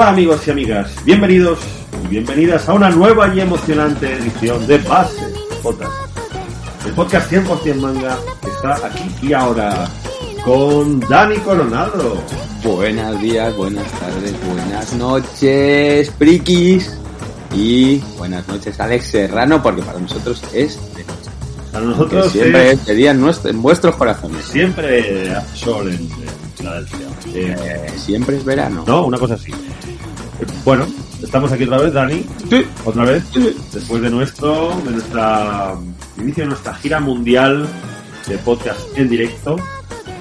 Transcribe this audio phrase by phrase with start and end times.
[0.00, 1.58] Hola amigos y amigas, bienvenidos
[2.04, 5.18] y bienvenidas a una nueva y emocionante edición de Base
[5.60, 5.90] Podcast.
[6.86, 8.16] El podcast 100% manga
[8.46, 9.88] está aquí y ahora
[10.44, 12.16] con Dani Coronado.
[12.62, 16.96] Buenos días, buenas tardes, buenas noches, frikis.
[17.52, 21.30] Y buenas noches, Alex Serrano, porque para nosotros es de noche.
[21.72, 24.44] Para nosotros siempre es- día en, nuestro- en vuestros corazones.
[24.44, 26.08] siempre sol en,
[26.56, 26.98] Filadelfia.
[27.34, 28.84] Eh, siempre es verano.
[28.86, 29.52] no, una cosa así.
[30.64, 30.86] Bueno,
[31.22, 32.24] estamos aquí otra vez, Dani.
[32.48, 32.64] Sí.
[32.84, 33.24] Otra vez,
[33.72, 35.74] después de nuestro, de nuestra
[36.18, 37.66] inicio de nuestra gira mundial
[38.26, 39.56] de podcast en directo.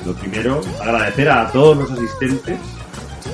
[0.06, 2.58] Lo primero, agradecer a todos los asistentes,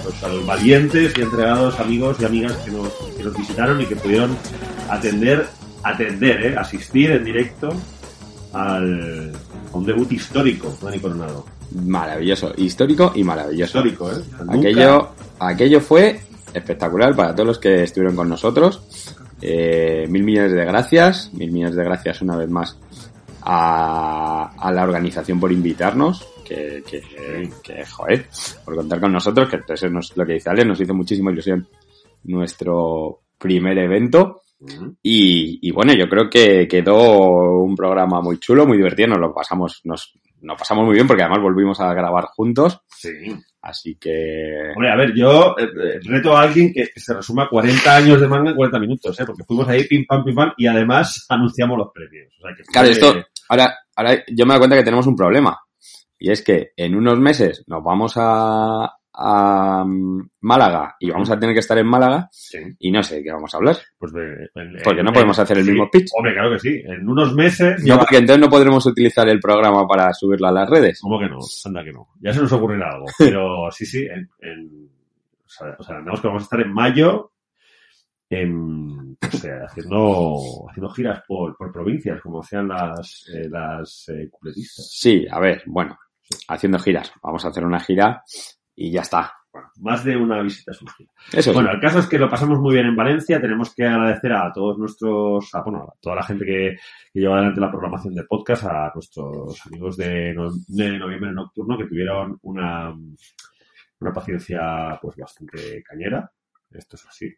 [0.04, 3.86] pues, a los valientes y entregados amigos y amigas que nos, que nos visitaron y
[3.86, 4.36] que pudieron
[4.90, 5.48] atender,
[5.84, 7.70] atender, eh, asistir en directo
[8.54, 9.32] al,
[9.72, 11.46] a un debut histórico, Dani Coronado.
[11.86, 13.78] Maravilloso, histórico y maravilloso.
[13.80, 14.16] Histórico, ¿eh?
[14.40, 15.10] Nunca- Aquello,
[15.40, 16.22] aquello fue
[16.54, 19.16] espectacular para todos los que estuvieron con nosotros.
[19.42, 22.80] Eh, mil millones de gracias, mil millones de gracias una vez más
[23.42, 27.02] a, a la organización por invitarnos, que, que,
[27.62, 28.28] que, joder,
[28.64, 31.68] por contar con nosotros, que eso es lo que dice Ale, nos hizo muchísima ilusión
[32.24, 34.42] nuestro primer evento.
[35.02, 39.34] Y, y bueno, yo creo que quedó un programa muy chulo, muy divertido, nos lo
[39.34, 40.14] pasamos, nos,
[40.44, 42.82] nos pasamos muy bien porque además volvimos a grabar juntos.
[42.88, 43.34] Sí.
[43.62, 47.48] Así que Hombre, a ver, yo eh, eh, reto a alguien que, que se resuma
[47.50, 49.24] 40 años de manga en 40 minutos, ¿eh?
[49.26, 52.34] Porque fuimos ahí pim pam pim pam y además anunciamos los premios.
[52.40, 55.58] O sea que Claro, esto, ahora, ahora yo me doy cuenta que tenemos un problema.
[56.20, 61.40] Y es que en unos meses nos vamos a, a mm, Málaga y vamos a
[61.40, 63.78] tener que estar en Málaga Sí, y no sé de qué vamos a hablar.
[63.98, 64.50] pues de-
[64.84, 65.72] Porque no podemos hacer el sí.
[65.72, 66.10] mismo pitch.
[66.18, 66.82] Hombre, claro que sí.
[66.86, 67.84] En unos meses...
[67.86, 71.00] No, porque entonces no podremos utilizar el programa para subirlo a las redes.
[71.02, 71.38] ¿Cómo que no?
[71.66, 72.08] Anda que no.
[72.22, 73.06] Ya se nos ocurrirá algo.
[73.20, 74.06] Pero sí, sí.
[74.06, 74.90] En, en-
[75.46, 77.32] o, sea, o sea, andamos que vamos a estar en mayo
[78.30, 84.30] en, o sea, haciendo, haciendo giras por, por provincias, como hacían las, eh, las eh.
[84.66, 86.00] Sí, a ver, bueno,
[86.48, 87.12] haciendo giras.
[87.22, 88.24] Vamos a hacer una gira
[88.76, 89.34] y ya está.
[89.52, 91.12] Bueno, más de una visita a su gira.
[91.32, 91.54] Eso sí.
[91.54, 93.40] Bueno, el caso es que lo pasamos muy bien en Valencia.
[93.40, 96.76] Tenemos que agradecer a todos nuestros, a, bueno, a toda la gente que,
[97.14, 101.78] que lleva adelante la programación de podcast, a nuestros amigos de, no- de noviembre nocturno
[101.78, 102.96] que tuvieron una,
[104.00, 106.32] una paciencia pues bastante cañera.
[106.72, 107.32] Esto es así.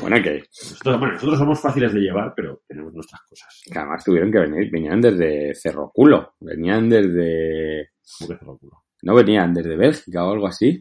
[0.00, 3.62] Bueno, que, Nosotros, bueno, nosotros somos fáciles de llevar, pero tenemos nuestras cosas.
[3.70, 8.82] que además tuvieron que venir, venían desde Cerro Culo, venían desde, Como que lo culo.
[9.06, 10.80] No venían desde Bélgica o algo así.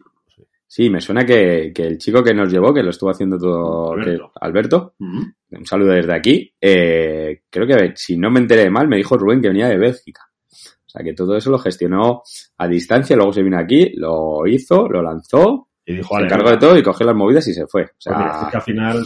[0.68, 3.94] Sí, me suena que, que el chico que nos llevó, que lo estuvo haciendo todo,
[3.94, 4.32] Alberto.
[4.34, 5.24] que- Alberto, Ujú.
[5.52, 9.42] un saludo desde aquí, eh, creo que si no me enteré mal, me dijo Rubén
[9.42, 10.24] que venía de Bélgica.
[10.52, 12.24] O sea que todo eso lo gestionó
[12.58, 16.50] a distancia, luego se vino aquí, lo hizo, lo lanzó, Y dijo, se "Vale, encargó
[16.50, 16.68] de venga".
[16.68, 17.84] todo y cogió las movidas y se fue.
[17.84, 19.06] O Pues mira, sea, que al final,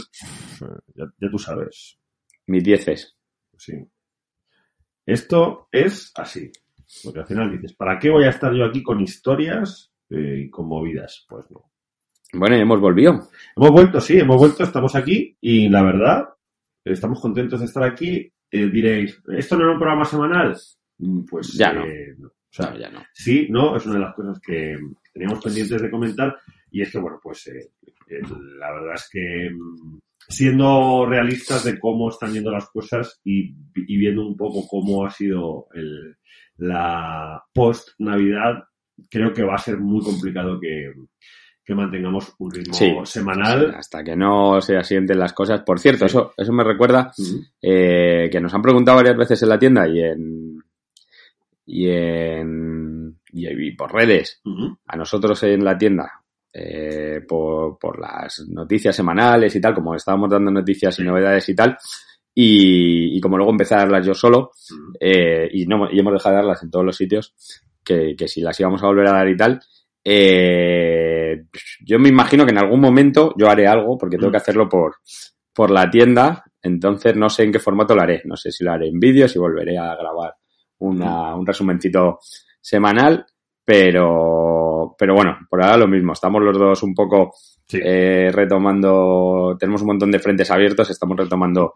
[0.94, 1.98] ya, ya tú sabes.
[2.46, 3.14] mis dieces.
[3.58, 3.74] Sí.
[5.06, 6.50] Esto es así.
[7.04, 10.50] Porque al final dices, ¿para qué voy a estar yo aquí con historias eh, y
[10.50, 11.24] con movidas?
[11.28, 11.70] Pues no.
[12.32, 13.28] Bueno, y hemos volvido.
[13.56, 16.28] Hemos vuelto, sí, hemos vuelto, estamos aquí y la verdad,
[16.84, 18.32] estamos contentos de estar aquí.
[18.52, 20.56] Eh, diréis, ¿esto no era un programa semanal?
[20.98, 21.84] Mm, Pues Ya no.
[21.86, 22.28] eh, no.
[22.28, 23.00] O sea, No, ya no.
[23.12, 24.76] sí, no, es una de las cosas que
[25.12, 26.36] teníamos pendientes de comentar
[26.72, 27.70] y es que, bueno, pues eh,
[28.58, 29.98] la verdad es que mm,
[30.28, 35.10] siendo realistas de cómo están yendo las cosas y, y viendo un poco cómo ha
[35.10, 36.16] sido el,
[36.60, 38.64] la post-Navidad,
[39.10, 40.92] creo que va a ser muy complicado que,
[41.64, 42.92] que mantengamos un ritmo Sí.
[43.04, 43.74] semanal.
[43.76, 45.62] Hasta que no se asienten las cosas.
[45.62, 46.16] Por cierto, Sí.
[46.16, 47.12] eso, eso me recuerda
[47.62, 50.58] eh, que nos han preguntado varias veces en la tienda y en
[51.66, 54.40] y en y, por redes
[54.86, 56.10] a nosotros en la tienda
[56.52, 61.54] eh, por, por las noticias semanales y tal, como estábamos dando noticias y novedades y
[61.54, 61.78] tal,
[62.34, 64.50] y, y como luego empecé a darlas yo solo,
[64.98, 67.34] eh, y, no, y hemos dejado de darlas en todos los sitios,
[67.84, 69.60] que, que si las íbamos a volver a dar y tal,
[70.04, 71.44] eh,
[71.84, 74.96] yo me imagino que en algún momento yo haré algo, porque tengo que hacerlo por,
[75.52, 78.72] por la tienda, entonces no sé en qué formato lo haré, no sé si lo
[78.72, 80.34] haré en vídeo, si volveré a grabar
[80.78, 82.18] una, un resumencito
[82.60, 83.26] semanal,
[83.64, 87.32] pero, pero bueno, por ahora lo mismo, estamos los dos un poco
[87.70, 87.78] Sí.
[87.84, 91.74] eh, retomando, tenemos un montón de frentes abiertos, estamos retomando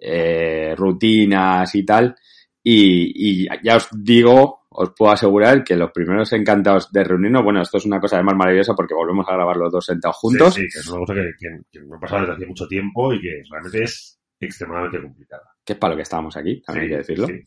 [0.00, 2.14] eh, rutinas y tal,
[2.62, 7.62] y, y ya os digo, os puedo asegurar que los primeros encantados de reunirnos, bueno,
[7.62, 10.62] esto es una cosa además maravillosa porque volvemos a grabar los dos sentados juntos, Sí,
[10.62, 13.20] sí, que es una cosa que, que, que no pasa desde hace mucho tiempo y
[13.20, 15.42] que realmente es extremadamente complicada.
[15.64, 17.26] que es para lo que estábamos aquí, también hay que decirlo.
[17.28, 17.40] Sí,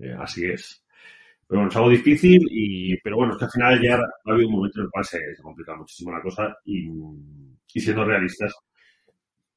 [0.00, 0.84] Eh, así es.
[1.46, 4.48] Pero bueno, es algo difícil, y, pero bueno, es que al final ya ha habido
[4.48, 6.88] un momento en el cual se, se complica muchísimo la cosa y,
[7.74, 8.54] y siendo realistas,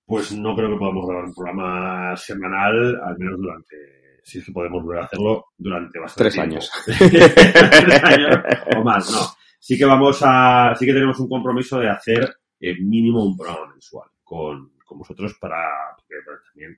[0.06, 3.76] pues no creo que podamos grabar un programa semanal, al menos durante,
[4.24, 6.54] si es que podemos volver a hacerlo, durante bastante Tres tiempo.
[6.54, 6.72] años.
[6.86, 8.36] Tres años
[8.78, 9.20] o más, no.
[9.60, 13.72] Sí que vamos a, sí que tenemos un compromiso de hacer eh, mínimo un programa
[13.74, 15.58] mensual con, con vosotros para,
[15.98, 16.16] porque
[16.54, 16.78] también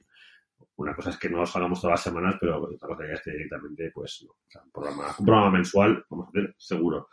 [0.78, 3.22] una cosa es que no os hagamos todas las semanas, pero otra cosa ya es
[3.22, 4.32] que directamente, pues, no.
[4.32, 7.10] O sea, un programa, un programa mensual vamos a hacer seguro.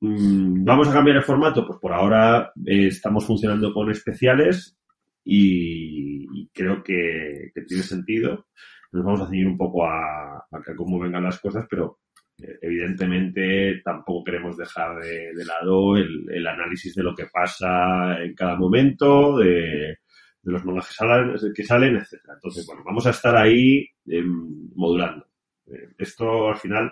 [0.00, 1.66] Mm, ¿Vamos a cambiar el formato?
[1.66, 4.78] Pues por ahora eh, estamos funcionando con especiales
[5.30, 8.46] y, creo que, tiene sentido.
[8.92, 11.98] Nos vamos a ceñir un poco a, a cómo vengan las cosas, pero
[12.38, 18.56] eh, evidentemente tampoco queremos dejar de, lado el, análisis de lo que pasa en cada
[18.56, 19.98] momento, de,
[20.44, 20.88] los mangas
[21.54, 22.34] que salen, etcétera.
[22.34, 25.26] Entonces, bueno, vamos a estar ahí em, modulando.
[25.66, 26.90] Eh, esto al final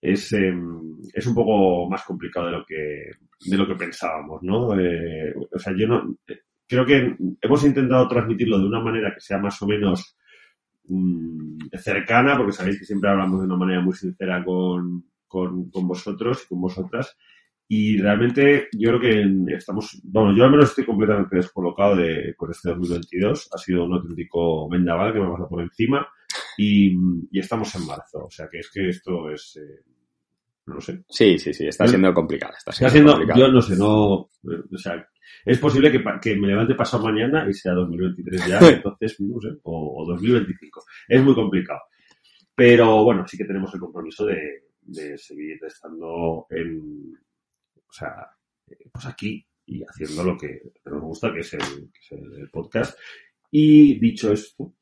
[0.00, 3.10] es, em, es un poco más complicado de lo que,
[3.44, 4.78] de lo que pensábamos, ¿no?
[4.80, 9.20] Eh, o sea, yo no, eh, creo que hemos intentado transmitirlo de una manera que
[9.20, 10.16] sea más o menos
[10.88, 15.88] mm, cercana, porque sabéis que siempre hablamos de una manera muy sincera con, con, con
[15.88, 17.16] vosotros y con vosotras.
[17.66, 22.50] Y realmente yo creo que estamos, bueno, yo al menos estoy completamente descolocado de, con
[22.50, 23.48] este 2022.
[23.52, 26.06] Ha sido un auténtico vendaval que me ha pasado por encima
[26.58, 26.94] y,
[27.30, 28.26] y estamos en marzo.
[28.26, 29.82] O sea que es que esto es, eh,
[30.66, 31.04] no lo sé.
[31.08, 32.54] Sí, sí, sí, está siendo complicado.
[32.56, 33.40] Está Está siendo, siendo, complicado.
[33.40, 35.06] yo no sé, no, o sea,
[35.44, 39.48] es posible que, que me levante pasado mañana y sea 2023 ya, entonces, no sé,
[39.62, 40.84] o, o 2025.
[41.08, 41.80] Es muy complicado.
[42.54, 47.12] Pero bueno, sí que tenemos el compromiso de, de seguir estando en,
[47.76, 48.28] o sea,
[48.68, 52.50] eh, pues aquí y haciendo lo que nos gusta, que es el, que es el
[52.50, 52.98] podcast.
[53.50, 54.74] Y dicho esto,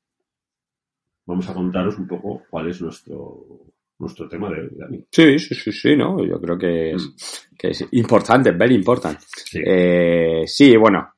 [1.27, 3.67] vamos a contaros un poco cuál es nuestro,
[4.03, 5.05] nuestro tema de hoy, Dani.
[5.11, 6.23] Sí, sí, sí, sí, ¿no?
[6.25, 9.19] Yo creo que es, que es importante, very important.
[9.21, 9.61] Sí.
[9.65, 11.15] Eh, sí, bueno,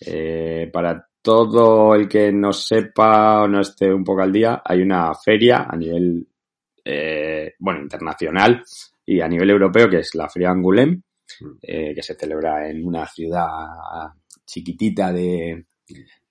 [0.00, 4.80] eh, para todo el que no sepa o no esté un poco al día, hay
[4.80, 6.26] una feria a nivel,
[6.84, 8.62] eh, bueno, internacional
[9.04, 11.02] y a nivel europeo que es la Feria Angoulême,
[11.60, 13.46] eh, que se celebra en una ciudad
[14.46, 15.66] chiquitita de,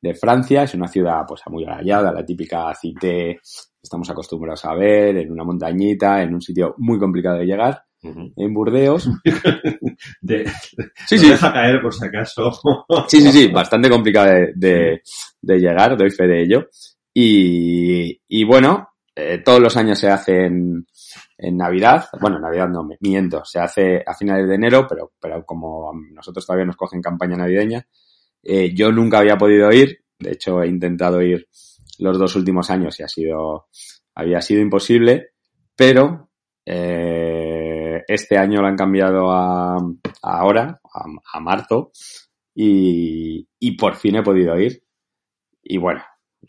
[0.01, 0.63] de Francia.
[0.63, 3.39] Es una ciudad pues amurallada, la típica cité
[3.87, 8.53] estamos acostumbrados a ver, en una montañita, en un sitio muy complicado de llegar, en
[8.53, 9.09] Burdeos.
[10.21, 10.45] De,
[11.07, 12.51] Sí, sí, deja caer por si acaso.
[13.07, 15.01] Sí, sí, sí, bastante complicado de, de,
[15.41, 16.67] de llegar, doy fe de ello.
[17.13, 20.85] Y, y bueno, eh, todos los años se hace en,
[21.37, 25.43] en Navidad, bueno, en Navidad no, miento, se hace a finales de enero, pero, pero
[25.45, 27.87] como nosotros todavía nos cogen campaña navideña,
[28.43, 31.47] eh, yo nunca había podido ir, de hecho he intentado ir
[31.99, 33.67] los dos últimos años y ha sido,
[34.15, 35.31] había sido imposible,
[35.75, 36.29] pero
[36.65, 39.79] eh, este año lo han cambiado a, a
[40.21, 40.79] ahora,
[41.33, 41.91] a, marzo,
[42.53, 44.83] y, y por fin he podido ir.
[45.63, 46.01] Y bueno,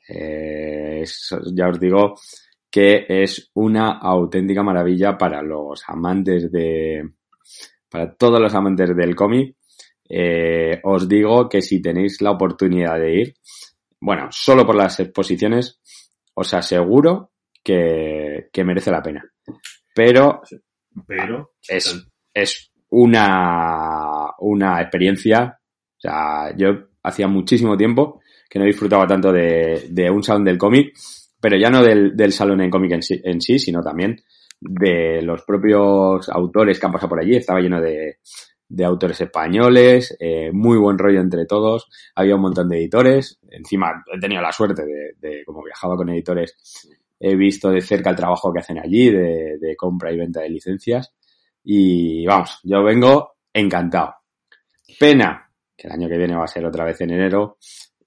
[0.08, 1.04] eh,
[1.52, 2.14] ya os digo
[2.70, 7.02] que es una auténtica maravilla para los amantes de,
[7.90, 9.56] para todos los amantes del cómic.
[10.08, 13.34] Eh, os digo que si tenéis la oportunidad de ir,
[14.00, 15.80] bueno, solo por las exposiciones,
[16.34, 19.24] os aseguro que, que merece la pena.
[19.94, 20.42] Pero
[21.06, 25.58] Pero es, es una, una experiencia.
[25.96, 26.68] O sea, yo
[27.02, 30.96] hacía muchísimo tiempo que no disfrutaba tanto de, de un salón del cómic,
[31.40, 34.16] pero ya no del, del salón en cómic en sí, en sí, sino también
[34.60, 37.36] de los propios autores que han pasado por allí.
[37.36, 38.18] Estaba lleno de,
[38.68, 41.88] de autores españoles, eh, muy buen rollo entre todos.
[42.14, 43.38] Había un montón de editores.
[43.50, 44.82] Encima he tenido la suerte
[45.18, 46.56] de, como viajaba con editores,
[47.18, 50.50] he visto de cerca el trabajo que hacen allí de, de compra y venta de
[50.50, 51.14] licencias.
[51.64, 54.14] Y vamos, yo vengo encantado.
[54.98, 57.58] Pena que el año que viene va a ser otra vez en enero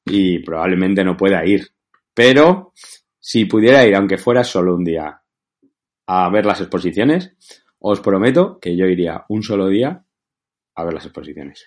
[0.05, 1.67] y probablemente no pueda ir.
[2.13, 2.73] Pero
[3.19, 5.21] si pudiera ir, aunque fuera solo un día,
[6.07, 7.35] a ver las exposiciones,
[7.79, 10.05] os prometo que yo iría un solo día
[10.81, 11.65] a ver las exposiciones.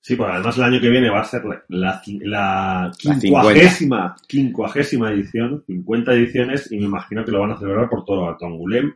[0.00, 4.16] Sí, pues además el año que viene va a ser la, la, la La quincuagésima,
[4.28, 8.46] quincuagésima edición, 50 ediciones, y me imagino que lo van a celebrar por todo Alto
[8.46, 8.94] Angulem.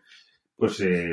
[0.55, 1.09] Pues eh,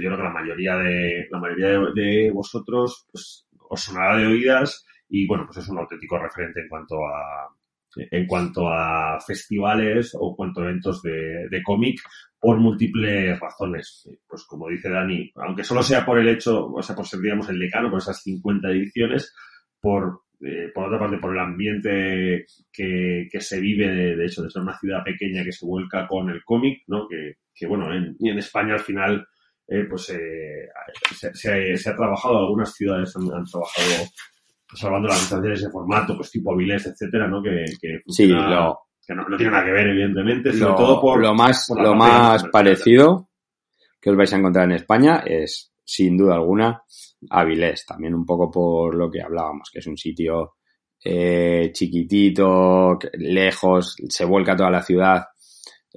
[0.00, 4.26] yo creo que la mayoría de la mayoría de, de vosotros pues, os sonará de
[4.26, 7.54] oídas y bueno, pues es un auténtico referente en cuanto a
[7.96, 12.00] en cuanto a festivales o cuanto a eventos de, de cómic
[12.38, 14.08] por múltiples razones.
[14.26, 17.48] Pues como dice Dani, aunque solo sea por el hecho, o sea, por ser, digamos,
[17.48, 19.34] el decano, por esas 50 ediciones,
[19.80, 24.42] por, eh, por otra parte, por el ambiente que, que se vive, de, de hecho,
[24.42, 27.08] de ser una ciudad pequeña que se vuelca con el cómic, ¿no?
[27.08, 29.26] Que, que bueno, en, y en España al final,
[29.68, 30.68] eh, pues eh,
[31.14, 34.06] se, se- ha trabajado, algunas ciudades han trabajado
[34.74, 37.42] salvando las distancias de ese formato, pues tipo Avilés, etcétera, ¿no?
[37.42, 41.00] Que, que Sí, lo, que no, no tiene nada que ver, evidentemente, sobre lo, todo
[41.00, 43.28] por, lo más, por lo más parecido
[44.00, 46.82] que os vais a encontrar en España es, sin duda alguna,
[47.30, 47.84] Avilés.
[47.86, 50.54] También un poco por lo que hablábamos, que es un sitio
[51.04, 55.24] eh, chiquitito, lejos, se vuelca toda la ciudad.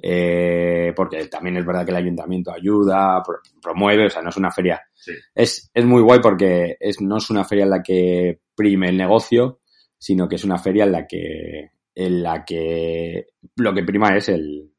[0.02, 4.36] Eh, porque también es verdad que el ayuntamiento ayuda, pro- promueve, o sea, no es
[4.36, 4.80] una feria.
[4.94, 5.12] Sí.
[5.34, 8.96] Es, es muy guay porque es, no es una feria en la que prime el
[8.96, 9.60] negocio,
[9.98, 13.26] sino que es una feria en la que, en la que
[13.56, 14.70] lo que prima es el,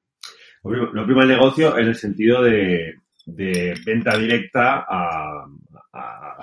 [0.63, 2.93] Lo prim- lo prima el negocio en el sentido de,
[3.25, 5.45] de venta directa a,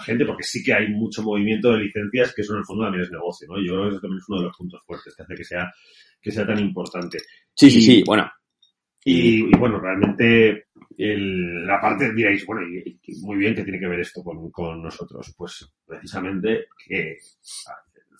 [0.00, 3.02] gente, porque sí que hay mucho movimiento de licencias, que eso en el fondo también
[3.02, 3.56] es negocio, ¿no?
[3.58, 5.72] Yo creo que eso también es uno de los puntos fuertes que hace que sea,
[6.22, 7.18] que sea tan importante.
[7.54, 8.02] Sí, sí, sí.
[8.06, 8.30] Bueno,
[9.10, 13.78] Y, y bueno, realmente el- la parte diréis, bueno, y, y muy bien que tiene
[13.80, 15.34] que ver esto con, con nosotros.
[15.36, 17.16] Pues precisamente que el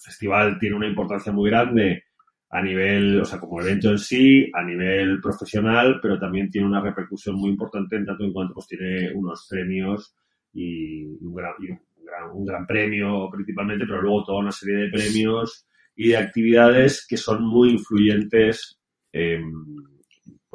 [0.05, 2.05] festival tiene una importancia muy grande
[2.51, 6.81] a nivel, o sea, como evento en sí, a nivel profesional, pero también tiene una
[6.81, 10.15] repercusión muy importante en tanto en cuanto pues tiene unos premios
[10.55, 14.77] y un gran, y un gran, un gran premio principalmente, pero luego toda una serie
[14.85, 18.81] de premios y de actividades que son muy influyentes
[19.13, 19.53] em,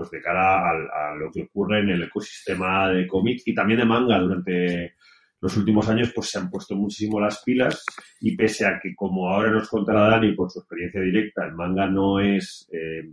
[0.04, 3.80] pues de cara al- a, lo que ocurre en el ecosistema de cómic y también
[3.80, 4.96] de manga durante
[5.42, 7.86] los últimos años pues se han puesto muchísimo las pilas
[8.22, 11.88] y pese a que como ahora nos contará Dani por su experiencia directa el manga
[11.88, 13.04] no es eh,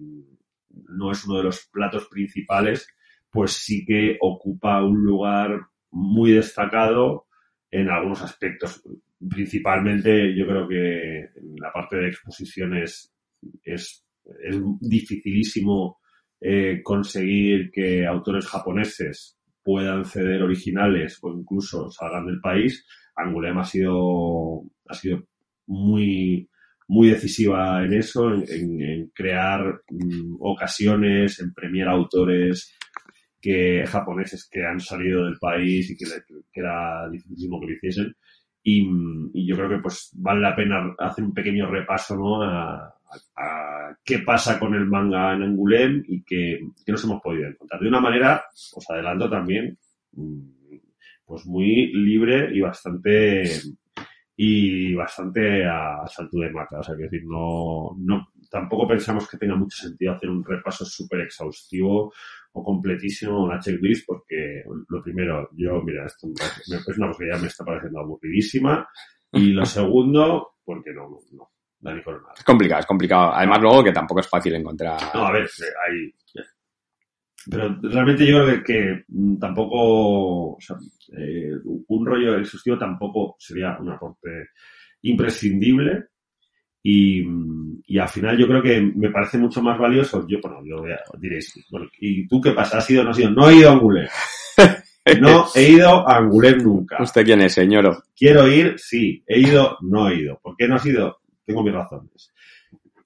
[0.89, 2.87] no es uno de los platos principales
[3.31, 5.61] pues sí que ocupa un lugar
[5.93, 7.27] muy destacado
[7.71, 8.83] en algunos aspectos.
[9.29, 13.13] Principalmente yo creo que en la parte de exposiciones
[13.63, 14.05] es,
[14.43, 16.00] es dificilísimo
[16.41, 23.65] eh, conseguir que autores japoneses puedan ceder originales o incluso salgan del país, Angulem ha
[23.65, 25.25] sido, ha sido
[25.67, 26.49] muy,
[26.89, 32.77] muy decisiva en eso, en, en- crear mm, ocasiones, en premiar autores
[33.41, 36.05] que japoneses que han salido del país y que,
[36.53, 38.15] que era dificilísimo que lo hiciesen.
[38.63, 38.87] Y,
[39.47, 42.43] yo creo que pues vale la pena hacer un pequeño repaso ¿no?
[43.11, 47.49] A- a qué pasa con el manga en Angulem y que, que nos hemos podido
[47.49, 47.81] encontrar.
[47.81, 48.43] De una manera,
[48.75, 49.79] os adelanto también,
[50.13, 50.41] mm,
[51.25, 53.45] pues muy libre y bastante
[54.37, 56.81] y bastante a salto de mata.
[56.81, 60.85] O sea, que decir, no, no, tampoco pensamos que tenga mucho sentido hacer un repaso
[60.85, 62.13] súper exhaustivo
[62.53, 67.39] o completísimo, una checklist, porque lo primero, yo, mira, esto es una cosa que ya
[67.41, 68.89] me está pareciendo aburridísima.
[69.33, 71.50] Y lo segundo, porque no, no,
[71.81, 73.33] no, es complicado, es complicado.
[73.35, 74.99] Además, luego que tampoco es fácil encontrar.
[75.15, 75.49] No, a ver,
[75.89, 76.15] hay.
[77.51, 79.05] Pero realmente yo creo que,
[79.41, 80.57] tampoco.
[80.57, 80.77] O sea,
[81.17, 81.53] eh,
[81.89, 84.51] un rollo exhaustivo tampoco sería un aporte
[85.03, 86.09] imprescindible.
[86.83, 87.23] Y,
[87.87, 90.27] y al final yo creo que me parece mucho más valioso.
[90.29, 90.83] Yo, bueno, yo
[91.19, 92.79] diréis, bueno, ¿y tú qué pasa?
[92.79, 93.31] ¿Has ido o no has ido?
[93.31, 94.09] No he ido a Angoulême.
[95.21, 97.03] No he ido a Angoulême nunca.
[97.03, 98.05] ¿Usted quién es, señor?
[98.15, 99.25] Quiero ir, sí.
[99.27, 100.39] He ido, no he ido.
[100.43, 101.20] ¿Por qué no has ido?
[101.51, 102.33] Tengo mis razones.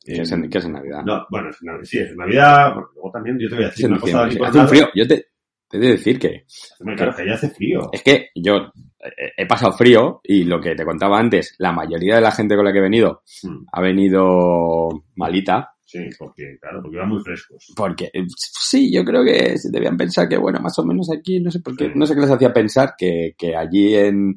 [0.04, 1.02] ¿Qué es, en, qué es en Navidad?
[1.04, 2.74] No, bueno, es Nav- sí, es Navidad.
[2.74, 4.24] Bueno, luego también yo te voy a decir una cosa.
[4.24, 4.86] Hace un frío.
[4.94, 5.26] Yo te,
[5.68, 6.44] te he de decir que
[6.80, 7.88] Hombre, Claro, que ya hace frío.
[7.90, 8.56] es que yo
[9.02, 12.54] eh, he pasado frío y lo que te contaba antes, la mayoría de la gente
[12.54, 15.70] con la que he venido Mm, ha venido malita.
[15.86, 17.72] Sí, porque, claro, porque van muy frescos.
[17.76, 21.40] Porque eh, sí, yo creo que se debían pensar que, bueno, más o menos aquí,
[21.40, 21.92] no sé por qué, Sí.
[21.94, 24.34] no sé qué les hacía pensar que, que allí en,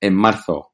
[0.00, 0.72] en marzo,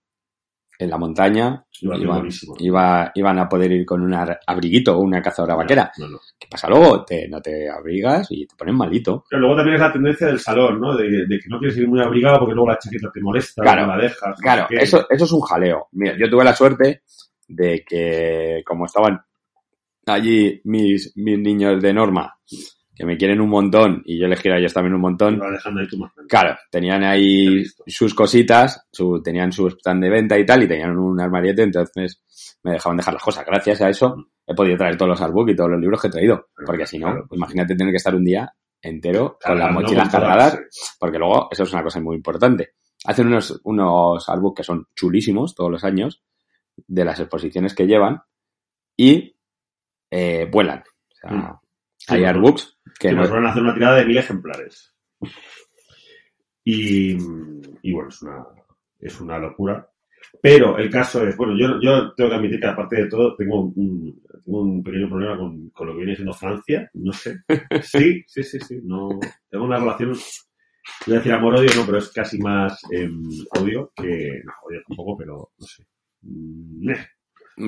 [0.78, 1.64] en la montaña,
[2.02, 5.92] iban, iba- iban a poder ir con un abriguito o una cazadora vaquera.
[5.98, 6.18] No, no.
[6.38, 7.04] ¿Qué pasa luego?
[7.04, 9.24] Te, no te abrigas y te pones malito.
[9.28, 10.96] Pero luego también es la tendencia del salón, ¿no?
[10.96, 13.86] De, de que no quieres ir muy abrigado porque luego la chaqueta te molesta, Claro,
[13.86, 14.40] la dejas.
[14.40, 15.88] Claro, eso, eso es un jaleo.
[15.92, 17.02] Mira, yo tuve la suerte
[17.48, 19.20] de que, como estaban
[20.06, 22.34] allí mis, mis niños de norma,
[22.94, 25.38] que me quieren un montón y yo les quiero a ellos también un montón,
[26.28, 30.96] Claro, tenían ahí sus cositas, su, tenían su stand de venta y tal, y tenían
[30.98, 32.22] un armariete, entonces
[32.62, 33.46] me dejaban dejar las cosas.
[33.46, 36.10] Gracias a eso he podido traer todos los artbooks y todos los libros que he
[36.10, 36.48] traído.
[36.66, 40.08] Porque si no, Claro, pues imagínate tener que estar un día entero con las mochilas
[40.10, 40.90] cargadas, sí.
[40.98, 42.74] porque luego eso es una cosa muy importante.
[43.04, 46.22] Hacen unos, unos artbooks que son chulísimos todos los años,
[46.76, 48.20] de las exposiciones que llevan,
[48.96, 49.36] y
[50.10, 50.80] eh, vuelan.
[50.80, 51.58] O sea, Mm.
[52.08, 54.94] hay artbooks que Que no, nos van a hacer una tirada de mil ejemplares.
[56.64, 57.16] Y,
[57.82, 58.44] y bueno, es una,
[59.00, 59.88] es una locura.
[60.40, 63.60] Pero el caso es, bueno, yo, yo tengo que admitir que aparte de todo tengo
[63.64, 67.38] un, tengo un pequeño problema con, con lo que viene siendo Francia, no sé.
[67.82, 69.08] Sí, sí, sí, sí, no,
[69.50, 70.12] tengo una relación,
[71.06, 73.10] voy a decir amor-odio, no, pero es casi más eh,
[73.60, 75.84] odio que, no, odio tampoco, pero no sé.
[76.22, 76.92] Mm.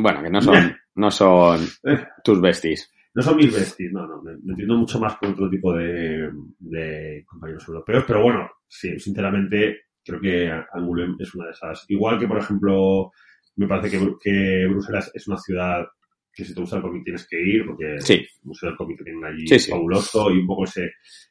[0.02, 2.06] Bueno, que no son, no son Eh.
[2.22, 2.90] tus besties.
[3.14, 6.30] No son mis besties, no, no, me, me entiendo mucho más por otro tipo de,
[6.58, 11.84] de compañeros europeos, pero bueno, sí, sinceramente creo que Angoulême es una de esas.
[11.88, 13.12] Igual que, por ejemplo,
[13.56, 15.86] me parece que, Bru- que Bruselas es una ciudad
[16.32, 18.14] que si te gusta el cómic tienes que ir, porque Sí.
[18.14, 19.70] el Museo del Cómic que tienen allí Sí, es sí.
[19.70, 20.90] fabuloso y un poco ese,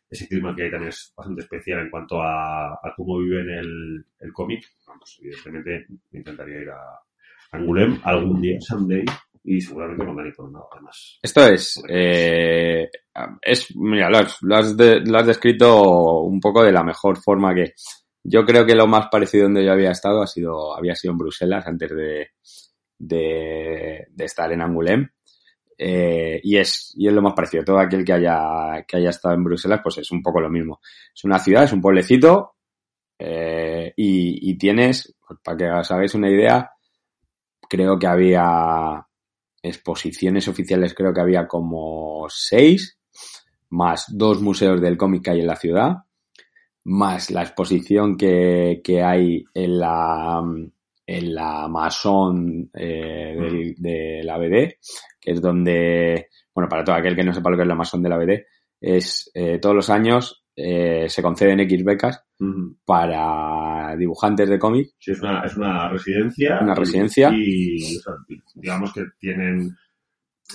[0.09, 4.05] ese clima que hay también es bastante especial en cuanto a, a cómo viven el,
[4.21, 4.63] el cómic.
[4.87, 6.79] Vamos, evidentemente me encantaría ir a
[7.51, 9.03] Angoulême algún día, someday,
[9.43, 11.19] y seguramente con Dani Coronado, además.
[11.21, 12.89] Esto es, eh,
[13.41, 17.53] es, mira, lo has, lo, has lo has descrito un poco de la mejor forma
[17.53, 17.73] que
[18.23, 21.17] yo creo que lo más parecido donde yo había estado ha sido, había sido en
[21.17, 22.27] Bruselas antes de,
[22.97, 25.09] de, de estar en Angoulême.
[25.77, 27.65] Eh, y es, y es lo más parecido.
[27.65, 30.79] Todo aquel que haya, que haya estado en Bruselas, pues es un poco lo mismo.
[31.13, 32.55] Es una ciudad, es un pueblecito,
[33.19, 36.71] eh, y, y tienes, para que os hagáis una idea,
[37.67, 39.05] creo que había
[39.63, 42.99] exposiciones oficiales, creo que había como seis,
[43.69, 45.95] más dos museos del cómic que hay en la ciudad,
[46.83, 50.43] más la exposición que, que hay en la,
[51.07, 54.77] en la Mason eh, del- de la BD,
[55.19, 58.03] que es donde, bueno, para todo aquel que no sepa lo que es la Mason
[58.03, 58.45] de la BD,
[58.81, 62.23] es eh, todos los años eh, se conceden X becas
[62.85, 66.59] para dibujantes de cómic Sí, es una, es una residencia.
[66.61, 67.31] Una residencia.
[67.33, 68.13] Y, o sea,
[68.55, 69.75] digamos que tienen,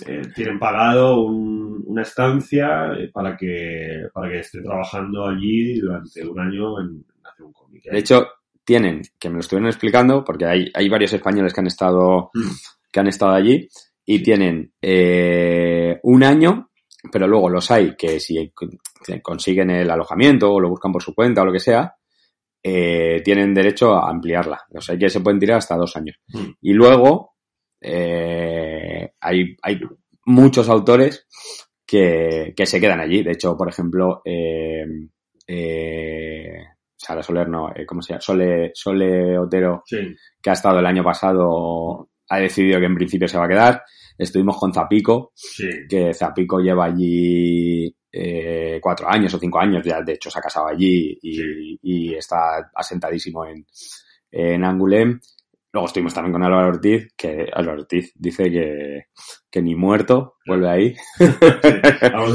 [0.07, 6.27] eh, tienen pagado un- una estancia eh, para que, para que esté trabajando allí durante
[6.27, 7.85] un año en, hacer un cómic.
[7.91, 8.27] De hecho,
[8.65, 12.51] tienen, que me lo estuvieron explicando, porque hay, hay varios españoles que han estado, Mm.
[12.93, 13.69] que han estado allí,
[14.05, 16.68] y tienen eh, un año,
[17.11, 18.53] pero luego los hay que si
[19.23, 21.95] consiguen el alojamiento o lo buscan por su cuenta o lo que sea,
[22.63, 24.63] eh, tienen derecho a ampliarla.
[24.75, 26.17] O sea, que se pueden tirar hasta dos años.
[26.29, 26.51] Mm.
[26.61, 27.37] Y luego
[27.81, 29.81] eh, hay, hay
[30.27, 31.27] muchos autores
[31.87, 33.23] que, que se quedan allí.
[33.23, 34.85] De hecho, por ejemplo, eh,
[35.47, 38.21] eh, Sara Soler, no, eh, ¿cómo se llama?
[38.21, 43.29] Sole, Sole Otero, Sí, que ha estado el año pasado, ha decidido que en principio
[43.29, 43.83] se va a quedar.
[44.19, 45.69] Estuvimos con Zapico, sí.
[45.89, 50.43] que Zapico lleva allí eh, cuatro años o cinco años, ya de hecho se ha
[50.43, 51.79] casado allí y, Sí.
[51.83, 53.65] y está asentadísimo en,
[54.33, 55.21] en Angoulême.
[55.71, 59.05] Luego estuvimos también con Álvaro Ortiz, que Álvaro Ortiz dice que,
[59.51, 60.95] que ni muerto vuelve ahí.
[61.19, 61.25] Sí.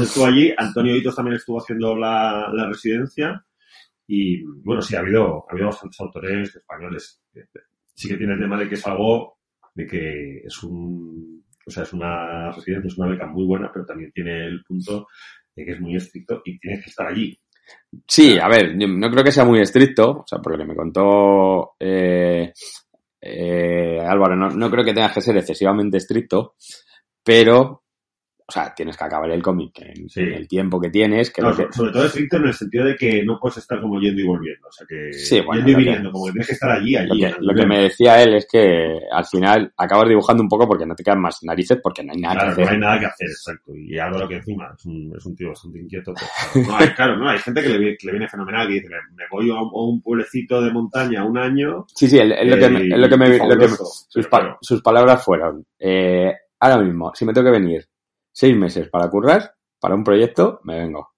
[0.02, 0.54] Estuvo allí.
[0.56, 3.44] Antonio Hitos también estuvo haciendo la, la residencia.
[4.06, 7.22] Y bueno, sí, ha habido, ha habido bastantes autores españoles.
[7.94, 9.38] Sí que tiene el tema de que es algo,
[9.74, 13.86] de que es un, o sea, es una residencia, es una beca muy buena, pero
[13.86, 15.06] también tiene el punto
[15.54, 17.38] de que es muy estricto y tienes que estar allí.
[18.06, 20.76] Sí, a ver, no creo que sea muy estricto, o sea, por lo que me
[20.76, 22.52] contó eh,
[23.20, 26.56] eh, Álvaro, no, no creo que tengas que ser excesivamente estricto,
[27.22, 27.83] pero,
[28.46, 30.20] o sea, tienes que acabar el cómic en, Sí.
[30.20, 32.52] en el tiempo que tienes, que No, lo que- so- sobre todo estricto en el
[32.52, 34.68] sentido de que no puedes estar como yendo y volviendo.
[34.68, 37.08] O sea, que Sí, bueno, yendo y viniendo, como que tienes que estar allí, allí.
[37.40, 40.84] Lo que, lo me decía él es que al final acabas dibujando un poco porque
[40.84, 42.74] no te quedan más narices porque no hay nada Claro, que no hacer.
[42.74, 43.72] hay nada que hacer, exacto.
[43.74, 46.12] Y Álvaro que encima es un, es un tío bastante inquieto.
[46.12, 48.66] pues, claro, no, hay, claro, no, hay gente que le, vi- que le viene fenomenal,
[48.68, 51.86] que dice, me, voy a un, a un pueblecito de montaña un año.
[51.94, 53.84] Sí, sí, es lo que me, es lo que me, y lo que me- fabuloso.
[53.86, 56.30] sus, Pero pa- claro, sus palabras fueron, eh,
[56.60, 57.86] ahora mismo, si me tengo que venir
[58.34, 61.14] seis meses para currar, para un proyecto, me vengo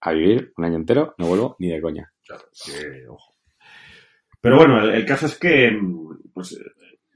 [0.00, 2.12] a vivir un año entero, no vuelvo ni de coña.
[2.24, 3.34] claro, que, ojo.
[4.40, 6.58] Pero bueno, el, caso es que, mm, pues,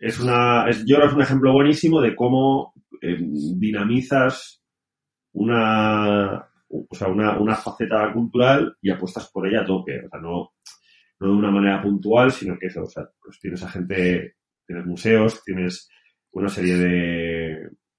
[0.00, 4.60] es una, es, yo es un ejemplo buenísimo de cómo eh, dinamizas
[5.32, 10.04] una, o sea, una, una faceta cultural y apuestas por ella a tope.
[10.04, 10.52] O sea, no,
[11.20, 14.84] no de una manera puntual, sino que eso, o sea, pues tienes a gente, tienes
[14.84, 15.88] museos, tienes
[16.32, 17.31] una serie de,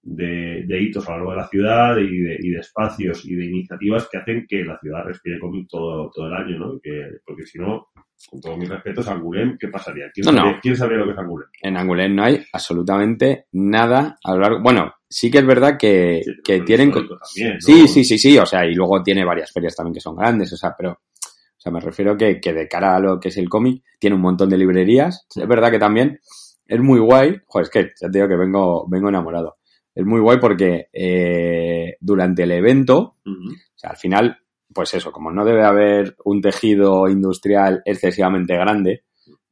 [0.06, 3.36] de, de hitos a lo largo de la ciudad y de, y de espacios y
[3.36, 6.80] de iniciativas que hacen que la ciudad respire cómic todo, todo el año, ¿no?
[6.82, 6.92] Que,
[7.26, 7.88] porque si no,
[8.30, 10.12] con todos mis respetos, Angoulême, ¿qué pasaría?
[10.14, 10.38] ¿Quién, No, no.
[10.40, 11.50] sabría, ¿quién sabría lo que es Angoulême?
[11.62, 14.62] En Angoulême no hay absolutamente nada a lo largo.
[14.62, 16.92] Bueno, sí que es verdad que, Sí, que tienen.
[16.92, 17.10] también,
[17.54, 17.60] ¿no?
[17.60, 20.52] Sí, sí, sí, sí, o sea, y luego tiene varias ferias también que son grandes,
[20.52, 23.38] o sea, pero, o sea, me refiero que, que de cara a lo que es
[23.38, 25.26] el cómic, tiene un montón de librerías.
[25.34, 26.20] Es verdad que también
[26.68, 29.56] es muy guay, joder, es que ya te digo que vengo, vengo enamorado.
[29.96, 34.38] Es muy guay porque eh, durante el evento, o sea, al final,
[34.74, 39.04] pues eso, como no debe haber un tejido industrial excesivamente grande,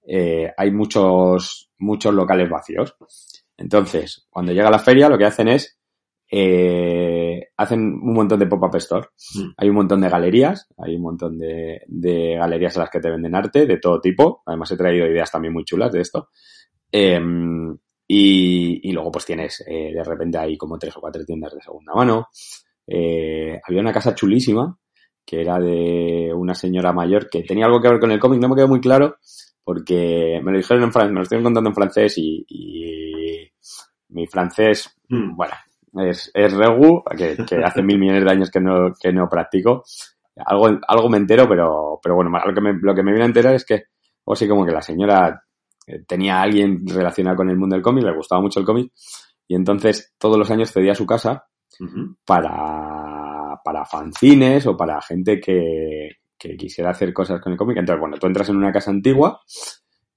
[0.08, 2.96] eh, hay muchos, muchos locales vacíos.
[3.56, 5.78] Entonces, cuando llega la feria, lo que hacen es
[6.34, 9.10] eh, hacen un montón de pop-up store.
[9.36, 9.50] Mm.
[9.58, 13.12] Hay un montón de galerías, hay un montón de, de galerías en las que te
[13.12, 14.42] venden arte de todo tipo.
[14.46, 16.30] Además, he traído ideas también muy chulas de esto.
[18.14, 21.62] Y, y luego, pues tienes eh, de repente ahí como tres o cuatro tiendas de
[21.62, 22.28] segunda mano.
[22.86, 24.78] Eh, había una casa chulísima
[25.26, 28.50] que era de una señora mayor que tenía algo que ver con el cómic, no
[28.50, 29.16] me quedó muy claro
[29.64, 33.48] porque me lo dijeron en francés, me lo estuvieron contando en francés y, y
[34.10, 35.36] mi francés, Mm.
[35.36, 35.54] bueno,
[36.10, 39.84] es, es regu, que, que hace mil millones de años que no, que no practico.
[40.38, 43.28] Algo, algo me entero, pero, pero bueno, lo que me, lo que me viene a
[43.28, 43.84] enterar es que,
[44.24, 45.44] o así como que la señora
[46.08, 48.92] tenía a alguien relacionado con el mundo del cómic, le gustaba mucho el cómic,
[49.48, 51.46] y entonces todos los años cedía su casa
[52.26, 57.78] para, para fanzines o para gente que, que quisiera hacer cosas con el cómic.
[57.78, 59.40] Entonces, bueno, tú entras en una casa antigua,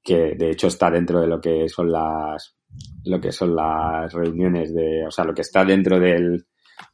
[0.02, 2.56] que de hecho está dentro de lo que son las
[3.04, 6.44] lo que son las reuniones de, o sea, lo que está dentro del,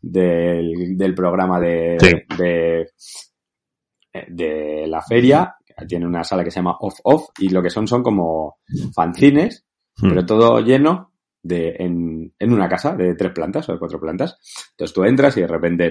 [0.00, 2.36] del, del programa de, Sí.
[2.36, 2.86] de,
[4.28, 5.54] de la feria.
[5.86, 8.58] Tiene una sala que se llama Off Off y lo que son son como
[8.94, 9.64] fanzines,
[10.00, 11.12] pero todo lleno
[11.42, 14.38] de, en, en una casa de tres plantas o de cuatro plantas.
[14.72, 15.86] Entonces tú entras y de repente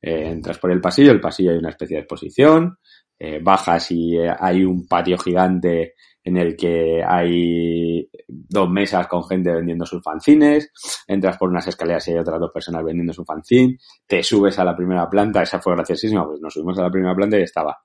[0.00, 2.78] eh, entras por el pasillo, el pasillo hay una especie de exposición,
[3.18, 9.24] eh, bajas y eh, hay un patio gigante en el que hay dos mesas con
[9.24, 10.70] gente vendiendo sus fanzines,
[11.06, 14.64] entras por unas escaleras y hay otras dos personas vendiendo su fanzine, te subes a
[14.64, 17.78] la primera planta, esa fue graciosísima, pues nos subimos a la primera planta y estaba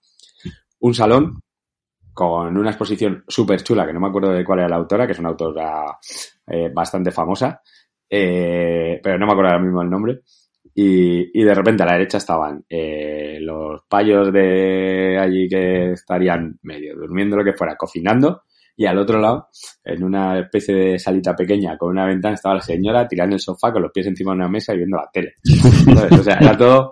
[0.84, 1.39] un salón
[2.13, 5.13] con una exposición súper chula, que no me acuerdo de cuál era la autora, que
[5.13, 5.98] es una autora
[6.46, 7.62] eh, bastante famosa,
[8.10, 10.19] eh, pero no me acuerdo ahora mismo el nombre.
[10.76, 16.96] Y, de repente a la derecha estaban eh, los payos de allí que estarían medio
[16.96, 18.43] durmiendo, lo que fuera, cocinando.
[18.76, 19.50] Y al otro lado,
[19.84, 23.39] en una especie de salita pequeña con una ventana, estaba la señora tirada en el
[23.39, 25.36] sofá con los pies encima de una mesa y viendo la tele.
[25.96, 26.19] ¿Sabes?
[26.19, 26.91] O sea, era todo...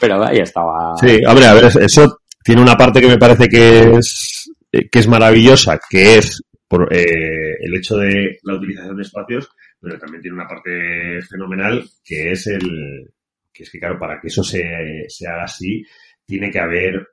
[0.00, 0.94] Pero ahí estaba...
[1.00, 5.00] Sí, hombre, a ver, eso tiene una parte que me parece que es, eh, que
[5.00, 10.22] es maravillosa, que es por eh, el hecho de la utilización de espacios, pero también
[10.22, 13.10] tiene una parte fenomenal, que es el,
[13.52, 14.64] que es que claro, para que eso se,
[15.08, 15.82] se haga así,
[16.24, 17.06] tiene que haber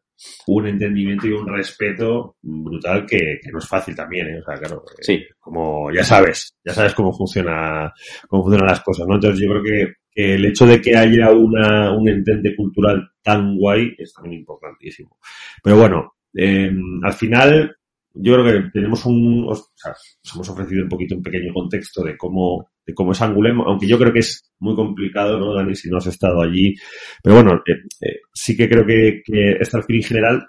[0.48, 4.40] un entendimiento y un respeto brutal que, que no es fácil también, ¿eh?
[4.40, 5.22] O sea, claro, Sí.
[5.38, 7.92] como ya sabes, ya sabes cómo funciona,
[8.30, 9.16] cómo funcionan las cosas, ¿no?
[9.16, 13.94] Entonces yo creo que, el hecho de que haya una, un entente cultural tan guay
[13.98, 15.18] es también importantísimo.
[15.62, 16.72] Pero bueno, eh,
[17.04, 17.76] al final
[18.14, 22.02] yo creo que tenemos un, o sea, os hemos ofrecido un poquito un pequeño contexto
[22.02, 25.76] de cómo, de cómo es Angulem, aunque yo creo que es muy complicado, ¿no, Dani,
[25.76, 26.74] si no has estado allí?
[27.22, 30.48] Pero bueno, eh, eh, sí que creo que, que está el feeling general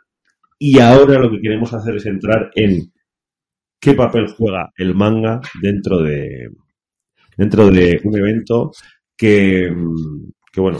[0.58, 2.92] y ahora lo que queremos hacer es entrar en
[3.80, 6.50] qué papel juega el manga dentro de,
[7.36, 8.70] dentro de un evento
[9.16, 10.78] que, mm, que bueno,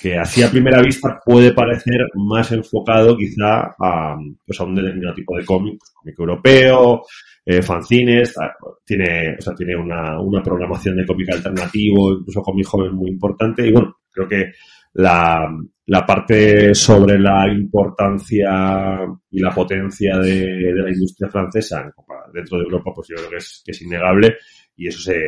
[0.00, 5.14] que así a primera vista puede parecer más enfocado quizá a, pues a un determinado
[5.14, 7.02] tipo de cómic, pues, cómic europeo,
[7.44, 8.52] eh, fanzines, ah,
[8.84, 13.66] tiene, o sea, tiene una, una programación de cómic alternativo, incluso cómic joven muy importante,
[13.66, 14.52] y bueno, creo que
[14.94, 15.48] la,
[15.86, 21.92] la parte sobre la importancia y la potencia de, de la industria francesa
[22.32, 24.36] dentro de Europa, pues yo creo que es, que es innegable
[24.76, 25.20] y eso se,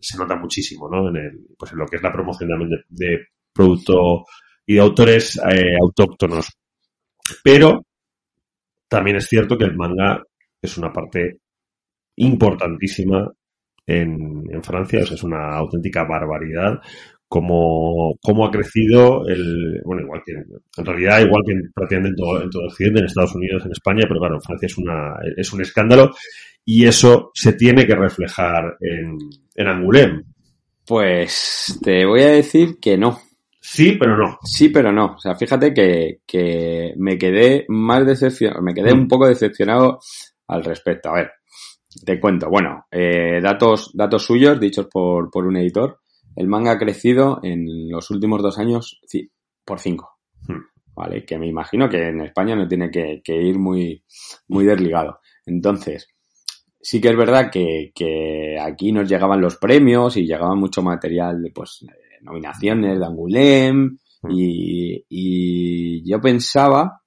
[0.00, 1.08] se nota muchísimo, ¿no?
[1.08, 3.18] En el, pues en lo que es la promoción también de,
[3.52, 4.24] producto
[4.66, 6.48] y de autores eh, autóctonos.
[7.42, 7.82] Pero
[8.88, 10.22] también es cierto que el manga
[10.60, 11.38] es una parte
[12.16, 13.30] importantísima
[13.86, 16.80] en, en Francia, o sea, es una auténtica barbaridad
[17.28, 22.16] cómo, cómo ha crecido el, bueno, igual que, en realidad, igual que en- prácticamente en
[22.16, 25.14] todo, en todo Occidente, en Estados Unidos, en España, pero claro, en Francia es una,
[25.36, 26.12] es un escándalo
[26.64, 29.18] y eso se tiene que reflejar en,
[29.54, 30.24] en Angoulême.
[30.86, 33.20] Pues te voy a decir que no.
[33.60, 34.38] Sí, pero no.
[34.42, 35.14] Sí, pero no.
[35.14, 40.00] O sea, fíjate que, que me quedé más decepcionado, me quedé un poco decepcionado
[40.48, 41.10] al respecto.
[41.10, 41.30] A ver,
[42.04, 42.48] te cuento.
[42.48, 46.00] Bueno, eh, datos, datos suyos dichos por, por un editor.
[46.34, 49.00] El manga ha crecido en los últimos dos años
[49.64, 50.18] por cinco.
[50.48, 50.62] Hmm.
[50.94, 54.04] Vale, que me imagino que en España no tiene que, que ir muy,
[54.48, 55.20] muy desligado.
[55.46, 56.08] Entonces,
[56.80, 61.42] sí que es verdad que, que aquí nos llegaban los premios y llegaba mucho material
[61.42, 61.84] de pues
[62.22, 63.96] nominaciones de Angoulême
[64.28, 67.02] y, y yo pensaba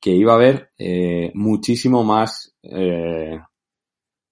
[0.00, 3.38] que iba a haber eh, muchísimo más eh,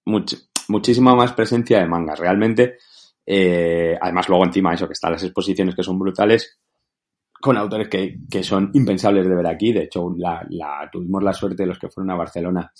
[0.05, 2.19] much- muchísima más presencia de mangas.
[2.19, 2.77] Realmente
[3.25, 6.59] eh, además luego encima eso que están las exposiciones que son brutales
[7.41, 9.73] con autores que, que son impensables de ver aquí.
[9.73, 12.71] De hecho la, la- tuvimos la suerte de los que fueron a Barcelona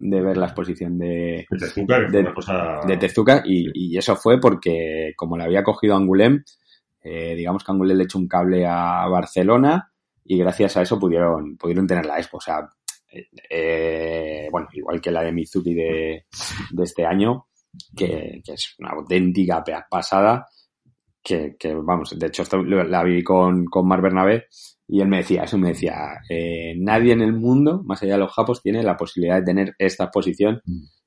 [0.00, 2.80] de ver la exposición de, De Tezuka, de- una cosa...
[2.86, 6.42] de Tezuka y, y eso fue porque como le había cogido Angulem,
[7.02, 9.92] eh, digamos que Angulem le echó un cable a Barcelona
[10.24, 12.36] y gracias a eso pudieron, pudieron tener la expo.
[12.36, 12.68] O sea,
[13.10, 16.26] eh, eh, bueno, igual que la de Mizuki de,
[16.70, 17.46] de este año,
[17.96, 20.46] que, que es una auténtica pasada,
[21.22, 24.46] que, que, vamos, de hecho esto la vi con, con Mar Bernabé
[24.86, 28.20] y él me decía, eso me decía, eh, nadie en el mundo, más allá de
[28.20, 30.62] los japos, tiene la posibilidad de tener esta exposición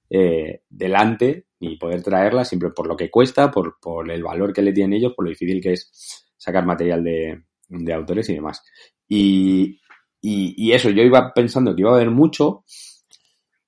[0.09, 4.61] eh, delante y poder traerla siempre por lo que cuesta, por, por el valor que
[4.61, 5.89] le tienen ellos, por lo difícil que es
[6.37, 8.63] sacar material de, de autores y demás.
[9.07, 9.79] Y,
[10.21, 12.63] y, y eso, yo iba pensando que iba a haber mucho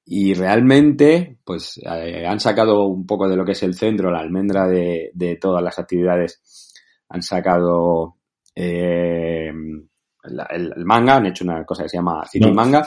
[0.05, 4.19] y realmente pues eh, han sacado un poco de lo que es el centro, la
[4.19, 6.41] almendra de, de todas las actividades,
[7.09, 8.17] han sacado
[8.55, 9.51] eh,
[10.23, 12.83] la- el, el manga, han hecho una cosa que se llama City No, Manga,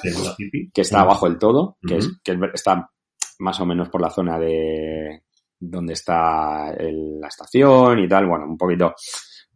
[0.73, 2.09] que está abajo del todo, que, es,
[2.55, 2.91] está
[3.39, 5.23] más o menos por la zona de
[5.59, 8.95] donde está el- la estación y tal, bueno, un poquito,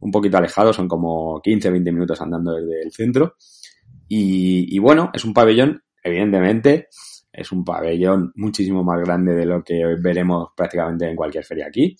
[0.01, 3.35] un poquito alejado, son como 15, 20 minutos andando desde el centro.
[4.09, 6.88] Y, y bueno, es un pabellón, evidentemente,
[7.40, 11.96] es un pabellón muchísimo más grande de lo que veremos prácticamente en cualquier feria aquí.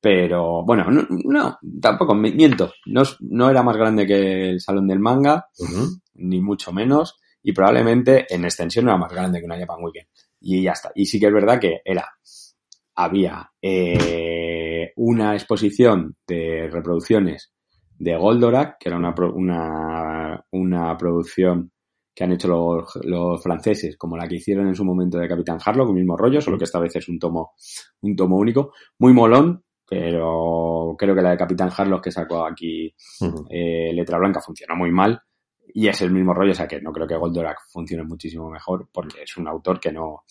[0.00, 4.86] Pero bueno, no, no tampoco, mi- miento, no, no era más grande que el Salón
[4.86, 5.46] del Manga,
[6.14, 10.08] ni mucho menos, y probablemente en extensión era más grande que una Japan Weekend.
[10.40, 10.92] Y ya está.
[10.94, 12.06] Y sí que es verdad que era,
[12.94, 17.52] había eh, una exposición de reproducciones
[17.98, 21.72] de Goldorak, que era una, una, una producción
[22.16, 25.58] que han hecho los, los franceses, como la que hicieron en su momento de Capitán
[25.62, 27.52] Harlock, el mismo rollo, solo que esta vez es un tomo,
[28.00, 32.92] un tomo único, muy molón, pero creo que la de Capitán Harlock que sacó aquí
[33.50, 35.20] eh, Letra Blanca funcionó muy mal.
[35.74, 38.88] Y es el mismo rollo, o sea que no creo que Goldorak funcione muchísimo mejor
[38.90, 40.22] porque es un autor que no,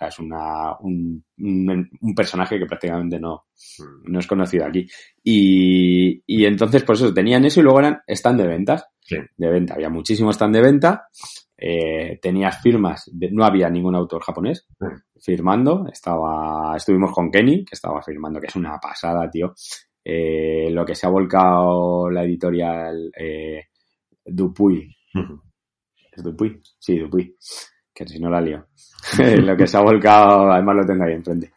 [0.00, 3.44] sea, es una, un, un, un personaje que prácticamente no,
[4.04, 4.86] no es conocido aquí.
[5.22, 8.84] Y, y entonces, pues eso, tenían eso y luego eran stand de ventas.
[9.00, 9.16] Sí.
[9.36, 11.08] De venta, había muchísimos stand de venta,
[11.56, 14.66] eh, tenías firmas, de- no había ningún autor japonés
[15.20, 19.52] firmando, estaba, estuvimos con Kenny, que estaba firmando, que es una pasada, tío.
[20.04, 23.64] Eh, lo que se ha volcado la editorial eh,
[24.24, 24.96] Dupuy.
[26.12, 26.60] ¿es Dupuy?
[26.78, 27.36] Sí, Dupuy,
[27.94, 28.66] que si no la lío.
[29.18, 31.52] lo que se ha volcado, además lo tengo ahí enfrente.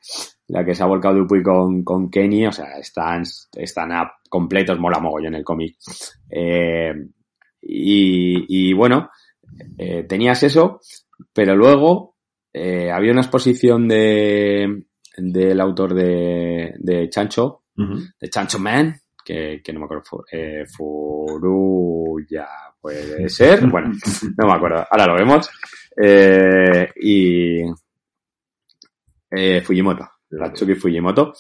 [0.48, 3.24] La que se ha volcado Dupuy con, con Kenny, o sea, están,
[3.56, 5.78] están a completos, mola mogollón el cómic.
[6.30, 6.94] Eh,
[7.62, 9.10] y, y bueno,
[9.78, 10.82] eh, tenías eso,
[11.34, 12.18] pero luego
[12.52, 14.84] eh, había una exposición de
[15.16, 22.48] del autor de, de Chancho, de Chancho Man, que, que no me acuerdo, eh, Furuya
[22.80, 23.92] puede ser, bueno,
[24.38, 25.50] no me acuerdo, ahora lo vemos,
[26.02, 27.62] eh, y
[29.32, 31.34] eh, Fujimoto, Ratsuki Fujimoto,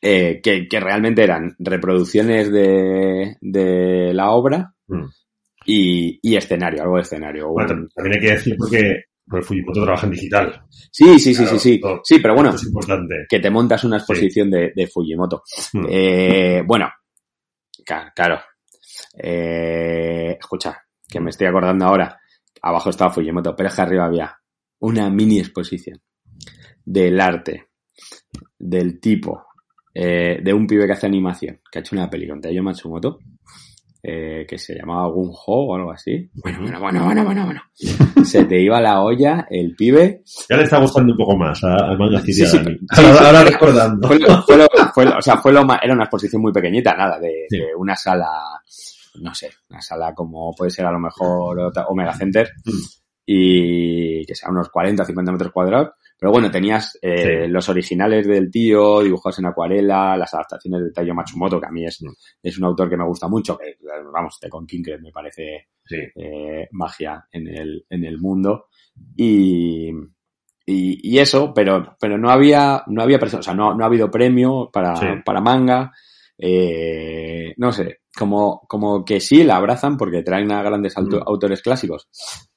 [0.00, 5.04] eh, que, que realmente eran reproducciones de, de la obra Mm.
[5.66, 7.50] y, y escenario, algo de escenario.
[7.50, 10.62] Bueno, Un- también hay que decir porque, porque Fujimoto trabaja en digital.
[10.90, 11.78] Sí, sí, sí, Claro, sí, sí.
[11.80, 12.00] todo.
[12.04, 13.14] Sí, pero bueno, Esto es importante.
[13.28, 15.42] que te montas una exposición de, de Fujimoto.
[15.74, 15.86] Mm.
[15.90, 16.88] Eh, bueno,
[18.14, 18.40] claro.
[19.16, 22.20] Eh, escucha, que me estoy acordando ahora.
[22.62, 24.38] Abajo estaba Fujimoto, pero arriba había
[24.80, 26.00] una mini exposición
[26.84, 27.68] del arte,
[28.58, 29.46] del tipo,
[29.94, 33.18] eh, de un pibe que hace animación, que ha hecho una peli con Taiyo Matsumoto,
[34.02, 36.30] eh, que se llamaba Gun Ho o algo así.
[36.34, 37.62] Bueno, bueno, bueno, bueno, bueno, bueno.
[38.24, 40.22] Se te iba la olla el pibe.
[40.48, 43.12] Ya le está gustando un poco más a- al manga City Sí, sí, sí, ahora,
[43.18, 43.24] sí.
[43.26, 44.08] ahora recordando.
[44.08, 46.52] Fue lo- fue lo- fue lo- o sea, fue lo ma- era una exposición muy
[46.52, 47.58] pequeñita, nada, de, Sí.
[47.58, 48.28] de una sala,
[49.20, 52.70] no sé, una sala como puede ser a lo mejor Omega Center, Mm.
[53.26, 55.90] y que sea unos 40 50 metros cuadrados.
[56.18, 57.50] Pero bueno, tenías eh, Sí.
[57.50, 61.84] los originales del tío, dibujados en acuarela, las adaptaciones de Taiyo Matsumoto, que a mí
[61.84, 62.08] es, Mm.
[62.42, 63.76] es un autor que me gusta mucho, que
[64.12, 65.96] vamos, de con Kinkred me parece Sí.
[66.16, 68.66] eh, magia en el, en el mundo.
[69.16, 69.90] Y,
[70.66, 74.10] y, y eso, pero, pero no había, no había o sea, no, no ha habido
[74.10, 75.06] premio para, Sí.
[75.24, 75.92] para manga.
[76.36, 81.24] Eh, no sé, como, como que sí la abrazan porque traen a grandes auto- Mm.
[81.26, 82.08] autores clásicos,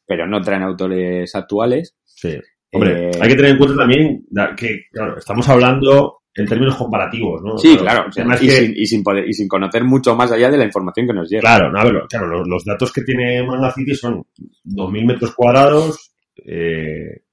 [0.06, 1.96] pero no traen autores actuales.
[2.06, 2.38] Sí.
[2.74, 4.26] Hombre, Eh, hay que tener en cuenta también
[4.58, 7.58] que, claro, estamos hablando en términos comparativos, ¿no?
[7.58, 10.50] Sí, claro, es y, que- sin, y, sin poder, y sin conocer mucho más allá
[10.50, 11.42] de la información que nos llega.
[11.42, 14.24] Claro, no, a ver, claro, los, los datos que tiene Manga City son
[14.64, 16.14] 2.000 metros cuadrados,
[16.46, 17.24] eh,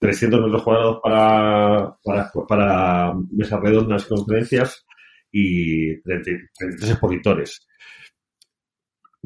[0.00, 4.84] 300 metros cuadrados para, para, para mesas redondas y conferencias
[5.30, 7.66] y 30 33 expositores.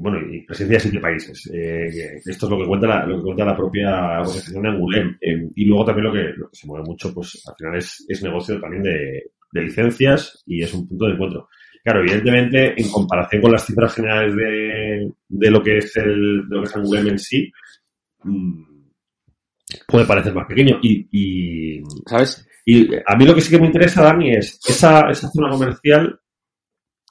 [0.00, 1.50] Bueno, y presencia de siete países.
[1.52, 5.18] Eh, esto es lo que cuenta la, lo que cuenta la propia organización de Angulem.
[5.20, 8.04] Eh, y luego también lo que, lo que se mueve mucho, pues al final es,
[8.08, 11.48] es negocio también de, de licencias y es un punto de encuentro.
[11.82, 16.56] Claro, evidentemente, en comparación con las cifras generales de, de lo que es el, de
[16.56, 17.50] lo que es Angulem en sí,
[18.22, 18.62] mm,
[19.86, 20.78] puede parecer más pequeño.
[20.82, 22.46] Y, y, ¿Sabes?
[22.64, 26.20] y a mí lo que sí que me interesa, Dani, es esa, esa zona comercial,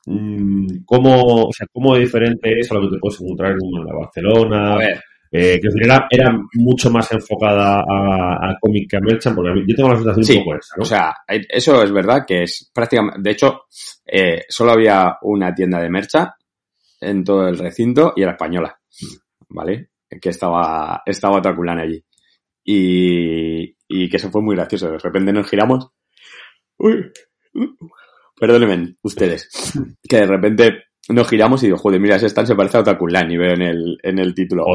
[0.07, 3.93] mm, cómo, o sea, cómo diferente es a lo que te puedes encontrar en una
[3.93, 9.01] Barcelona, A ver, eh, que era, era mucho más enfocada a, a cómic que a
[9.01, 10.83] merchant, porque a mí- yo tengo la sensación Sí, un poco esa, ¿no?
[10.83, 13.21] O sea, eso es verdad que es prácticamente.
[13.21, 13.61] De hecho,
[14.05, 16.35] eh, solo había una tienda de mercha
[17.01, 18.79] en todo el recinto y era española.
[19.49, 19.89] ¿Vale?
[20.21, 22.03] Que estaba, estaba Otakulán allí.
[22.63, 24.89] Y, y que eso fue muy gracioso.
[24.91, 25.89] De repente nos giramos.
[26.79, 27.11] Uy,
[28.39, 29.49] perdónenme, ustedes.
[30.07, 33.31] Que de repente nos giramos y digo, joder, mira, ese stand se parece a Otakulán.
[33.31, 34.65] Y veo en el, en el título.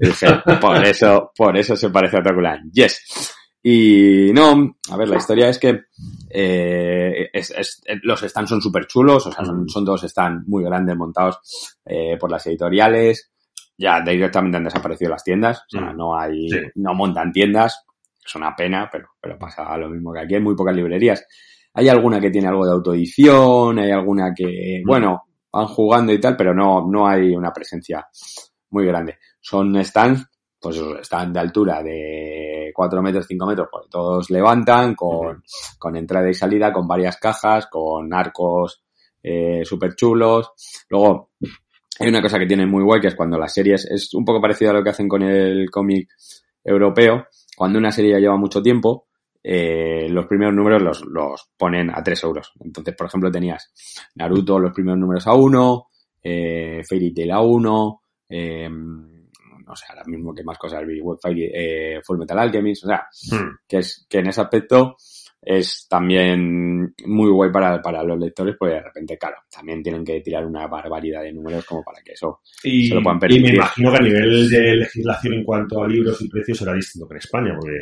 [0.00, 0.26] Y dije,
[0.60, 2.70] por eso, por eso se parece a Otakulán.
[2.72, 3.34] Yes.
[3.62, 5.82] Y no, a ver, la historia es que
[6.30, 10.64] eh, es- es- los stands son súper chulos, o sea, son, son dos stands muy
[10.64, 11.40] grandes montados
[11.84, 13.30] eh, por las editoriales.
[13.76, 15.96] Ya directamente han desaparecido las tiendas, o sea, Mm.
[15.96, 16.58] no hay, Sí.
[16.76, 17.84] no montan tiendas,
[18.24, 21.26] es una pena, pero, pero pasa lo mismo que aquí, hay muy pocas librerías.
[21.74, 24.88] Hay alguna que tiene algo de autoedición, hay alguna que, Mm.
[24.88, 28.06] bueno, van jugando y tal, pero no, no hay una presencia
[28.70, 29.18] muy grande.
[29.40, 30.26] Son stands,
[30.60, 35.42] pues están de altura de 4 metros, 5 metros, pues todos levantan con,
[35.78, 38.82] con entrada y salida, con varias cajas, con arcos
[39.22, 40.52] eh, súper chulos.
[40.88, 41.30] Luego,
[41.98, 44.40] hay una cosa que tienen muy guay, que es cuando las series, es un poco
[44.40, 46.08] parecido a lo que hacen con el cómic
[46.64, 47.24] europeo,
[47.56, 49.08] cuando una serie ya lleva mucho tiempo,
[49.42, 52.52] eh, los primeros números los, los ponen a 3 euros.
[52.60, 53.72] Entonces, por ejemplo, tenías
[54.14, 55.86] Naruto los primeros números a 1,
[56.22, 62.18] eh, Fairy Tail a 1, eh, no sé, ahora mismo que más cosas eh, Full
[62.18, 63.56] Metal Alchemist, o sea, Hmm.
[63.66, 64.96] que es que en ese aspecto
[65.42, 70.20] es también muy guay para, para los lectores, porque de repente, claro, también tienen que
[70.20, 73.42] tirar una barbaridad de números como para que eso Y, se lo puedan y permitir.
[73.44, 77.08] me imagino que a nivel de legislación en cuanto a libros y precios será distinto
[77.08, 77.76] que en España, porque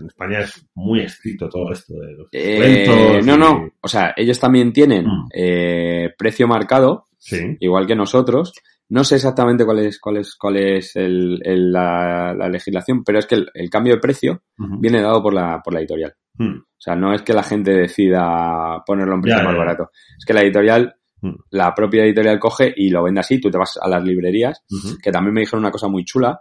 [0.00, 3.68] en España es muy estricto todo esto de los Eh, no, y- no.
[3.80, 5.28] O sea, ellos también tienen Mm.
[5.34, 7.56] eh, precio marcado, Sí.
[7.60, 8.52] igual que nosotros.
[8.90, 13.20] No sé exactamente cuál es, cuál es, cuál es el- el- la, la legislación, pero
[13.20, 14.42] es que el, el cambio de precio
[14.80, 16.12] viene dado por la, por la editorial.
[16.36, 16.58] Hmm.
[16.80, 19.64] O sea, no es que la gente decida ponerlo en precio Ya, más ya, ya.
[19.64, 19.90] barato.
[20.18, 21.34] Es que la editorial, Mm.
[21.50, 23.38] la propia editorial coge y lo vende así.
[23.38, 24.64] Tú te vas a las librerías,
[25.02, 26.40] que también me dijeron una cosa muy chula,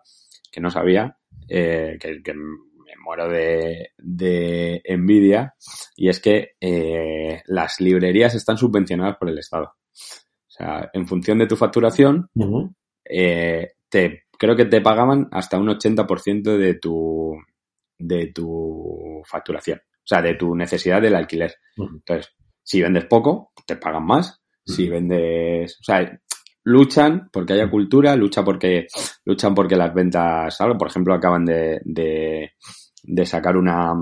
[0.49, 1.17] que no sabía,
[1.49, 5.53] eh, que, que me muero de, de envidia,
[5.97, 9.65] y es que eh, las librerías están subvencionadas por el Estado.
[9.65, 12.29] O sea, en función de tu facturación,
[13.03, 17.35] eh, te, creo que te pagaban hasta un 80% de tu,
[17.97, 19.81] de tu facturación.
[20.09, 21.53] O sea, de tu necesidad del alquiler.
[21.77, 24.41] Entonces, si vendes poco, te pagan más.
[24.65, 26.19] Si vendes, o sea,
[26.63, 28.87] luchan porque haya cultura, lucha porque,
[29.25, 30.79] luchan porque las ventas salgan.
[30.79, 32.53] Por ejemplo, acaban de, de,
[33.03, 33.93] de sacar una,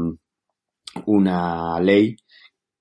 [1.08, 2.16] una ley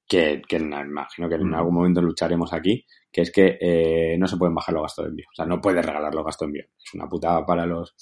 [0.07, 4.37] que, que imagino que en algún momento lucharemos aquí, que es que eh, no se
[4.37, 5.27] pueden bajar los gastos de envío.
[5.33, 6.65] O sea, no puedes regalar los gastos de envío.
[6.79, 7.97] Es una putada para los,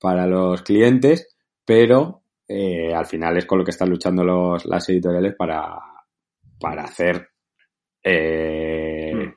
[0.00, 4.88] para los clientes, pero eh, al final es con lo que están luchando los, las
[4.88, 5.76] editoriales para,
[6.60, 7.28] para hacer
[8.02, 9.32] eh, Mm.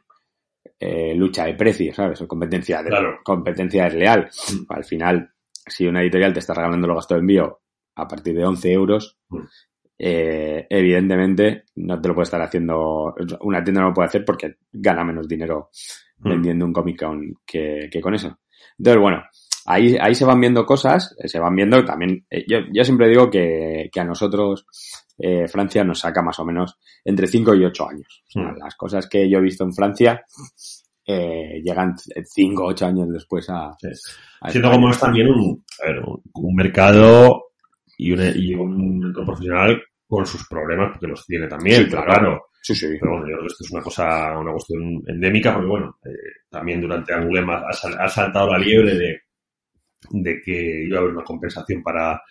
[0.80, 2.22] eh, lucha de precios, ¿sabes?
[2.22, 3.20] O competencia, de, Claro.
[3.24, 4.30] competencia desleal.
[4.54, 4.66] Mm.
[4.74, 5.32] Al final,
[5.66, 7.60] si una editorial te está regalando los gastos de envío
[7.96, 9.40] a partir de 11 euros, Mm.
[9.98, 14.56] eh, evidentemente no te lo puede estar haciendo, una tienda no lo puede hacer porque
[14.72, 15.70] gana menos dinero
[16.22, 18.40] vendiendo un Comic Con que, que con eso.
[18.78, 19.24] Entonces, bueno,
[19.70, 23.08] ahí, ahí se van viendo cosas, eh, se van viendo también, eh, yo, yo siempre
[23.08, 24.66] digo que, que a nosotros
[25.18, 28.24] eh, Francia nos saca más o menos entre 5 y 8 años.
[28.36, 28.58] Mm.
[28.58, 30.24] Las cosas que yo he visto en Francia
[31.06, 33.72] eh, llegan 5 o 8 años después a...
[33.80, 33.88] Sí.
[34.42, 34.72] a España.
[34.72, 37.46] como es también un, a ver, un, un mercado
[37.98, 42.04] y un, y un entorno profesional con sus problemas, porque los tiene también, Sí, pero
[42.06, 42.20] claro.
[42.22, 42.46] claro.
[42.62, 42.88] Sí, sí.
[43.00, 46.10] Pero bueno, yo creo que esto es una cosa, una cuestión endémica, porque bueno, eh,
[46.50, 49.20] también durante Angulema ha, sal- ha saltado la liebre de,
[50.12, 52.22] de que iba a haber una compensación para,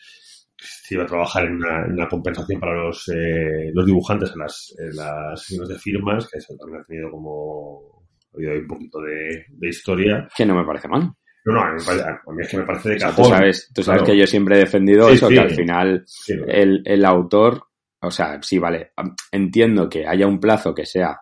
[0.56, 4.38] se iba a trabajar en una, en una compensación para los, eh, los dibujantes en
[4.40, 8.04] las, en las sesiones de firmas, que eso también ha tenido como,
[8.34, 10.28] ha habido un poquito de, de historia.
[10.36, 11.10] Que no me parece mal.
[11.44, 13.08] No, no, a mí, me parece- a mí es que me parece de O sea,
[13.08, 13.24] cajón.
[13.24, 14.12] tú sabes, tú sabes Claro.
[14.12, 15.34] que yo siempre he defendido Sí, eso, sí.
[15.34, 16.04] que al final
[16.46, 17.62] el, el autor,
[18.02, 18.92] o sea, sí, vale,
[19.32, 21.20] entiendo que haya un plazo que sea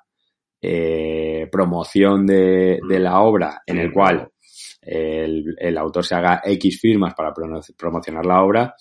[0.61, 4.31] eh, promoción de, de, la obra en el cual
[4.87, 7.35] el, el, autor se haga X firmas para
[7.77, 8.75] promocionar la obra,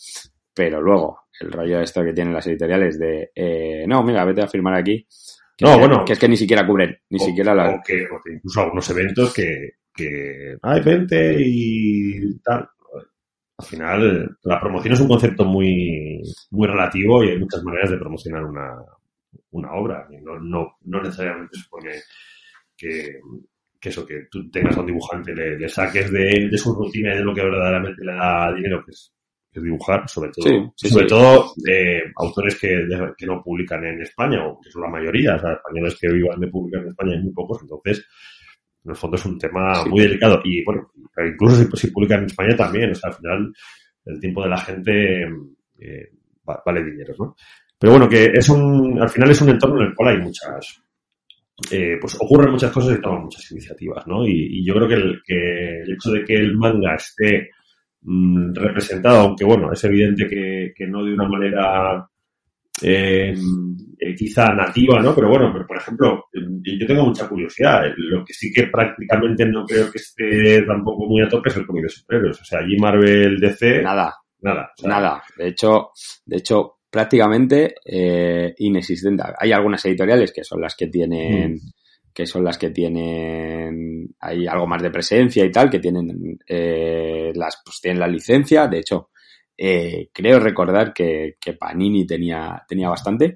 [0.54, 4.42] pero luego el rollo de esto que tienen las editoriales de, eh, no, mira, vete
[4.42, 5.06] a firmar aquí.
[5.58, 6.06] Que, no, bueno.
[6.06, 7.70] Que es que ni siquiera cubren, ni o, siquiera la...
[7.72, 12.70] O que, o que incluso algunos eventos que, que, ay, vente y tal.
[13.58, 17.98] Al final, la promoción es un concepto muy, muy relativo y hay muchas maneras de
[17.98, 18.76] promocionar una,
[19.52, 20.08] una obra.
[20.22, 21.92] No, no, no necesariamente supone
[22.76, 23.22] que,
[23.86, 27.14] que eso, que tú tengas a un dibujante, le, le saques de, de, su rutina
[27.14, 29.14] y de lo que verdaderamente le da dinero, que es,
[29.52, 31.10] que es dibujar, sobre todo, Sí, sí, sobre sí.
[31.10, 35.36] todo eh, autores que, de- que no publican en España, o que son la mayoría,
[35.36, 38.06] o sea, españoles que vivan de publicar en España hay muy pocos, entonces,
[38.84, 40.42] en el fondo es un tema muy delicado.
[40.44, 40.92] Y bueno,
[41.28, 43.54] incluso si, si publican en España también, o sea, al final,
[44.06, 45.22] el tiempo de la gente
[45.80, 46.10] eh,
[46.48, 47.36] va- vale dinero, ¿no?
[47.78, 50.82] Pero bueno, que es un, al final es un entorno en el cual hay muchas,
[51.72, 54.26] eh, pues ocurren muchas cosas y toman muchas iniciativas, ¿no?
[54.26, 57.50] Y, y yo creo que el, que el hecho de que el manga esté
[58.02, 62.08] mm, representado, aunque bueno, es evidente que, que no de una manera
[62.82, 63.34] eh,
[63.98, 65.16] eh, quizá nativa, ¿no?
[65.16, 67.86] Pero bueno, pero por ejemplo, eh, yo tengo mucha curiosidad.
[67.96, 71.66] Lo que sí que prácticamente no creo que esté tampoco muy a tope es el
[71.66, 72.42] cómic de superhéroes.
[72.42, 74.14] O sea, allí Marvel DC, nada.
[74.42, 75.24] Nada, o sea, nada.
[75.38, 75.90] De hecho,
[76.26, 79.22] de hecho, prácticamente eh, inexistente.
[79.38, 81.60] Hay algunas editoriales que son las que tienen, Mm.
[82.14, 87.34] que son las que tienen, hay algo más de presencia y tal, que tienen eh,
[87.36, 88.68] las, pues tienen la licencia.
[88.68, 89.10] De hecho,
[89.58, 93.36] eh, creo recordar que, que Panini tenía, tenía bastante,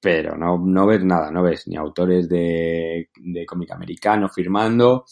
[0.00, 5.04] pero no, no ves nada, no ves ni autores de, de cómic americano firmando,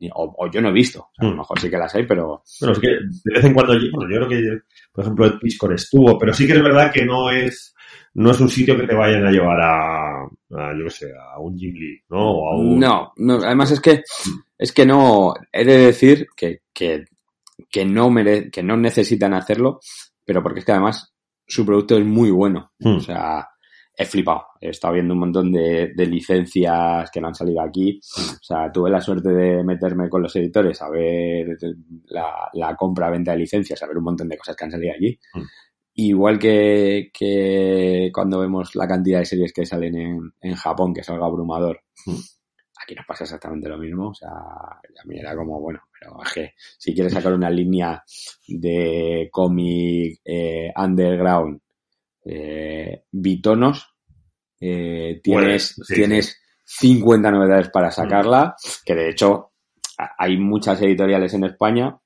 [0.00, 0.98] ni- o, o yo no he visto.
[1.00, 1.38] O sea, a lo Mm.
[1.38, 4.26] mejor sí que las hay, pero Bueno, es que de vez en cuando, bueno, yo
[4.26, 4.58] creo que,
[4.96, 7.74] por ejemplo, Ed Piscor estuvo, pero sí que es verdad que no es,
[8.14, 11.38] no es un sitio que te vayan a llevar a, a yo qué sé, a
[11.38, 12.30] un Jim Lee, ¿no?
[12.30, 14.02] O a un, No, no, además es que
[14.56, 17.04] es que no, he de decir que, que,
[17.70, 19.80] que no mere, que no necesitan hacerlo,
[20.24, 21.12] pero porque es que además
[21.46, 22.72] su producto es muy bueno.
[22.78, 22.96] Hmm.
[22.96, 23.46] O sea,
[23.96, 24.46] he flipado.
[24.60, 27.98] He estado viendo un montón de, de licencias que no han salido aquí.
[28.00, 31.56] O sea, tuve la suerte de meterme con los editores a ver
[32.08, 35.18] la, la compra-venta de licencias, a ver un montón de cosas que han salido allí.
[35.32, 35.42] Hmm.
[35.98, 41.00] Igual que, que cuando vemos la cantidad de series que salen en, en Japón, que
[41.00, 42.20] es algo abrumador, Hmm.
[42.82, 44.10] aquí nos pasa exactamente lo mismo.
[44.10, 48.02] O sea, a mí era como, bueno, pero es que si quieres sacar una línea
[48.46, 51.60] de cómic eh, underground,
[52.28, 53.94] eh, bitonos,
[54.60, 59.52] eh, tienes, Bueno, sí, tienes 50 novedades para sacarla, que de hecho
[60.18, 61.98] hay muchas editoriales en España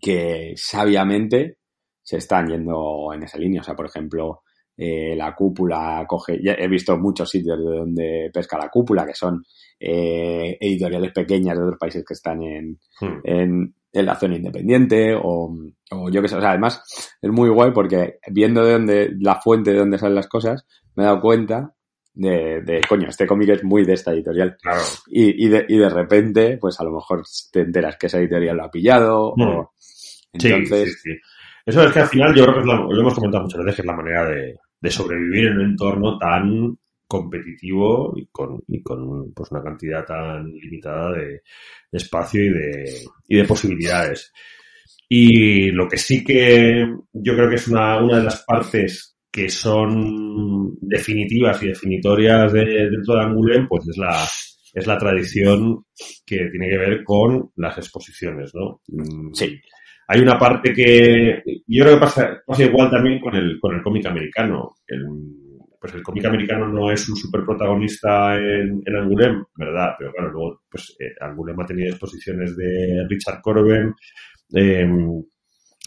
[0.00, 1.58] que sabiamente
[2.02, 3.62] se están yendo en esa línea.
[3.62, 4.42] O sea, por ejemplo,
[4.76, 9.14] eh, la cúpula coge, ya he visto muchos sitios de donde pesca la cúpula, que
[9.14, 9.42] son
[9.78, 13.20] eh, editoriales pequeñas de otros países que están en, Hmm.
[13.24, 15.54] en, en la zona independiente o,
[15.92, 16.82] o yo que sé, o sea, además
[17.22, 20.66] es muy guay porque viendo de dónde, la fuente de dónde salen las cosas,
[20.96, 21.72] me he dado cuenta
[22.12, 24.56] de, de coño, este cómic es muy de esta editorial.
[24.62, 24.82] Claro.
[25.08, 27.22] Y, y, de, y de repente, pues a lo mejor
[27.52, 29.72] te enteras que esa editorial lo ha pillado o...
[29.78, 31.18] Sí, Entonces, sí, sí.
[31.66, 33.76] Eso es que al final yo creo que es la- lo hemos comentado muchas veces,
[33.76, 34.54] que es la manera de,
[34.84, 36.76] de sobrevivir en un entorno tan
[37.08, 41.40] competitivo y con, y con pues una cantidad tan limitada de,
[41.90, 44.30] espacio y de, y de posibilidades.
[45.08, 49.48] Y lo que sí que yo creo que es una, una de las partes que
[49.48, 54.22] son definitivas y definitorias de, dentro de Angoulême, pues es la,
[54.74, 55.86] es la tradición
[56.26, 58.82] que tiene que ver con las exposiciones, ¿no?
[58.88, 59.58] Mm, Sí.
[60.08, 63.82] Hay una parte que yo creo que pasa, pasa igual también con el, con el
[63.82, 64.74] cómic americano.
[64.86, 65.06] El,
[65.84, 69.90] pues el cómic americano no es un super protagonista en, en Angoulême, ¿verdad?
[69.98, 73.92] Pero claro, luego, pues eh, Angoulême ha tenido exposiciones de Richard Corben,
[74.54, 74.88] eh,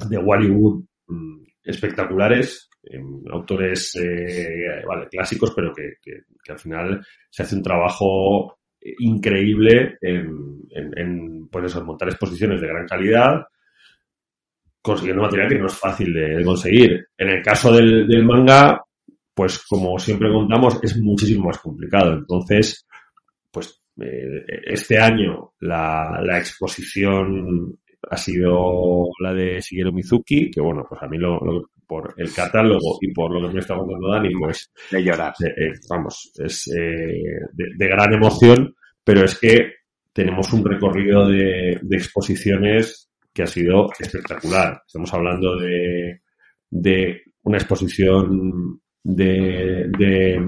[0.08, 3.02] de Wally Wood, mm, espectaculares, eh,
[3.32, 3.94] autores
[4.88, 8.60] vale, clásicos, pero que, que, al final se hace un trabajo
[9.00, 10.60] increíble en,
[10.96, 13.48] en, pues eso, montar exposiciones de gran calidad,
[14.88, 17.08] consiguiendo material que no es fácil de, de conseguir.
[17.18, 18.82] En el caso del, del, manga,
[19.34, 22.14] pues como siempre contamos, es muchísimo más complicado.
[22.14, 22.88] Entonces,
[23.52, 27.78] pues eh, este año la, la, exposición
[28.10, 32.34] ha sido la de Shigeru Mizuki, que bueno, pues a mí lo, lo, por el
[32.34, 35.34] catálogo y por lo que me está contando Dani, pues de llorar.
[35.44, 38.74] Eh, vamos, es eh, de, de, gran emoción,
[39.04, 39.74] pero es que
[40.14, 43.08] tenemos un recorrido de, de exposiciones
[43.38, 44.82] que ha sido espectacular.
[44.88, 46.22] Estamos hablando de,
[46.72, 50.40] de una exposición de, de,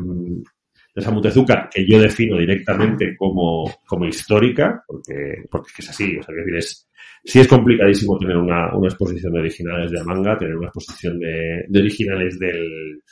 [0.95, 6.23] de que yo defino directamente como, como histórica, porque, porque es que es así, o
[6.23, 6.89] sea, que es,
[7.23, 11.65] sí es complicadísimo tener una, una exposición de originales de manga, tener una exposición de,
[11.67, 13.03] de originales del,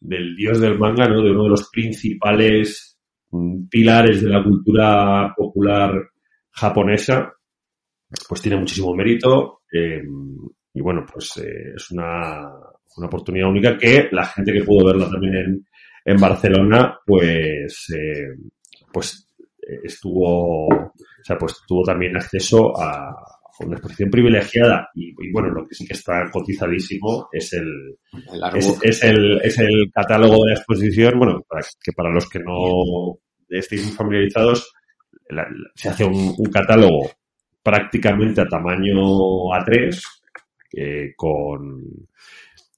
[0.00, 1.22] del dios del manga, ¿no?
[1.22, 2.98] De uno de los principales
[3.30, 5.92] mm, pilares de la cultura popular
[6.52, 7.34] japonesa,
[8.28, 9.62] pues tiene muchísimo mérito.
[9.72, 10.02] eh,
[10.72, 12.48] y bueno, pues eh, es una,
[12.96, 15.66] una oportunidad única que la gente que pudo verla también en,
[16.04, 18.36] en Barcelona, pues, eh,
[18.92, 19.28] pues
[19.68, 20.92] eh, estuvo, o
[21.24, 23.12] sea, pues tuvo también acceso a,
[23.62, 27.68] una exposición privilegiada y, y, bueno, lo que sí que está cotizadísimo es el,
[28.54, 32.38] El es, el, es el catálogo de la exposición, bueno, para, que para los que
[32.38, 33.18] no
[33.50, 34.72] estéis muy familiarizados,
[35.28, 37.10] la- se hace un, un catálogo
[37.62, 38.94] prácticamente a tamaño
[39.52, 40.02] A3
[40.76, 41.82] eh, con,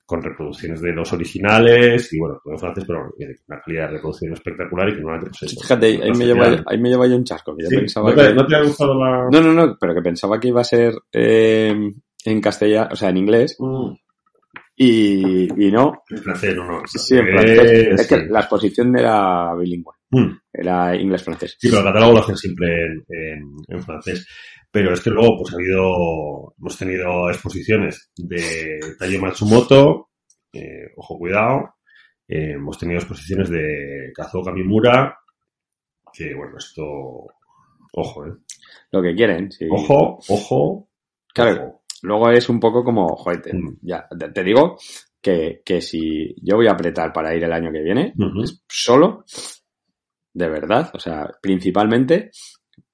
[0.05, 3.01] con reproducciones de los originales y bueno, todo en francés, pero
[3.49, 5.61] una calidad de reproducción espectacular y que normalmente pues eso.
[5.61, 7.57] Fíjate, ahí no me, lleva, ahí me lleva yo un chasco.
[7.57, 8.35] Que yo Sí, pensaba ¿No, te, que...
[8.35, 9.29] no te ha gustado la...?
[9.31, 11.75] No, no, no, pero que pensaba que iba a ser eh,
[12.25, 13.93] en castellano, o sea, en inglés, Mm,
[14.75, 16.03] y, y no.
[16.11, 16.81] en francés, no, no.
[16.87, 18.01] Sí, en francés.
[18.01, 18.23] Es que sí.
[18.31, 20.31] la exposición era bilingüe, Mm.
[20.53, 21.57] era inglés-francés.
[21.59, 24.27] Sí, pero el catálogo lo hacen siempre en, en, en francés.
[24.73, 30.09] Pero es que luego, pues ha habido, hemos tenido exposiciones de Tayo Matsumoto,
[30.53, 31.75] eh, ojo cuidado,
[32.27, 35.19] eh, hemos tenido exposiciones de Kazuo Kamimura,
[36.13, 36.83] que bueno, esto,
[37.93, 38.33] ojo, eh.
[38.93, 39.67] Lo que quieren, sí.
[39.71, 40.89] Ojo, ojo,
[41.35, 41.83] Claro, ojo.
[42.03, 43.77] luego es un poco como, joder, te- Mm.
[43.83, 44.79] ya, te, te digo
[45.21, 49.25] que, que si yo voy a apretar para ir el año que viene, es solo,
[50.33, 52.31] de verdad, o sea, principalmente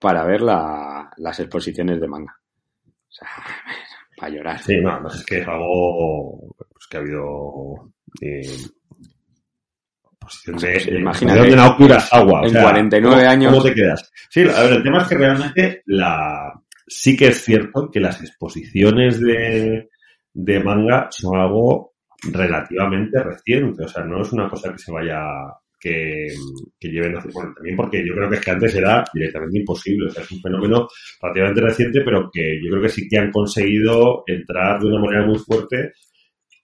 [0.00, 2.34] para ver la- las exposiciones de manga.
[2.86, 3.28] O sea,
[4.16, 4.58] para llorar.
[4.60, 8.42] Sí, no, además es que es algo pues, que ha habido eh,
[10.18, 12.40] posición de, Pues de, imagínate, de Naoki Urasawa.
[12.40, 14.12] o en sea, 49 ¿cómo- años- ¿Cómo te quedas?
[14.30, 16.52] Sí, a ver, el tema es que realmente la
[16.86, 19.90] sí que es cierto que las exposiciones de,
[20.32, 21.94] de manga son algo
[22.32, 23.84] relativamente reciente.
[23.84, 25.20] O sea, no es una cosa que se vaya
[25.78, 26.26] que,
[26.78, 27.32] que lleven a hacer.
[27.32, 30.06] Bueno, también porque yo creo que es que antes era directamente imposible.
[30.06, 30.88] O sea, es un fenómeno
[31.22, 35.26] relativamente reciente, pero que yo creo que sí que han conseguido entrar de una manera
[35.26, 35.92] muy fuerte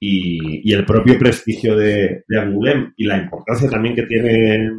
[0.01, 4.71] y, y el propio prestigio de, de Angoulême y la importancia también que tiene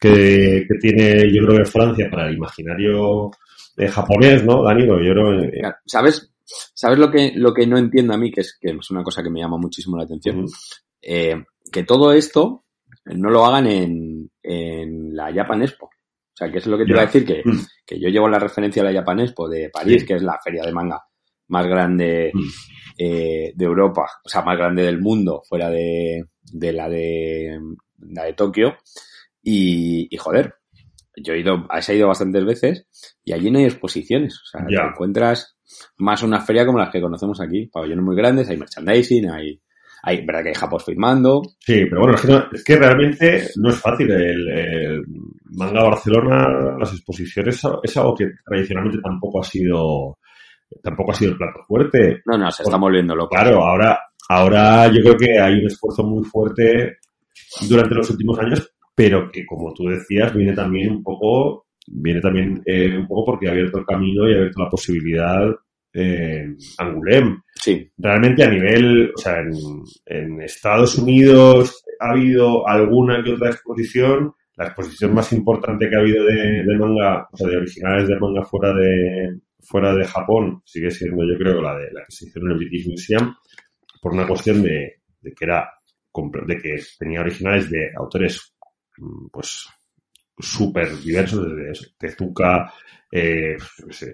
[0.00, 3.30] que, que tiene yo creo que Francia para el imaginario
[3.76, 4.86] eh, japonés, ¿no, Dani?
[4.86, 8.30] Porque yo creo eh, ¿Sabes, ¿sabes lo, que, lo que no entiendo a mí?
[8.30, 10.46] Que es, que es una cosa que me llama muchísimo la atención.
[11.02, 11.36] Eh,
[11.72, 12.64] que todo esto
[13.16, 15.86] no lo hagan en, en la Japan Expo.
[15.86, 17.58] O sea, que es lo que te iba a decir, que, Mm.
[17.86, 20.06] que yo llevo la referencia a la Japan Expo de París, Sí.
[20.06, 21.02] que es la feria de manga
[21.48, 22.40] más grande Mm.
[22.98, 27.58] eh, de Europa, o sea, más grande del mundo, fuera de, de la de
[27.98, 28.76] la de Tokio.
[29.42, 30.54] Y, y joder,
[31.16, 32.86] yo he ido, he ido bastantes veces
[33.24, 34.34] y allí no hay exposiciones.
[34.42, 35.56] O sea, te encuentras
[35.96, 37.66] más una feria como las que conocemos aquí.
[37.66, 39.60] Pabellones muy grandes, hay merchandising, hay,
[40.02, 41.42] hay, verdad que hay japos firmando.
[41.60, 44.10] Sí, pero bueno, es que, no- es que realmente no es fácil.
[44.10, 45.02] El, el
[45.56, 50.18] manga Barcelona, las exposiciones, es algo que tradicionalmente tampoco ha sido
[50.82, 52.20] tampoco ha sido el plato fuerte.
[52.26, 53.30] No, no, se está volviendo loco.
[53.34, 56.98] Claro, ahora, ahora yo creo que hay un esfuerzo muy fuerte
[57.68, 62.62] durante los últimos años, pero que como tú decías, viene también un poco, viene también
[62.66, 65.48] eh, un poco porque ha abierto el camino y ha abierto la posibilidad
[65.94, 67.38] eh, Angoulême.
[67.60, 74.32] Sí, Realmente a nivel, o sea, en, Estados Unidos ha habido alguna que otra exposición.
[74.56, 78.44] La exposición más importante que ha habido de, manga, o sea, de originales de manga
[78.44, 82.40] fuera de, fuera de Japón, sigue siendo yo creo la de la que se hizo
[82.40, 83.34] en el British Museum,
[84.02, 85.70] por una cuestión de, de que era,
[86.46, 88.54] de que tenía originales de autores,
[88.96, 89.68] mm, pues,
[90.38, 92.72] súper diversos, desde Tezuka,
[93.10, 93.56] eh,
[93.90, 94.10] sé,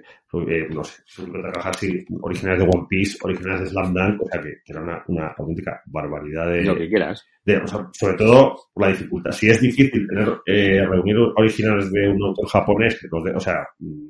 [0.49, 1.03] eh, no sé,
[1.43, 5.05] Takahashi, originales de One Piece, originales de Slam Dunk, o sea que, que era una,
[5.09, 7.25] una auténtica barbaridad de, lo que quieras.
[7.45, 9.33] de- o sea, sobre todo por la dificultad.
[9.33, 13.41] Si es difícil tener eh, reunir originales de un autor japonés, que los de- o
[13.41, 14.09] sea, mm,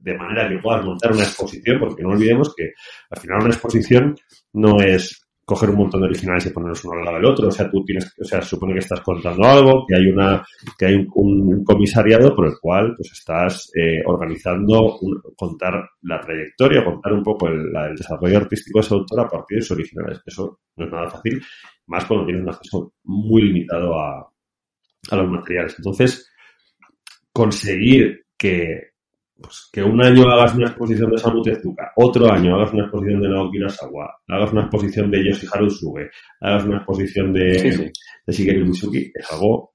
[0.00, 2.72] de manera que puedas montar una exposición, porque no olvidemos que
[3.10, 4.16] al final una exposición
[4.54, 5.21] no es
[5.52, 7.48] coger un montón de originales y ponerlos uno al lado del otro.
[7.48, 10.44] O sea, tú tienes, o sea, supone que estás contando algo, que hay una,
[10.78, 14.98] que hay un, comisariado por el cual pues estás eh, organizando
[15.36, 19.62] contar la trayectoria, contar un poco el, desarrollo artístico de ese autor a partir de
[19.62, 20.20] sus originales.
[20.24, 21.42] Eso no es nada fácil,
[21.86, 24.32] más cuando tienes un acceso muy limitado a,
[25.10, 25.74] a los materiales.
[25.78, 26.30] Entonces,
[27.32, 28.91] conseguir que
[29.42, 33.20] pues, que un año hagas una exposición de Samu Tezuka, otro año hagas una exposición
[33.20, 37.90] de Naoki Urasawa, hagas una exposición de Yoshiharu Suge, hagas una exposición de, Sí, sí.
[38.26, 39.74] de Shigeru Mizuki, es algo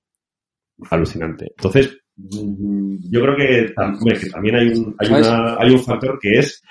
[0.90, 1.46] alucinante.
[1.58, 5.10] Entonces, mm, yo creo que, tam- que también hay un, hay,
[5.60, 6.62] hay un factor que es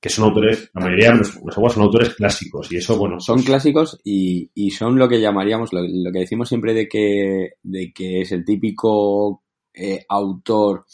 [0.00, 3.18] que son autores, la mayoría de los los aguas son autores clásicos y eso, bueno,
[3.18, 6.86] Son pues, clásicos y, y son lo que llamaríamos, lo, lo que decimos siempre de
[6.86, 9.42] que, de que es el típico
[9.74, 10.84] eh, autor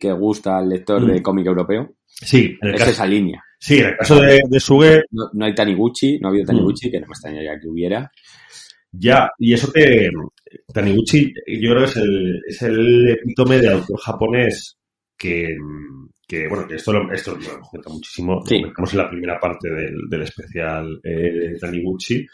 [0.00, 1.12] que gusta al lector Mm.
[1.12, 1.94] de cómic europeo.
[2.06, 3.42] sí, en el Es caso, esa línea.
[3.58, 6.46] sí, en el caso de, de Suge, No, no hay Taniguchi, no ha habido Mm.
[6.48, 8.10] Taniguchi, que no me extrañaría que hubiera.
[8.92, 10.10] ya, y eso te,
[10.74, 14.76] Taniguchi, yo creo que es el, es el epítome de autor japonés
[15.16, 15.46] que,
[16.26, 18.56] que bueno, que esto lo, esto lo muchísimo, Sí.
[18.56, 21.10] lo comentamos en la primera parte del, del especial eh,
[21.50, 22.26] de Taniguchi,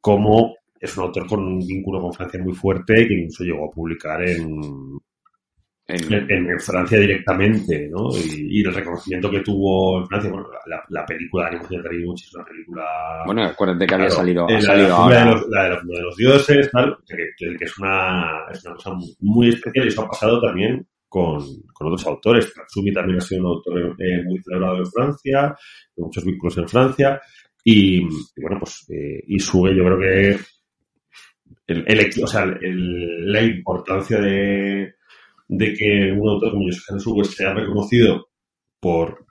[0.00, 3.70] como es un autor con un vínculo con Francia muy fuerte que incluso llegó a
[3.74, 4.60] publicar en,
[5.90, 8.08] En- en, en Francia directamente, ¿no?
[8.16, 11.88] Y, y el reconocimiento que tuvo en Francia, bueno, la, la película de animación de
[11.88, 12.84] Taniguchi es una película
[13.26, 15.18] bueno, acuérdate que había Claro, salido, eh, ha la, salido la ahora.
[15.24, 18.74] de los, la de los, de los dioses, tal, que, que- es, una, es una
[18.74, 21.38] cosa muy, especial y eso ha pasado también con,
[21.72, 22.54] con otros autores.
[22.54, 25.56] Tatsumi también ha sido un autor eh, muy celebrado en Francia,
[25.94, 27.20] con muchos vínculos en Francia.
[27.64, 30.38] Y, y bueno, pues, eh, Isuge yo creo que
[31.66, 34.94] el, el o sea, el- la importancia de,
[35.50, 38.28] de que un autor como Yosuke Isuge sea reconocido
[38.80, 39.26] por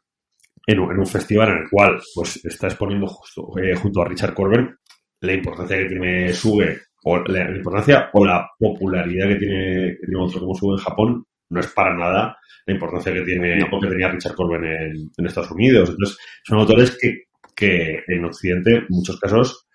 [0.67, 4.05] en un, en un festival en el cual pues está exponiendo justo eh, junto a
[4.05, 4.76] Richard Corben
[5.22, 10.05] la importancia que tiene Suge o la, la importancia o la popularidad que tiene, que
[10.05, 13.57] tiene un autor como Suge en Japón no es para nada la importancia que tiene
[13.57, 13.67] No.
[13.72, 15.89] o que tenía Richard Corben en, en Estados Unidos.
[15.89, 17.24] Entonces, son autores que,
[17.55, 19.68] que en Occidente, en muchos casos,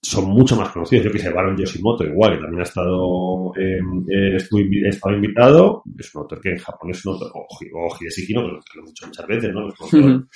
[0.00, 1.06] son mucho más conocidos.
[1.06, 4.36] Yo que sé, Baron Yoshimoto, igual, que también ha estado, eh, eh,
[4.88, 5.82] estado invitado.
[5.98, 8.60] Es un autor que en Japón es un autor, o, o Hideki no, que lo
[8.60, 9.68] que he dicho muchas veces, ¿no?
[9.68, 10.26] Es un autor, Ujú.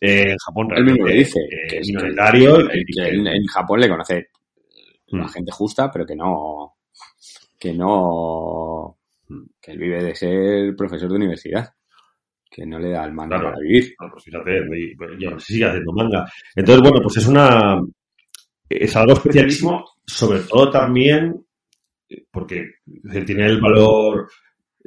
[0.00, 2.56] eh, en Japón realmente lo dice, eh, que es minoritario.
[2.68, 4.26] que- y que que- en, en Japón le conoce
[5.08, 5.28] la Mm.
[5.28, 6.76] gente justa, pero que no,
[7.58, 8.96] que no,
[9.60, 11.68] que él vive de ser profesor de universidad,
[12.50, 13.50] que no le da el manga Claro.
[13.50, 13.94] para vivir.
[13.98, 16.26] Pues fíjate, pues, y aún así sigue haciendo manga.
[16.56, 17.80] Entonces, bueno, pues es una.
[18.70, 21.44] Es algo especialísimo, sobre todo también
[22.30, 22.64] porque
[23.26, 24.28] tiene el valor,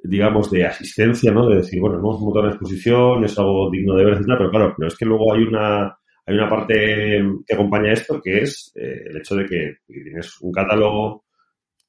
[0.03, 1.47] digamos, de asistencia, ¿no?
[1.49, 4.73] De decir, bueno, hemos montado una exposición, es algo digno de ver, etcétera, pero claro,
[4.77, 5.97] pero es que luego hay una.
[6.25, 10.53] Hay una parte que acompaña esto, que es eh, el hecho de que tienes un
[10.53, 11.25] catálogo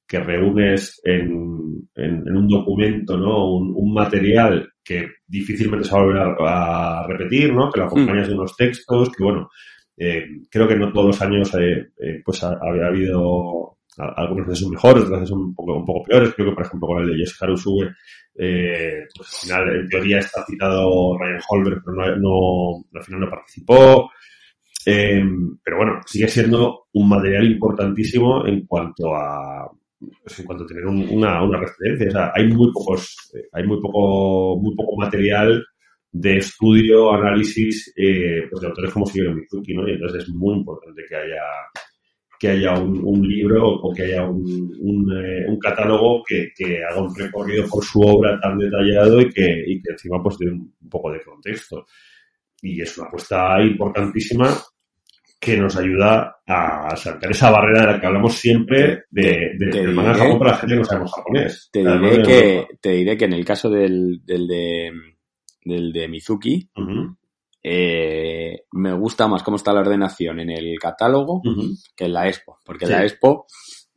[0.07, 3.55] que reúnes en, en- en un documento, ¿no?
[3.57, 7.71] Un, un material que difícilmente se va a volver a, a repetir, ¿no?
[7.71, 9.49] Que lo acompañas de unos textos, que bueno,
[9.97, 14.47] eh, creo que no todos los años eh, eh, pues ha, había habido a- algunos
[14.49, 16.35] veces son mejores, otras veces son un poco, un poco peores.
[16.35, 17.89] Creo que, por ejemplo, con el de Yoshikaru Sue,
[18.37, 23.21] eh, pues al final, en teoría, está citado Ryan Holberg, pero no, no- al final
[23.21, 24.11] no participó.
[24.85, 29.71] Pero bueno, sigue siendo un material importantísimo en cuanto a
[30.23, 32.09] pues, en cuanto a tener un- una, una referencia.
[32.09, 35.65] O sea, hay muy pocos, hay muy poco, muy poco material
[36.15, 39.89] de estudio, análisis, eh, pues de autores como Shigeru Mizuki, ¿no?
[39.89, 41.43] Y entonces es muy importante que haya
[42.39, 46.85] que haya un, un libro o que haya un, un, eh, un catálogo que, que
[46.85, 50.51] haga un recorrido por su obra tan detallado y que, y que encima pues dé
[50.51, 51.87] un poco de contexto.
[52.63, 54.57] Y es una apuesta importantísima
[55.41, 59.81] que nos ayuda a saltar esa barrera de la que hablamos siempre de, de, Te
[59.81, 61.69] del manga para la gente que no sabemos japonés.
[61.73, 64.91] Te diré que, te diré que en el caso del, del de,
[65.65, 66.69] del de Mizuki,
[67.63, 71.41] eh, me gusta más cómo está la ordenación en el catálogo
[71.97, 72.93] que en la expo, porque Sí.
[72.93, 73.47] la expo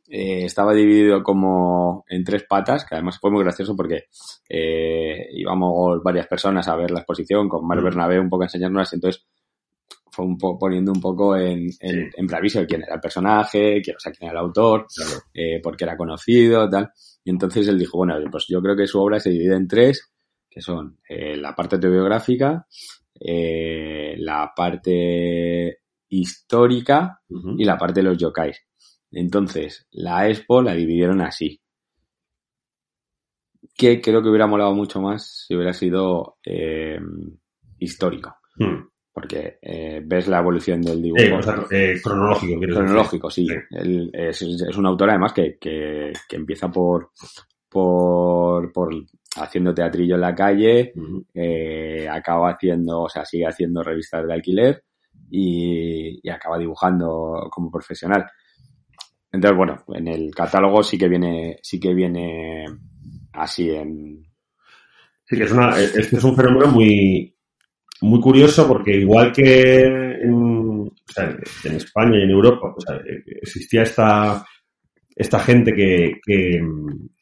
[0.10, 4.06] eh, estaba dividido como en tres patas, que además fue muy gracioso porque
[4.48, 7.84] eh, íbamos varias personas a ver la exposición con Mar.
[7.84, 9.26] Bernabé un poco a enseñarnos, entonces
[10.10, 12.10] fue un po- poniendo un poco en, en, Sí.
[12.16, 15.20] en quién era el personaje, quién, o sea, quién era el autor, Claro.
[15.34, 16.90] eh, porque era conocido, tal.
[17.26, 20.10] Y entonces él dijo, bueno, pues yo creo que su obra se divide en tres,
[20.50, 22.68] que son eh, la parte autobiográfica,
[23.20, 25.80] eh, la parte
[26.10, 27.22] histórica
[27.58, 28.58] y la parte de los yokais.
[29.12, 31.62] Entonces, la expo la dividieron así.
[33.76, 37.00] Que creo que hubiera molado mucho más si hubiera sido eh,
[37.80, 38.36] histórico.
[38.58, 38.88] Mm.
[39.14, 41.38] Porque eh, ves la evolución del Eh, dibujo.
[41.40, 43.48] o sea, eh, cronológico, Cronológico, sí.
[44.14, 47.12] Es, es un autor además que, que, que empieza por,
[47.70, 48.94] por, por
[49.38, 50.94] haciendo teatrillo en la calle.
[50.96, 51.26] Ujú.
[51.34, 54.84] eh, acaba haciendo, o sea, sigue haciendo revistas de alquiler
[55.30, 58.26] y, y acaba dibujando como profesional.
[59.32, 62.66] Entonces, bueno, en el catálogo sí que viene, sí que viene
[63.34, 64.28] así en,
[65.30, 67.36] Sí, que es, una, es, es un fenómeno muy,
[68.02, 72.98] muy curioso porque igual que en, o sea, en España y en Europa o sea,
[73.42, 74.46] existía esta,
[75.14, 76.62] esta gente que, que,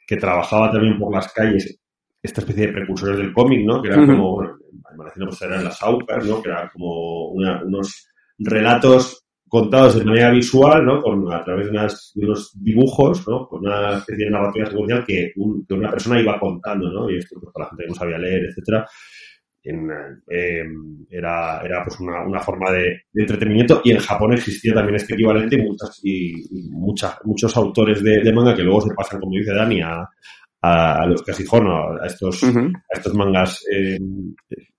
[0.08, 1.80] que trabajaba también por las calles
[2.22, 3.82] esta especie de precursores del cómic, ¿no?
[3.82, 4.12] Que eran Ujú.
[4.14, 4.58] como, bueno,
[4.96, 6.42] imagino pues eran las AUCAS, ¿no?
[6.42, 8.08] Que eran como una- unos
[8.40, 11.02] relatos contados de manera visual, ¿no?
[11.02, 13.48] Con, a través de, unas- de unos dibujos, ¿no?
[13.48, 17.10] Con una especie de narrativa secuencial que, un- que una persona iba contando, ¿no?
[17.10, 18.88] Y esto pues, para la gente que no sabía leer, etcétera.
[19.66, 19.90] En,
[20.30, 20.64] eh,
[21.10, 23.82] era, era pues una, una forma de, de entretenimiento.
[23.84, 28.22] Y en Japón existía también este equivalente y, muchas, y, y muchas, muchos autores de,
[28.22, 30.08] de manga que luego se pasan, como dice Dani, a,
[30.62, 33.98] a, los Casijono, a estos, a estos mangas eh,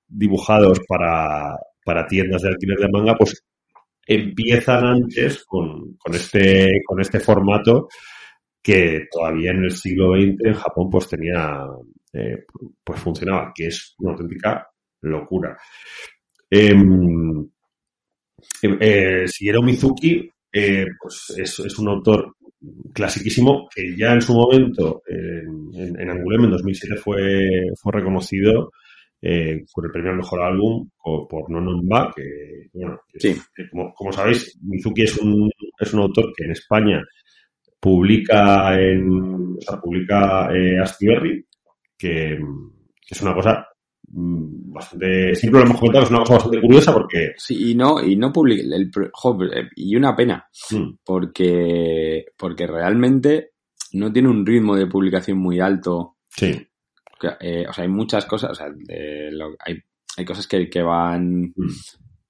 [0.08, 3.44] dibujados para, para tiendas de alquiler de manga, pues
[4.06, 7.88] empiezan antes con, con este, con este formato
[8.62, 11.60] que todavía en el siglo XX en Japón pues tenía,
[12.12, 12.44] eh,
[12.82, 14.68] pues funcionaba, que es una auténtica
[15.02, 15.56] locura.
[16.50, 17.46] Em,
[18.62, 22.36] em, eh, Shigeru Mizuki, eh, pues es, es un autor
[22.92, 28.70] clasiquísimo que ya en su momento en, en, en Angoulême en 2007 fue, fue reconocido
[29.20, 33.92] eh, con el premio al mejor álbum por, por No Nomba, que, bueno, que como,
[33.94, 37.02] como sabéis, Mizuki es un, es un autor que en España
[37.80, 41.44] publica en, o sea, publica eh, Astiberri,
[41.98, 43.66] que, que es una cosa
[44.18, 48.16] bastante, siempre lo hemos comentado, es una cosa bastante curiosa porque, Sí, y no, y
[48.16, 53.52] no publica, el, jo, eh, y una pena, mm, porque, porque realmente
[53.92, 56.16] no tiene un ritmo de publicación muy alto.
[56.28, 56.66] sí,
[57.40, 59.78] eh, o sea, hay muchas cosas, o sea, de lo- hay,
[60.16, 61.68] hay cosas que, que van, mm,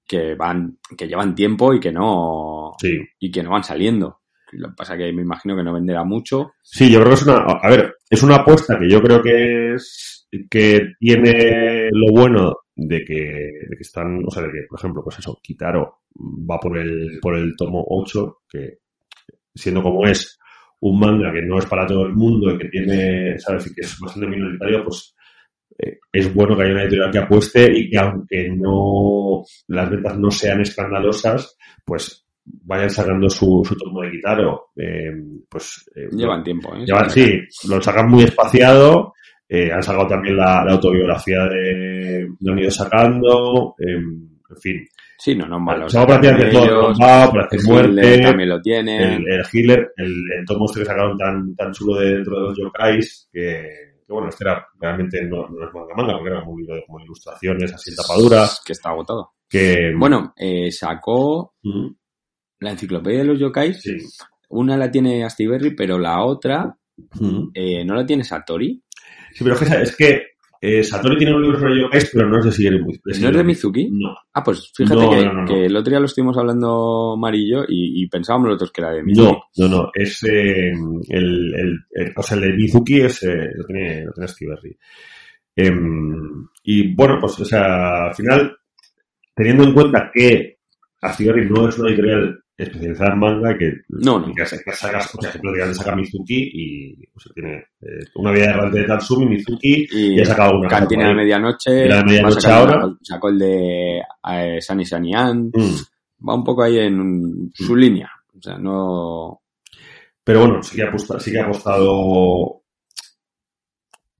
[0.07, 2.97] que van, que llevan tiempo y que no, sí.
[3.19, 4.21] y que no van saliendo.
[4.53, 6.53] Lo que pasa que me imagino que no venderá mucho.
[6.63, 9.73] Sí, yo creo que es una, a ver, es una apuesta que yo creo que
[9.73, 10.16] es,
[10.49, 13.15] que tiene lo bueno de que,
[13.69, 17.19] de que están, o sea, de que, por ejemplo, pues eso, Kitaro va por el,
[17.21, 18.79] por el tomo 8, que
[19.53, 20.37] siendo como es
[20.79, 23.81] un manga que no es para todo el mundo y que tiene, sabes, y que
[23.81, 25.15] es bastante minoritario, pues
[25.79, 30.17] eh, es bueno que haya una editorial que apueste y que aunque no, las ventas
[30.19, 35.11] no sean escandalosas, pues vayan sacando su, su tomo de Kitaro, eh,
[35.49, 36.85] pues eh, Llevan tiempo, ¿eh?
[36.85, 39.13] Llevan, sí, lo sacan muy espaciado.
[39.49, 43.75] Eh, han sacado también la, la autobiografía de, lo han ido sacando.
[43.79, 43.93] eh,
[44.49, 44.87] en fin.
[45.19, 45.91] Sí, no, no, malos.
[45.91, 49.15] Se va prácticamente todo Ellos, combado, Operación el Muerte, también lo tiene.
[49.15, 52.57] el, el Healer, el, el este que sacaron tan, tan chulo de dentro de los
[52.57, 53.41] yokais, que,
[54.05, 56.99] que bueno, este era realmente no, no es manga manga, porque era libro de como
[56.99, 59.31] ilustraciones así en tapadura, Que está agotado.
[59.49, 59.91] que...
[59.97, 61.55] Bueno, eh, sacó
[62.59, 63.81] la enciclopedia de los yokais.
[63.81, 63.97] sí.
[64.49, 66.77] Una la tiene Astiberri, pero la otra
[67.53, 68.81] eh, no la tiene Satori.
[69.37, 70.21] Sí, pero es que,
[70.59, 73.21] eh, Satori tiene un libro sobre yokais, pero no es de Shigeru Mizuki.
[73.21, 73.89] ¿No es de Mizuki?
[73.91, 74.15] No.
[74.33, 75.47] Ah, pues fíjate No, que, no, no, no.
[75.47, 78.81] que el otro día lo estuvimos hablando Mari y yo y, y pensábamos nosotros que
[78.81, 79.27] era de Mizuki.
[79.57, 79.91] No, no, no.
[79.93, 84.11] Es eh, el, el, el- o sea, el de Mizuki es, eh, lo tiene, lo
[84.13, 84.77] tiene Steve.
[85.55, 88.57] Em, y bueno, pues, o sea, al final,
[89.35, 90.57] teniendo en cuenta que
[91.01, 94.33] Astiberri no es una editorial especializada en manga que, No, no.
[94.33, 98.31] que, que saca, o sea, que prácticamente saca Mizuki y o sea, tiene eh, una
[98.31, 101.13] vida errante de Tatsumi, Mizuki Y y ha sacado cosa Cantina de.
[101.13, 101.85] Medianoche.
[101.85, 102.95] Y la de Medianoche ahora.
[103.01, 105.51] Sacó el de eh, Sani Sanian.
[105.53, 106.27] Mm.
[106.27, 108.11] Va un poco ahí en su línea.
[108.35, 109.41] O sea, no.
[110.23, 112.63] Pero bueno, sí que ha apostado, sí que ha apostado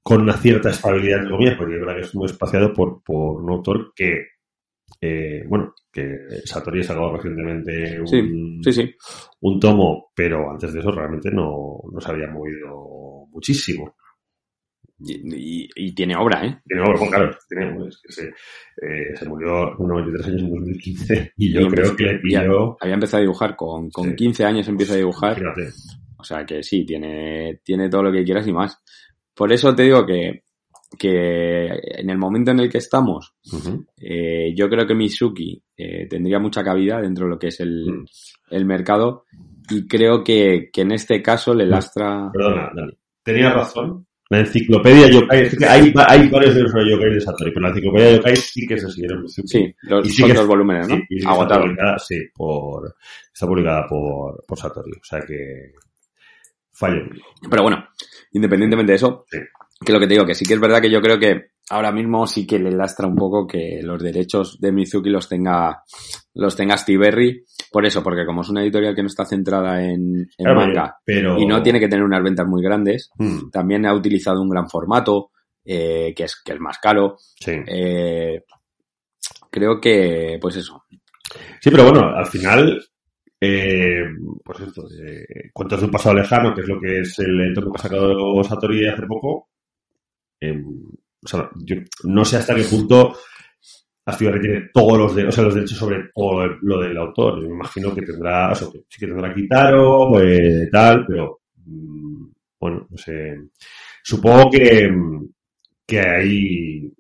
[0.04, 3.42] con una cierta estabilidad, entre comillas, porque yo creo que es muy espaciado por, por
[3.42, 4.28] un autor que,
[5.02, 8.96] eh, bueno, que Satori ha sacado recientemente un, Sí, sí, sí.
[9.42, 13.96] un tomo, pero antes de eso realmente no, no se había movido muchísimo.
[15.00, 15.14] Y,
[15.66, 16.58] y- y tiene obra, ¿eh?
[16.66, 20.50] Y no, bueno, claro, tiene- es que se, eh, se murió con 93 años en
[20.50, 22.78] 2015 y yo Y creo que le pilló...
[22.82, 24.16] Había empezado a dibujar con, con Sí.
[24.16, 25.36] 15 años, empieza a dibujar.
[25.38, 25.70] Fíjate.
[26.18, 28.82] O sea que sí, tiene, tiene todo lo que quieras y más.
[29.36, 30.46] Por eso te digo que,
[30.98, 33.34] que en el momento en el que estamos,
[34.00, 37.86] eh, yo creo que Mizuki eh, tendría mucha cabida dentro de lo que es el,
[37.86, 38.06] Mm.
[38.52, 39.26] el mercado
[39.70, 41.70] y creo que, que en este caso le Mm.
[41.70, 42.30] lastra...
[42.32, 42.94] Perdona, Dani.
[43.24, 44.06] Tenías razón.
[44.30, 48.36] La enciclopedia yokai, hay, hay varios libros sobre yokai de Satori, pero la enciclopedia yokai
[48.36, 49.28] sí que se siguieron.
[49.30, 50.96] Sí, los, Y sí son que- dos volúmenes, ¿no?
[50.96, 51.62] Sí, y sí que está Agotado.
[51.62, 52.96] publicada, sí, por,
[53.34, 54.92] está publicada por, por Satori.
[54.92, 55.72] O sea que
[56.74, 57.02] fallo.
[57.50, 57.86] Pero bueno,
[58.34, 59.38] independientemente de eso, Sí.
[59.86, 61.92] Que lo que te digo, que sí que es verdad que yo creo que ahora
[61.92, 65.84] mismo sí que le lastra un poco que los derechos de Mizuki los tenga,
[66.34, 67.44] los tenga Steve Berry.
[67.72, 70.98] Por eso, porque como es una editorial que no está centrada en, en Claro, manga
[71.06, 71.38] pero...
[71.38, 74.70] y no tiene que tener unas ventas muy grandes, Mm, también ha utilizado un gran
[74.70, 75.32] formato,
[75.66, 77.18] eh, que es, que es más caro.
[77.40, 77.52] sí.
[77.68, 78.44] Eh,
[79.52, 80.84] creo que, pues eso.
[81.60, 82.82] Sí, pero bueno, al final
[83.40, 84.04] eh,
[84.44, 87.72] pues esto, eh, cuentos de un pasado lejano, que es lo que es el entorno
[87.72, 89.50] que ha sacado Satori hace poco.
[90.40, 90.64] Eh,
[91.24, 93.16] o sea, yo no sé hasta qué punto
[94.08, 97.42] Astiberri tiene todos los, de, o sea, los derechos sobre todo lo del autor.
[97.42, 102.26] Yo me imagino que tendrá, o que sí que tendrá Kitaro, eh, tal, pero mm,
[102.58, 103.38] bueno, no sé.
[104.02, 104.90] Supongo que,
[105.86, 106.94] que hay,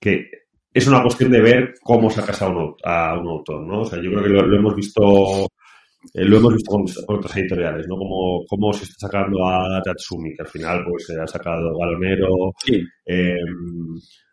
[0.00, 0.30] que
[0.72, 3.82] es una cuestión de ver cómo sacas a un, a un autor, ¿no?
[3.82, 5.48] O sea, yo creo que lo hemos visto
[6.14, 7.96] eh, lo hemos visto con, con, otras editoriales, ¿no?
[7.96, 12.82] Como, como se está sacando a Tatsumi, que al final pues ha sacado Galonero, Sí.
[13.06, 13.36] eh,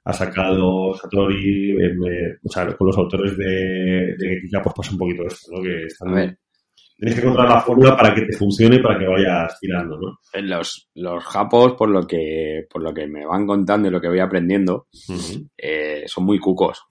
[0.06, 5.24] ha sacado Satori, eh, o sea, con los autores de, de pues pasa un poquito
[5.26, 5.64] esto, ¿no?
[5.64, 6.38] Que están,
[6.98, 10.18] tienes que encontrar la fórmula para que te funcione y para que vayas tirando, ¿no?
[10.42, 14.10] los, los japos, por lo que, por lo que me van contando y lo que
[14.10, 14.88] voy aprendiendo,
[15.58, 16.82] eh, son muy cucos.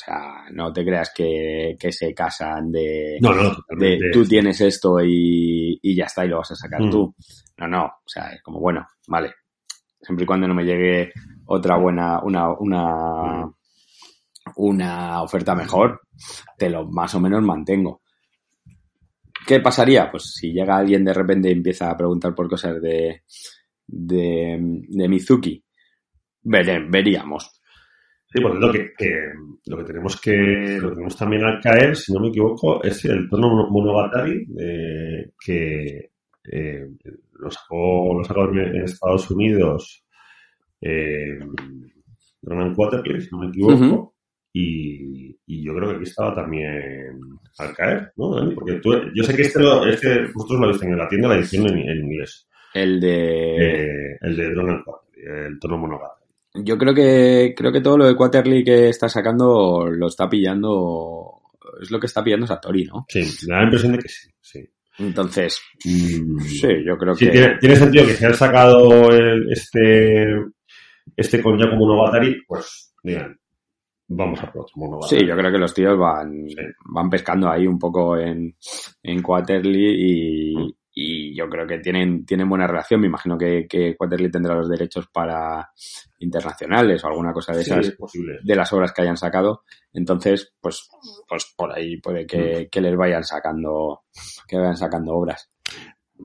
[0.00, 4.60] O sea, no te creas que, que se casan de, No, no, de tú tienes
[4.62, 6.90] esto y, y ya está y lo vas a sacar Mm.
[6.90, 7.14] tú.
[7.58, 7.84] No, no.
[7.84, 9.32] O sea, es como, bueno, vale.
[10.00, 11.12] Siempre y cuando no me llegue
[11.46, 13.54] otra buena, una, una, Mm.
[14.56, 16.00] una oferta mejor,
[16.56, 18.00] te lo más o menos mantengo.
[19.46, 20.10] ¿Qué pasaría?
[20.10, 23.22] Pues si llega alguien de repente y empieza a preguntar por cosas de,
[23.86, 25.62] de, de Mizuki,
[26.42, 27.59] vere- veríamos.
[28.32, 29.32] Sí, porque lo que, que-
[29.66, 33.04] lo que tenemos que, lo que tenemos también al caer, si no me equivoco, es
[33.04, 36.10] el tono Monogatari, eh, que
[36.52, 36.86] eh,
[37.38, 40.04] lo sacó, lo sacó en Estados Unidos,
[40.80, 41.38] eh,
[42.42, 44.14] Ronan Quarterly, si no me equivoco,
[44.52, 47.20] y, y yo creo que aquí estaba también
[47.58, 48.54] al caer, ¿no, Dani?
[48.54, 49.60] Porque tú, yo sé que este,
[49.90, 53.56] este vosotros lo habéis tenido en la tienda, la edición en, en inglés, El de...
[54.12, 54.82] eh, el de Ronan
[55.16, 56.19] el tono Monogatari.
[56.54, 61.40] Yo creo que creo que todo lo de Quaterly que está sacando lo está pillando
[61.80, 63.06] es lo que está pillando Satori, ¿no?
[63.08, 64.64] Sí, me da la impresión de que sí, sí.
[64.98, 66.38] Entonces, Mm.
[66.40, 70.26] sí, yo creo Sí, que tiene, tiene sentido que se han sacado el- este,
[71.16, 73.38] este con Giacomo Monogatari, pues digan,
[74.08, 75.20] vamos a por otro Monogatari.
[75.20, 76.56] sí, yo creo que los tíos van Sí.
[76.92, 78.54] van pescando ahí un poco en
[79.04, 80.72] en Quaterly y, Mm.
[81.02, 83.00] Y yo creo que tienen tienen buena relación.
[83.00, 85.70] Me imagino que que Quaterly tendrá los derechos para
[86.18, 87.96] internacionales o alguna cosa de Sí, esas es
[88.44, 89.62] de las obras que hayan sacado.
[89.94, 90.88] Entonces, pues,
[91.26, 94.02] pues por ahí puede que, que les vayan sacando,
[94.46, 95.50] que vayan sacando obras.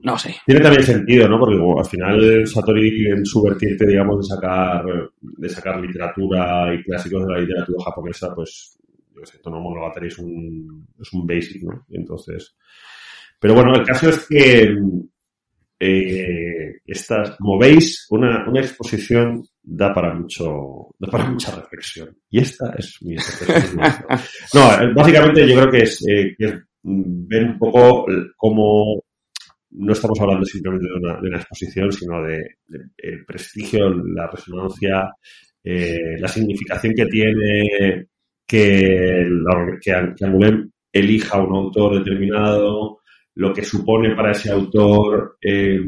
[0.02, 0.36] No sé.
[0.44, 1.38] Tiene también sentido, ¿no?
[1.38, 4.84] Porque al final Satori en su vertiente, digamos, de sacar,
[5.20, 8.78] de sacar literatura y clásicos de la literatura japonesa, pues,
[9.16, 11.86] yo sé, Tono Monogatari es un, es un basic, ¿no?
[11.88, 12.54] Y entonces,
[13.38, 14.76] pero bueno, el caso es que,
[15.78, 22.16] eh, estas, como veis, una, una exposición da para mucho, da para mucha reflexión.
[22.30, 23.80] Y esta es mi reflexión.
[24.54, 28.06] no, eh, básicamente yo creo que es, eh, que es mm, ver un poco
[28.36, 29.02] cómo
[29.70, 34.28] no estamos hablando simplemente de una, de una exposición, sino de, de- el prestigio, la
[34.28, 35.10] resonancia,
[35.62, 38.06] eh, la significación que tiene
[38.46, 39.28] que,
[39.82, 43.00] que, que Angoulême elija un autor determinado,
[43.36, 45.80] lo que supone para ese autor eh,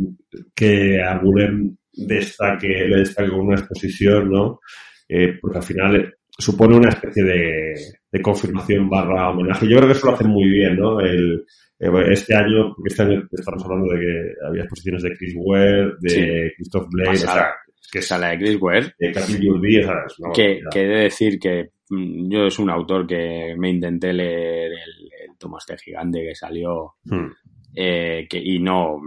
[0.55, 4.61] que Angoulême destaque, le destaque con una exposición, ¿no?
[5.09, 7.75] Eh, porque al final supone una especie de,
[8.13, 9.67] de confirmación barra homenaje.
[9.67, 11.01] Yo creo que eso lo hacen muy bien, ¿no?
[11.01, 11.45] El,
[11.81, 15.93] eh, este año, porque este año estamos hablando de que había exposiciones de Chris Ware,
[16.01, 16.55] de Sí.
[16.57, 17.55] Christoph Blake, o sea,
[17.91, 20.87] que la de Chris Ware, de Cathy Jordi, o sea, es una que, que he
[20.87, 25.77] de decir que yo es un autor que me intenté leer el, el tomo este
[25.79, 27.29] gigante que salió Hmm.
[27.75, 29.01] eh, que, y no,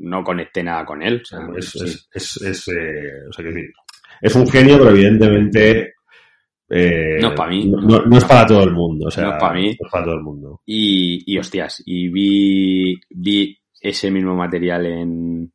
[0.00, 1.20] no conecté nada con él.
[1.22, 1.84] O sea, Es, sí.
[1.84, 3.72] es, es, es, eh, o sea, que decir,
[4.20, 5.94] es un genio, pero evidentemente
[6.70, 7.68] eh, No es pa' mí.
[7.68, 9.06] No, no- no es para todo el mundo.
[9.08, 9.66] O sea, No es pa' mí.
[9.66, 10.60] No es para todo el mundo.
[10.64, 15.52] Y, y hostias, y vi, vi ese mismo material en,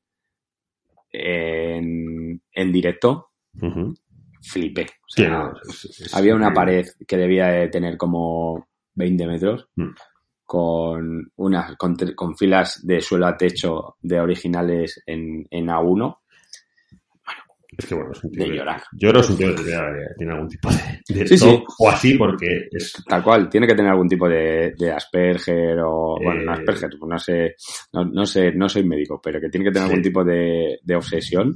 [1.11, 3.29] en, en directo,
[3.61, 3.95] Ujú.
[4.41, 4.83] Flipé.
[4.83, 9.27] O sea, no, es- es- es había una pared que debía de tener como 20
[9.27, 9.89] metros Mm.
[10.45, 16.17] con unas con, con filas de suelo a techo de originales en, en A1
[17.77, 18.81] Es que bueno, es un tío de llorar.
[18.99, 19.63] Que es un tío que
[20.17, 21.63] tiene, algún tipo de, de Sí, sí.
[21.79, 22.93] O así, porque es.
[23.07, 26.55] Tal cual, tiene que tener algún tipo de, de Asperger o, bueno, no Eh.
[26.55, 27.55] Asperger, no sé,
[27.93, 29.91] no, no sé, no soy médico, pero que tiene que tener Sí.
[29.93, 31.55] algún tipo de, de obsesión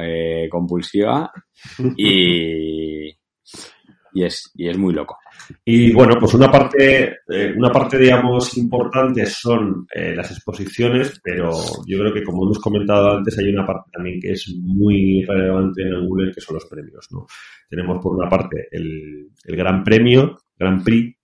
[0.00, 1.30] eh, compulsiva
[1.96, 5.18] y, y es, y es muy loco.
[5.64, 11.52] Y bueno, pues una parte, eh, una parte, digamos, importante son eh, las exposiciones, pero
[11.86, 15.82] yo creo que como hemos comentado antes, hay una parte también que es muy relevante
[15.82, 17.26] en Angular, que son los premios, ¿no?
[17.68, 21.16] Tenemos por una parte el, el Gran Premio, Gran Prix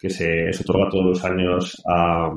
[0.00, 2.30] que se, se otorga todos los años a,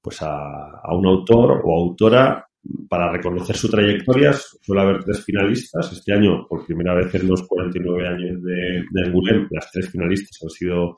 [0.00, 2.48] pues a, a un autor o autora
[2.88, 4.32] para reconocer su trayectoria.
[4.32, 5.92] Suele haber tres finalistas.
[5.92, 10.38] Este año, por primera vez en los 49 años de, de Angoulême, las tres finalistas
[10.42, 10.96] han sido,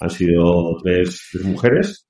[0.00, 2.08] han sido tres, tres mujeres.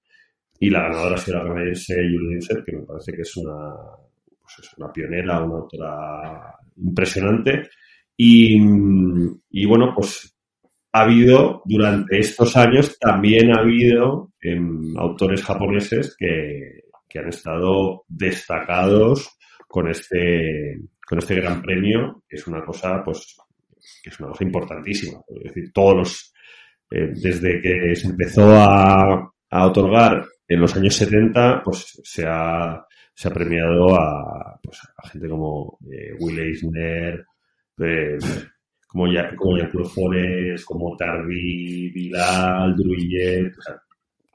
[0.58, 3.74] Y la ganadora ha sido la canadiense Julie Doucet, que me parece que es una,
[4.42, 7.68] pues es una pionera, una autora impresionante.
[8.16, 8.58] Y,
[9.50, 10.36] y bueno, pues
[10.92, 18.04] ha habido, durante estos años, también ha habido em, autores japoneses que, que han estado
[18.08, 19.28] destacados
[19.66, 23.36] con este, con este gran premio, que es una cosa, pues,
[24.02, 25.20] que es una cosa importantísima.
[25.36, 26.32] Es decir, todos los,
[26.90, 33.28] eh, desde que se empezó a, otorgar en los años 70, pues se ha, se
[33.28, 37.24] ha premiado a, pues, a gente como eh, Will Eisner,
[37.80, 38.18] eh,
[38.86, 43.80] como, ya, como Forest, como Tardy, Vidal, Druillet, o sea,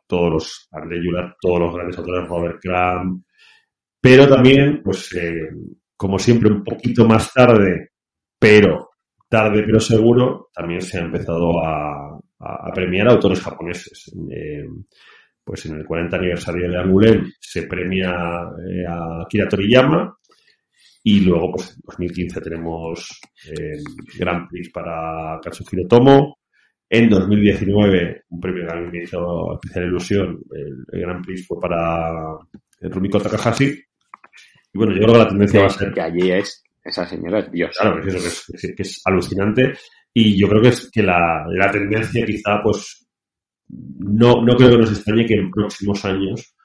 [0.07, 3.23] todos los André Yulat, todos los grandes autores, Robert Crumb,
[4.05, 5.49] pero también, pues, eh,
[5.97, 7.89] como siempre, un poquito más tarde,
[8.37, 8.91] pero
[9.27, 12.19] tarde pero seguro, también se ha empezado a,
[12.73, 14.11] premiar autores japoneses.
[14.29, 14.67] Eh,
[15.43, 20.15] pues en el 40 aniversario de Angoulême se premia eh, a Akira Toriyama
[21.03, 23.19] y luego pues en 2015 tenemos
[24.19, 26.37] Grand Prix para Katsuhiro Tomo
[26.89, 31.47] en 2019 un premio que a mí me hizo especial ilusión el, el Grand Prix
[31.47, 32.37] fue para
[32.81, 36.31] el Rumiko Takahashi y bueno yo creo que la tendencia va a ser Que allí
[36.31, 37.75] es, esa señora es Dios.
[37.79, 39.73] Claro, que es, eso, que es, que es- alucinante.
[40.13, 43.07] Y yo creo que es que la, la tendencia quizá, pues,
[43.69, 46.55] no, no creo que nos extrañe que en próximos años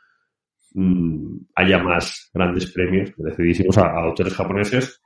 [0.75, 5.01] mm, haya más grandes premios decidísimos a, a autores japoneses,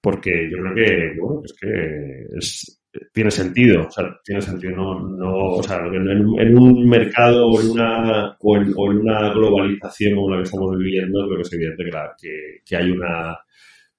[0.00, 2.82] porque yo creo que, bueno, es que es-
[3.12, 7.70] tiene sentido, o sea, tiene sentido, no, no, o sea, en, un mercado o en
[7.70, 11.52] una, o en, o en una globalización como la que estamos viviendo, creo que es
[11.52, 12.30] evidente que, la- que,
[12.64, 13.36] que hay una,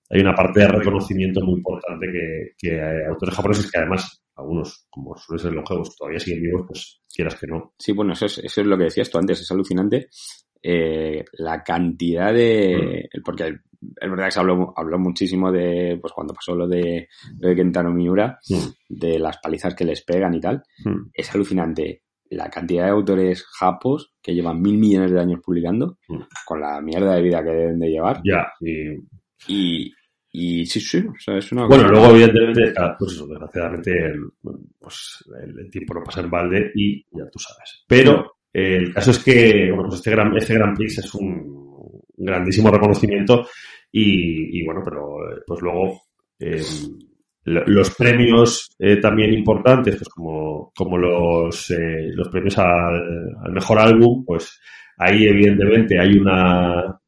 [0.09, 4.87] hay una parte de reconocimiento muy importante que, que hay autores japoneses que además, algunos,
[4.89, 7.73] como suele ser los juegos, todavía siguen vivos, pues quieras que no.
[7.77, 10.07] Sí, bueno, eso es, eso es lo que decías tú antes, es alucinante
[10.61, 13.09] eh, la cantidad de...
[13.23, 17.07] Porque es verdad que se habló, habló muchísimo de, pues cuando pasó lo de,
[17.39, 20.63] lo de Kentaro Miura, Mm, de las palizas que les pegan y tal.
[20.85, 25.97] mm, Es alucinante la cantidad de autores japos que llevan mil millones de años publicando,
[26.09, 26.19] Mm.
[26.45, 28.21] con la mierda de vida que deben de llevar.
[28.25, 29.91] Ya, y
[30.39, 34.29] Y, sí, sí, o sea, es una bueno, cosa- luego evidentemente, pues eso, desgraciadamente, el,
[34.79, 37.83] pues el, el tiempo no pasa en balde y ya tú sabes.
[37.87, 41.56] Pero eh, el caso es que, bueno, pues este gran, este Gran Prix es un
[42.17, 43.47] grandísimo reconocimiento
[43.91, 46.01] y, bueno, pero eh, pues luego
[46.39, 46.61] eh,
[47.45, 51.73] lo- los premios eh, también importantes, pues como, como los,
[52.15, 54.59] los premios al, mejor álbum, pues
[54.97, 56.99] ahí evidentemente hay una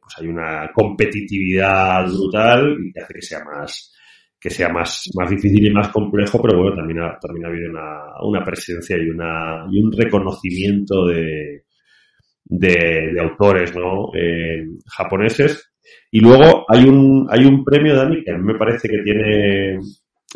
[0.00, 3.90] pues hay una competitividad brutal y que hace que sea más
[4.38, 7.70] que sea más, más difícil y más complejo, pero bueno, también ha, también ha habido
[7.70, 11.63] una, una presencia y una y un reconocimiento de,
[12.44, 14.10] de, de autores ¿no?
[14.14, 15.70] Eh, japoneses.
[16.10, 19.78] Y luego hay un, hay un premio, Dani, que a mí me parece que tiene,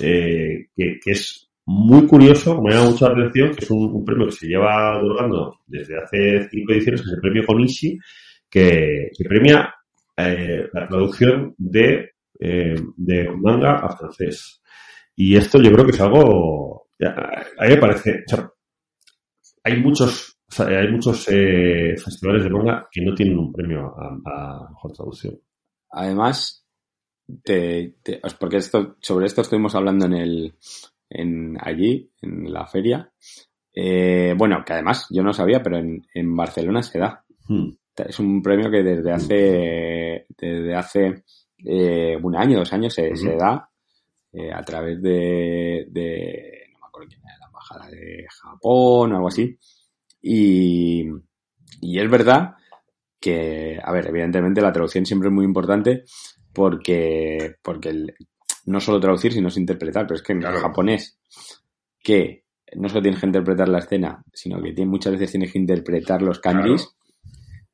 [0.01, 4.27] eh, que, que es muy curioso, me llama mucho la atención, que es un, premio
[4.27, 7.99] que se lleva otorgando desde hace cinco ediciones, que es el premio Konishi,
[8.49, 9.75] que, que premia
[10.17, 14.63] eh, la traducción de, eh, de manga a francés.
[15.15, 18.55] Y esto yo creo que es algo, a mí me parece, o
[19.63, 23.95] hay muchos o sea, hay muchos eh, festivales de manga que no tienen un premio
[23.97, 25.39] a, a mejor traducción.
[25.91, 26.67] Además,
[27.43, 27.97] te,
[28.39, 30.55] porque esto, sobre esto estuvimos hablando en el,
[31.11, 33.13] en allí, en la feria.
[33.75, 37.25] Eh, bueno, que además yo no sabía, pero en, en Barcelona se da.
[37.47, 37.71] Hmm.
[37.97, 41.25] Es un premio que desde hace, desde hace
[41.65, 43.69] eh, un año, dos años se, se da
[44.33, 49.17] eh, a través de, de, no me acuerdo quién era, la embajada de Japón o
[49.17, 49.59] algo así.
[50.21, 51.05] Y,
[51.81, 52.55] y es verdad
[53.21, 56.05] que, a ver, evidentemente la traducción siempre es muy importante
[56.53, 58.15] porque, porque el-
[58.67, 60.61] no solo traducir, sino es interpretar, pero es que en Claro.
[60.61, 61.19] japonés,
[62.03, 62.45] que
[62.77, 66.21] no solo tienes que interpretar la escena, sino que tiene, muchas veces tienes que interpretar
[66.23, 66.89] los kanjis,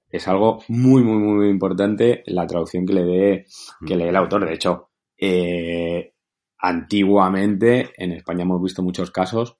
[0.09, 3.47] es algo muy, muy, muy, muy importante la traducción que le dé,
[3.85, 4.47] que le dé el autor.
[4.47, 6.13] De hecho, eh,
[6.59, 9.57] antiguamente en España hemos visto muchos casos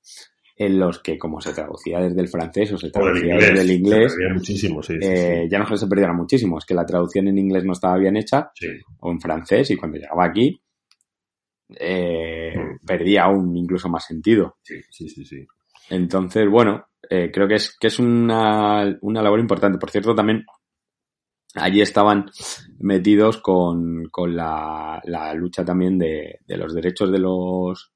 [0.57, 3.49] en los que como se traducía desde el francés o se O del traducía inglés.
[3.51, 4.95] desde el inglés, muchísimo, sí.
[5.01, 7.97] sí, eh, ya no se perdieron muchísimo, es que la traducción en inglés no estaba
[7.99, 8.69] bien hecha sí.
[9.01, 10.61] o en francés y cuando llegaba aquí
[11.81, 12.87] eh, Mm.
[12.87, 14.59] perdía aún incluso más sentido.
[14.63, 15.47] Sí, sí, sí, sí.
[15.91, 19.79] Entonces, bueno, eh, creo que es, que es una, una labor importante.
[19.79, 20.45] Por cierto, también
[21.55, 22.27] allí estaban
[22.79, 27.93] metidos con, con la, la lucha también de, de los derechos de los,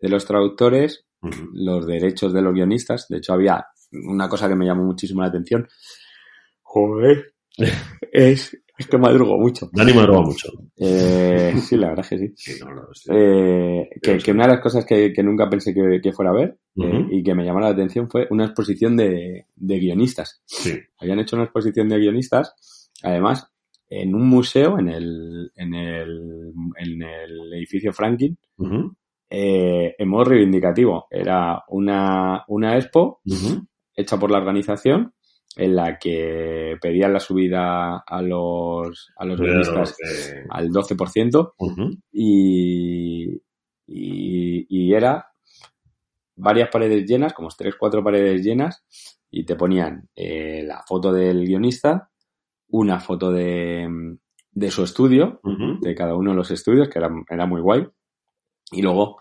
[0.00, 1.05] de los traductores,
[1.52, 3.06] Los derechos de los guionistas.
[3.08, 5.66] De hecho, había una cosa que me llamó muchísimo la atención.
[6.62, 7.32] Joder.
[8.12, 9.70] Es, es que madrugo mucho.
[9.72, 10.48] Dani madruga mucho.
[10.76, 12.32] Eh, sí, la verdad es que sí.
[12.36, 13.10] Sí, no, no, sí.
[13.12, 16.34] Eh, que, que una de las cosas que, que nunca pensé que, que fuera a
[16.34, 20.42] ver eh, y que me llamó la atención fue una exposición de, de guionistas.
[20.44, 20.78] Sí.
[20.98, 23.50] Habían hecho una exposición de guionistas, además,
[23.88, 28.36] en un museo en el, en el, en el edificio Franklin.
[29.30, 31.06] Eh, en modo reivindicativo.
[31.10, 33.20] Era una, una expo
[33.94, 35.12] hecha por la organización
[35.56, 39.96] en la que pedían la subida a los, a los guionistas
[40.50, 41.90] al 12% ujú.
[42.12, 43.42] y,
[43.86, 45.26] y, y era
[46.36, 48.84] varias paredes llenas, como tres, cuatro paredes llenas,
[49.30, 52.10] y te ponían eh, la foto del guionista,
[52.68, 53.88] una foto de,
[54.52, 55.40] de su estudio,
[55.80, 57.86] de cada uno de los estudios, que era, era muy guay,
[58.72, 59.18] y luego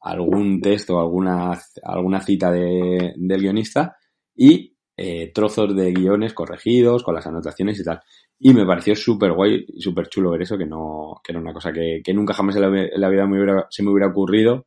[0.00, 3.96] algún texto, alguna, alguna cita de, del guionista
[4.34, 8.00] y eh, trozos de guiones corregidos con las anotaciones y tal.
[8.38, 11.52] Y me pareció súper guay y súper chulo ver eso, que no, que era una
[11.52, 14.66] cosa que, que nunca jamás en la, vida me hubiera, se me hubiera ocurrido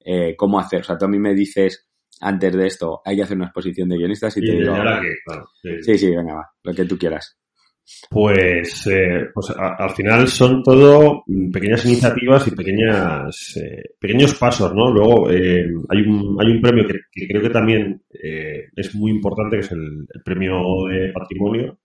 [0.00, 0.80] eh, cómo hacer.
[0.80, 1.86] O sea, tú a mí me dices
[2.20, 5.00] antes de esto, hay que hacer una exposición de guionistas y Y te digo, ahora
[5.00, 5.70] que, claro, sí.
[5.82, 7.39] sí, sí, venga, va, lo que tú quieras.
[8.08, 14.90] Pues, eh, pues al final son todo pequeñas iniciativas y pequeñas eh, pequeños pasos, ¿no?
[14.90, 19.56] Luego eh, hay un hay un premio que, creo que también eh, es muy importante
[19.56, 21.78] que es el, premio de patrimonio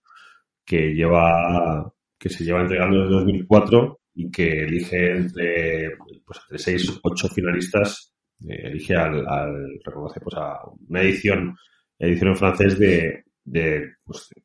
[0.65, 5.91] que lleva que se lleva entregando desde 2004 y que elige entre
[6.25, 8.13] pues entre seis ocho finalistas
[8.47, 11.55] elige al, al reconoce pues a una edición
[11.99, 14.41] edición en francés de de, pues, de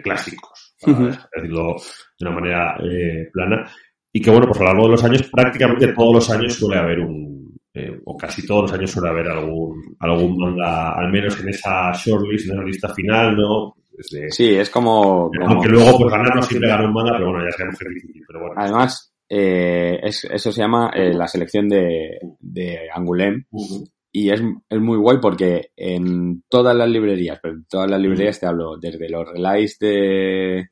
[0.00, 1.10] clásicos para Ujú.
[1.34, 1.76] decirlo
[2.18, 3.68] de una manera eh, plana
[4.12, 6.78] y que bueno pues a lo largo de los años prácticamente todos los años suele
[6.80, 7.32] haber un
[7.74, 11.90] eh, o casi todos los años suele haber algún algún manga al menos en esa
[11.92, 15.30] shortlist en esa lista final no Desde- Sí, es como...
[15.30, 17.84] como- aunque luego pues ganar no siempre gana un manga pero bueno ya sabemos que
[17.88, 22.78] es difícil pero bueno Además, eh, es- eso se llama eh, la selección de, de
[22.94, 23.84] Angoulême Ujú.
[24.12, 28.38] Y es, es muy guay porque en todas las librerías, pero en todas las librerías
[28.38, 30.68] te hablo desde los relays de,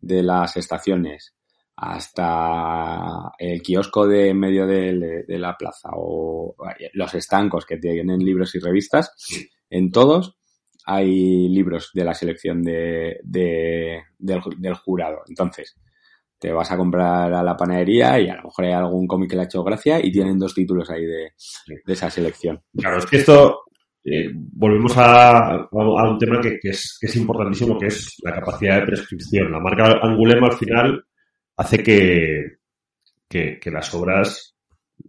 [0.00, 1.34] de las estaciones
[1.76, 6.54] hasta el kiosco de en medio de, de la plaza o
[6.94, 9.48] los estancos que tienen libros y revistas, Sí.
[9.70, 10.36] en todos
[10.84, 15.18] hay libros de la selección de, de- del, del jurado.
[15.28, 15.76] Entonces,
[16.42, 19.36] te vas a comprar a la panadería y a lo mejor hay algún cómic que
[19.36, 21.30] le ha hecho gracia y tienen dos títulos ahí de,
[21.86, 22.60] de esa selección.
[22.76, 23.60] Claro, es que esto,
[24.04, 28.34] eh, volvemos a, a un tema que, que es, que es importantísimo, que es la
[28.34, 29.52] capacidad de prescripción.
[29.52, 31.04] La marca Angulema al final
[31.56, 32.44] hace que,
[33.28, 34.48] que, que las obras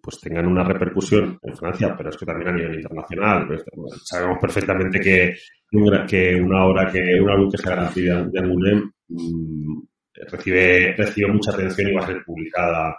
[0.02, 3.48] pues tengan una repercusión en Francia, pero es que también a nivel internacional.
[3.48, 3.64] Pues,
[4.06, 5.36] sabemos perfectamente que,
[5.72, 9.82] una- que una obra que una obra que garantía de Angoulême mm,
[10.32, 12.96] recibe, recibe mucha atención y va a ser publicada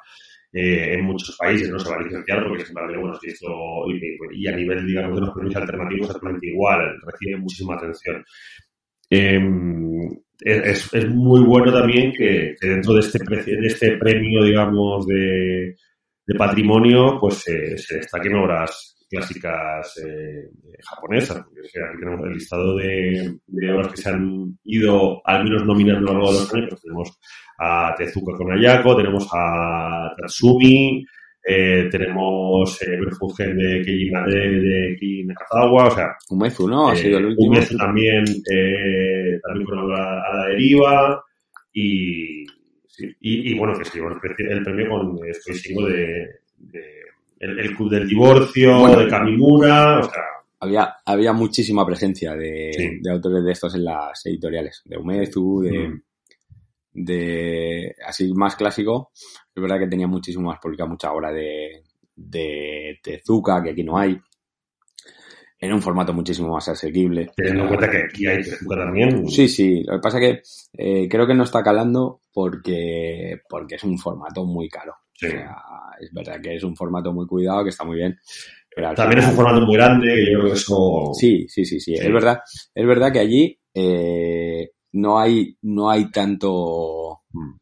[0.53, 3.49] eh, en muchos países, no se va a licenciar porque siempre bueno, si esto,
[3.89, 8.25] y, y a nivel, digamos, de los premios alternativos exactamente igual, recibe muchísima atención.
[9.11, 9.41] Eh,
[10.41, 15.77] es, es muy bueno también que, dentro de este, de este premio, digamos, de,
[16.27, 20.51] de patrimonio, pues eh, se destaquen obras clásicas eh,
[20.91, 21.43] japonesas.
[21.45, 25.45] Porque, o sea, aquí tenemos el listado de, de obras que se han ido al
[25.45, 26.69] menos nominando a lo largo de los años.
[26.71, 27.19] Pues tenemos
[27.59, 31.07] a Tezuka con Ayako, tenemos a Tatsumi,
[31.47, 36.89] eh, tenemos eh, Berfugen de Keiji, de, de Nakazawa, o sea, Umezu, ¿no?
[36.89, 37.49] Ha eh, sido el último.
[37.49, 41.23] Umezu también, eh, también con la, a la deriva
[41.73, 42.47] y,
[42.87, 46.29] sí, y, y bueno, que se llevó el, pre- el premio con estoy de,
[46.59, 46.85] de
[47.41, 48.99] el, el Club del Divorcio, Bueno.
[49.01, 50.23] de Kamimura, o sea,
[50.61, 52.89] Había, había muchísima presencia de, Sí.
[53.03, 56.03] de autores de estos en las editoriales, de Umezu, de, Mm.
[56.95, 59.11] de así más clásico.
[59.55, 61.83] Es verdad que tenía muchísimo más publicado mucha obra de,
[62.17, 64.19] de Tezuka, que aquí no hay.
[65.59, 67.31] En un formato muchísimo más asequible.
[67.37, 69.27] teniendo en cuenta que aquí hay Tezuka también.
[69.29, 69.83] Sí, sí.
[69.85, 70.43] Lo que pasa que
[70.79, 74.95] eh, creo que no está calando porque, porque es un formato muy caro.
[75.15, 75.27] Sí.
[75.27, 75.57] O sea,
[76.01, 78.19] es verdad que es un formato muy cuidado, que está muy bien.
[78.75, 81.11] Pero También es un formato muy grande, que yo creo que eso...
[81.15, 81.97] Sí, sí, sí, sí.
[81.97, 82.03] Sí.
[82.05, 82.41] Es verdad,
[82.75, 87.57] es verdad que allí eh, no hay, no hay tanto, Mm.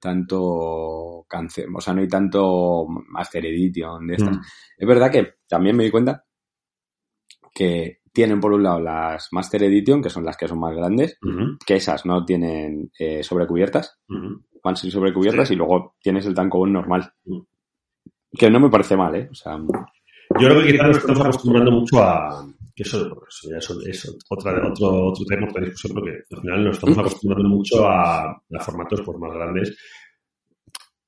[0.00, 4.36] tanto cáncer, o sea, no hay tanto Master Edition de estas.
[4.36, 4.40] Mm.
[4.78, 6.24] Es verdad que también me di cuenta
[7.54, 11.18] que tienen por un lado las Master Edition, que son las que son más grandes,
[11.66, 13.98] que esas no tienen eh, sobrecubiertas.
[14.62, 15.54] Van sin sobrecubiertas Sí.
[15.54, 17.12] y luego tienes el tankobon normal.
[18.30, 19.28] Que no me parece mal, ¿eh?
[19.30, 22.46] O sea, Yo creo que quizás nos estamos acostumbrando mucho a.
[22.76, 22.98] Que eso,
[23.28, 26.98] eso ya eso- es otra, otro, otro tema, otra discusión, porque al final nos estamos
[26.98, 29.76] acostumbrando mucho a, a formatos pues, más grandes.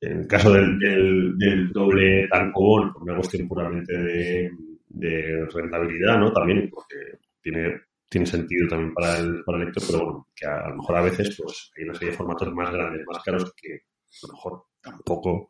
[0.01, 4.51] En el caso del, del, del doble tankobon, por una cuestión puramente de,
[4.89, 6.33] de rentabilidad, ¿no?
[6.33, 6.97] También, porque
[7.43, 10.77] tiene, tiene sentido también para el, para el lector, pero bueno, que a, a lo
[10.77, 14.27] mejor a veces pues hay una serie de formatos más grandes, más caros, que a
[14.27, 15.49] lo mejor tampoco.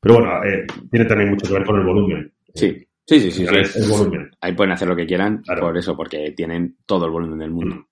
[0.00, 2.32] Pero bueno, eh, tiene también mucho que ver con el volumen.
[2.54, 3.44] sí, sí, sí, sí.
[3.50, 4.30] Es el volumen.
[4.40, 5.62] Ahí pueden hacer lo que quieran Claro.
[5.62, 7.86] por eso, porque tienen todo el volumen del mundo.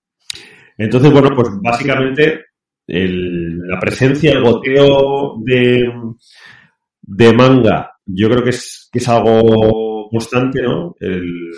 [0.77, 2.45] Entonces, bueno, pues básicamente
[2.87, 5.91] el- la presencia, el goteo de,
[7.01, 10.95] de manga, yo creo que es, que es algo constante, ¿no?
[10.99, 11.51] El-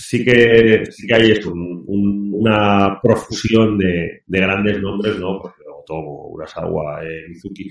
[0.00, 5.38] sí que sí que hay esto, un- un- una profusión de, de grandes nombres, ¿no?
[5.40, 7.68] Porque Otomo, Urasawa, eh, Mizuki,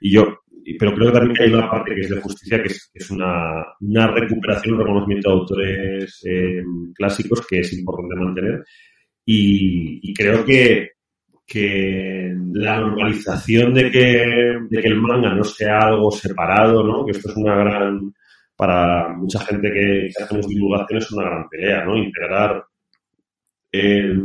[0.00, 0.40] y yo,
[0.78, 3.10] pero creo que también hay una parte que es de justicia, que es, que es
[3.10, 6.62] una, una recuperación, un reconocimiento de autores eh,
[6.94, 8.64] clásicos que es importante mantener.
[9.24, 10.90] Y, y creo que,
[11.46, 14.26] que la normalización de que,
[14.70, 17.04] de que el manga no sea algo separado, ¿no?
[17.04, 18.12] Que esto es una gran,
[18.62, 21.96] para mucha gente que, que hacemos divulgación es una gran pelea, ¿no?
[21.96, 22.64] Integrar
[23.72, 24.22] el,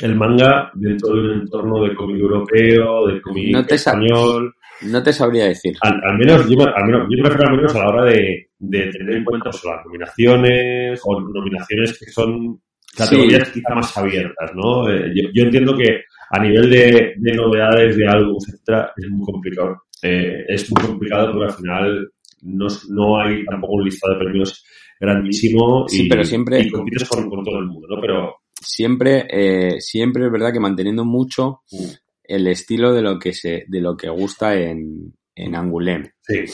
[0.00, 4.54] el manga dentro de un entorno de cómic europeo, de cómic No español.
[4.82, 5.74] No te sabría decir.
[5.80, 8.86] Al, al menos, yo, me- al menos, yo al menos a la hora de, de
[8.92, 12.60] tener en cuenta pues, las nominaciones o nominaciones que son
[12.96, 14.88] categorías quizá más abiertas, ¿no?
[14.88, 19.24] Eh, yo, yo entiendo que a nivel de, de novedades, de álbumes, etcétera, es muy
[19.26, 19.82] complicado.
[20.00, 22.10] Eh, es muy complicado porque al final
[22.42, 24.64] no, no hay tampoco un listado de premios
[25.00, 28.00] grandísimo y, Sí, pero siempre- y compites con, con todo el mundo, ¿no?
[28.00, 31.84] Pero Siempre, eh, siempre es verdad que manteniendo mucho Mm.
[32.24, 36.44] el estilo de lo que se, de lo que gusta en, en Angoulême, sí.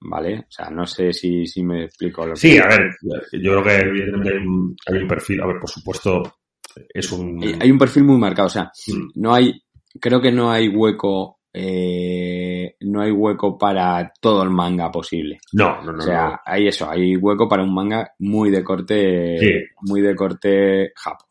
[0.00, 0.38] ¿vale?
[0.38, 2.88] O sea, no sé si, si me explico lo que Sí, a ver,
[3.32, 6.22] yo creo que evidentemente hay un, perfil, a ver, por supuesto,
[6.94, 7.42] es un...
[7.42, 9.20] Hay- Hay un perfil muy marcado, o sea, Mm.
[9.20, 9.52] no hay,
[10.00, 15.38] creo que no hay hueco, eh, no hay hueco para todo el manga posible.
[15.52, 15.98] No, no, no.
[15.98, 16.36] o sea, no.
[16.44, 19.52] hay eso, hay hueco para un manga muy de corte, Sí.
[19.82, 21.24] muy de corte japo.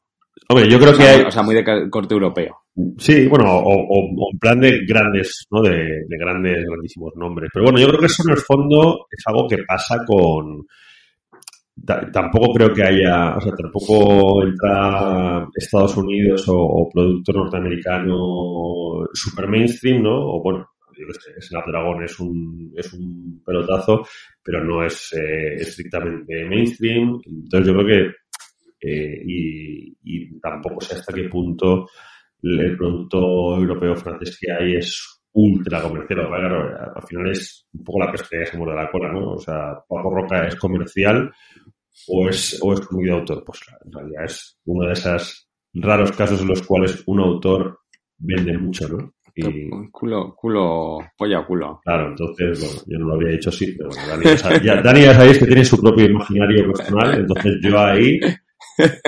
[0.52, 1.22] Hombre, yo creo O que hay...
[1.22, 2.58] o sea, muy de corte europeo.
[2.98, 5.62] Sí, bueno, o, o- o en plan de grandes, ¿no?
[5.62, 5.76] De,
[6.08, 7.50] de grandes, grandísimos nombres.
[7.54, 10.66] Pero bueno, yo creo que eso en el fondo es algo que pasa con...
[11.86, 19.48] ta- Tampoco creo que haya, o sea, tampoco entra Estados Unidos o, producto norteamericano super
[19.48, 20.16] mainstream, ¿no?
[20.16, 20.68] O bueno,
[21.40, 24.06] Snapdragon es un, es un pelotazo,
[24.44, 27.20] pero no es eh, estrictamente mainstream.
[27.26, 28.16] Entonces yo creo que
[28.82, 31.88] eh, y, y tampoco sé hasta qué punto
[32.42, 36.28] el producto europeo francés que hay es ultra comercial.
[36.28, 39.34] Claro, al final es un poco la pesca que se muerde la cola, ¿no?
[39.34, 41.32] O sea, Paco Roca es comercial
[42.10, 43.44] o es, o es de autor.
[43.46, 47.80] Pues en realidad es uno de esos raros casos en los cuales un autor
[48.18, 49.14] vende mucho, ¿no?
[49.36, 51.80] Y Culo, culo, polla culo.
[51.86, 54.82] claro, entonces, bueno, yo no lo había dicho así, pero bueno, Dani ya, sa- ya-
[54.82, 58.20] Dani ya sabéis que tiene su propio imaginario personal, entonces yo ahí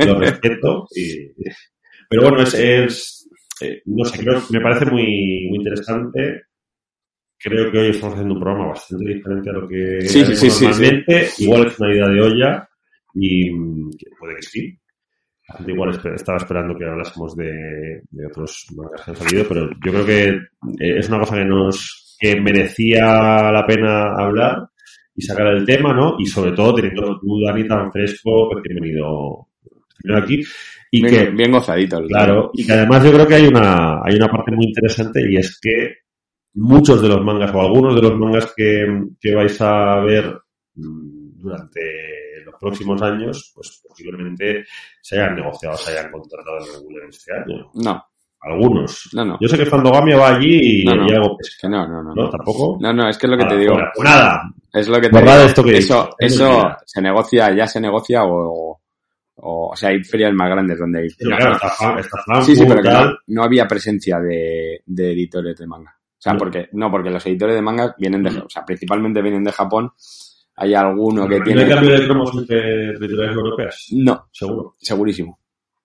[0.05, 0.87] lo respeto.
[0.95, 1.33] Y,
[2.09, 3.29] pero bueno, es, es
[3.61, 6.43] eh, no sé, creo, me parece muy, muy interesante.
[7.37, 10.39] Creo que hoy estamos haciendo un programa bastante diferente a lo que Sí, sí, hacemos
[10.39, 11.29] sí, sí, normalmente.
[11.39, 12.69] Igual es una idea de olla
[13.15, 13.89] y mm,
[14.19, 14.77] puede que sí.
[15.67, 20.05] Igual estaba esperando que hablásemos de, de otros mangas que han salido, pero yo creo
[20.05, 24.67] que eh, es una cosa que nos que merecía la pena hablar
[25.15, 26.15] y sacar el tema, ¿no?
[26.19, 29.47] Y sobre todo teniendo tú, Dani, tan fresco, recién venido,
[30.03, 30.41] venido aquí.
[30.91, 31.97] Y Bien, que, bien gozadito.
[31.99, 35.19] el- Claro, y que además yo creo que hay una, hay una parte muy interesante
[35.29, 35.95] y es que
[36.53, 38.85] muchos de los mangas o algunos de los mangas que,
[39.19, 40.33] que vais a ver
[40.75, 41.79] mm, durante
[42.61, 44.63] próximos años, pues posiblemente
[45.01, 47.69] se hayan negociado, se hayan contratado en regular este año.
[47.73, 48.05] No,
[48.43, 49.09] Algunos.
[49.13, 49.37] no, no.
[49.41, 51.07] Yo sé que Fandogamia va allí y, No, no.
[51.07, 52.13] y algo pesca, Que no, no, no.
[52.15, 52.29] ¿no?
[52.29, 52.77] ¿Tampoco?
[52.79, 53.73] no, no, es que es lo que te digo.
[53.73, 53.91] fuera.
[53.95, 54.41] Pues nada,
[54.73, 55.31] Es lo que te digo.
[55.33, 56.09] esto que eso.
[56.17, 58.79] Es eso se negocia, ya se negocia o,
[59.43, 61.07] o, o sea, hay ferias más grandes donde hay.
[61.17, 61.67] pero claro, está,
[61.99, 65.95] está Frankfurt, Sí, sí, pero que no, no había presencia de, de editores de manga.
[65.97, 66.39] O sea, No.
[66.39, 69.91] porque, no, porque los editores de manga vienen de, o sea, principalmente vienen de Japón.
[70.61, 73.87] Hay alguno que ¿No tiene, hay cambio de cromos entre editoriales europeas?
[73.93, 74.75] no, Seguro.
[74.79, 75.39] segurísimo.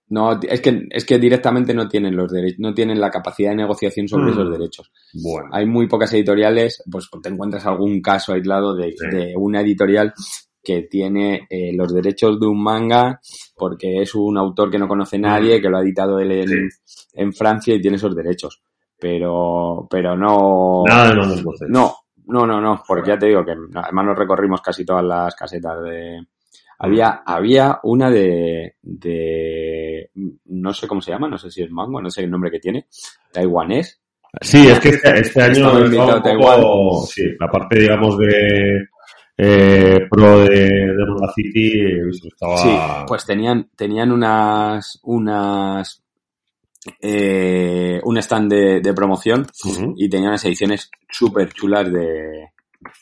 [0.09, 3.57] No, es que, es que directamente no tienen los derechos, no tienen la capacidad de
[3.57, 4.29] negociación sobre Mm.
[4.31, 4.93] esos derechos.
[5.15, 5.49] Bueno.
[5.53, 9.07] Hay muy pocas editoriales, pues te encuentras algún caso aislado de, Sí.
[9.11, 10.13] de una editorial
[10.63, 13.21] que tiene eh, los derechos de un manga
[13.57, 16.69] porque es un autor que no conoce nadie, que lo ha editado él en,
[17.15, 18.61] en Francia y tiene esos derechos.
[18.99, 20.83] Pero, pero no.
[20.87, 21.69] Nada de.
[21.69, 21.95] No,
[22.27, 25.83] no, no, no, porque ya te digo que además nos recorrimos casi todas las casetas
[25.83, 26.27] de.
[26.79, 30.11] Había, había una de, de,
[30.45, 32.61] no sé cómo se llama, no sé si es mango, no sé el nombre que
[32.61, 32.87] tiene,
[33.33, 34.03] taiwanés,
[34.41, 35.91] Sí, es que este, este año un
[36.37, 38.89] poco, sí, la parte, digamos, de
[39.39, 42.57] eh, pro de, de City que estaba...
[42.59, 42.77] Sí,
[43.07, 46.05] pues tenían, tenían unas, unas,
[47.01, 49.47] eh, un stand de, de promoción
[49.97, 52.51] y tenían unas ediciones súper chulas de,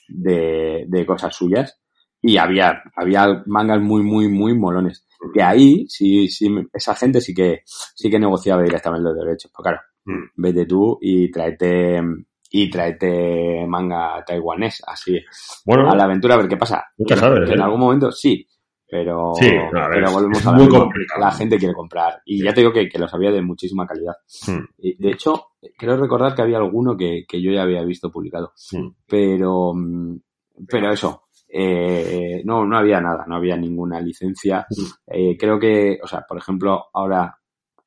[0.09, 1.81] de, de cosas suyas
[2.21, 5.07] y había, había mangas muy, muy, muy molones.
[5.33, 9.51] Que ahí, sí, sí, esa gente sí que, sí que negociaba directamente los derechos.
[9.55, 9.81] Pues claro,
[10.37, 12.01] vete tú y tráete,
[12.51, 15.19] y tráete manga taiwanés, así,
[15.65, 16.85] Bueno, a la aventura a ver qué pasa.
[16.97, 17.63] Nunca sabes, en ¿eh?
[17.63, 18.47] algún momento sí,
[18.89, 19.49] pero, Sí,
[19.93, 21.21] pero volvemos a lo muy complicado.
[21.21, 22.21] La gente quiere comprar.
[22.25, 24.15] Y ya te digo que, que los había de muchísima calidad.
[24.47, 24.65] Mm.
[24.79, 25.47] Y, de hecho,
[25.77, 28.53] creo recordar que había alguno que, que yo ya había visto publicado.
[28.73, 28.89] Mm.
[29.07, 30.17] Pero, mm,
[30.69, 34.67] pero eso, eh, no, no había nada, no había ninguna licencia.
[34.71, 34.83] Mm.
[35.07, 37.37] Eh, creo que, o sea, por ejemplo, ahora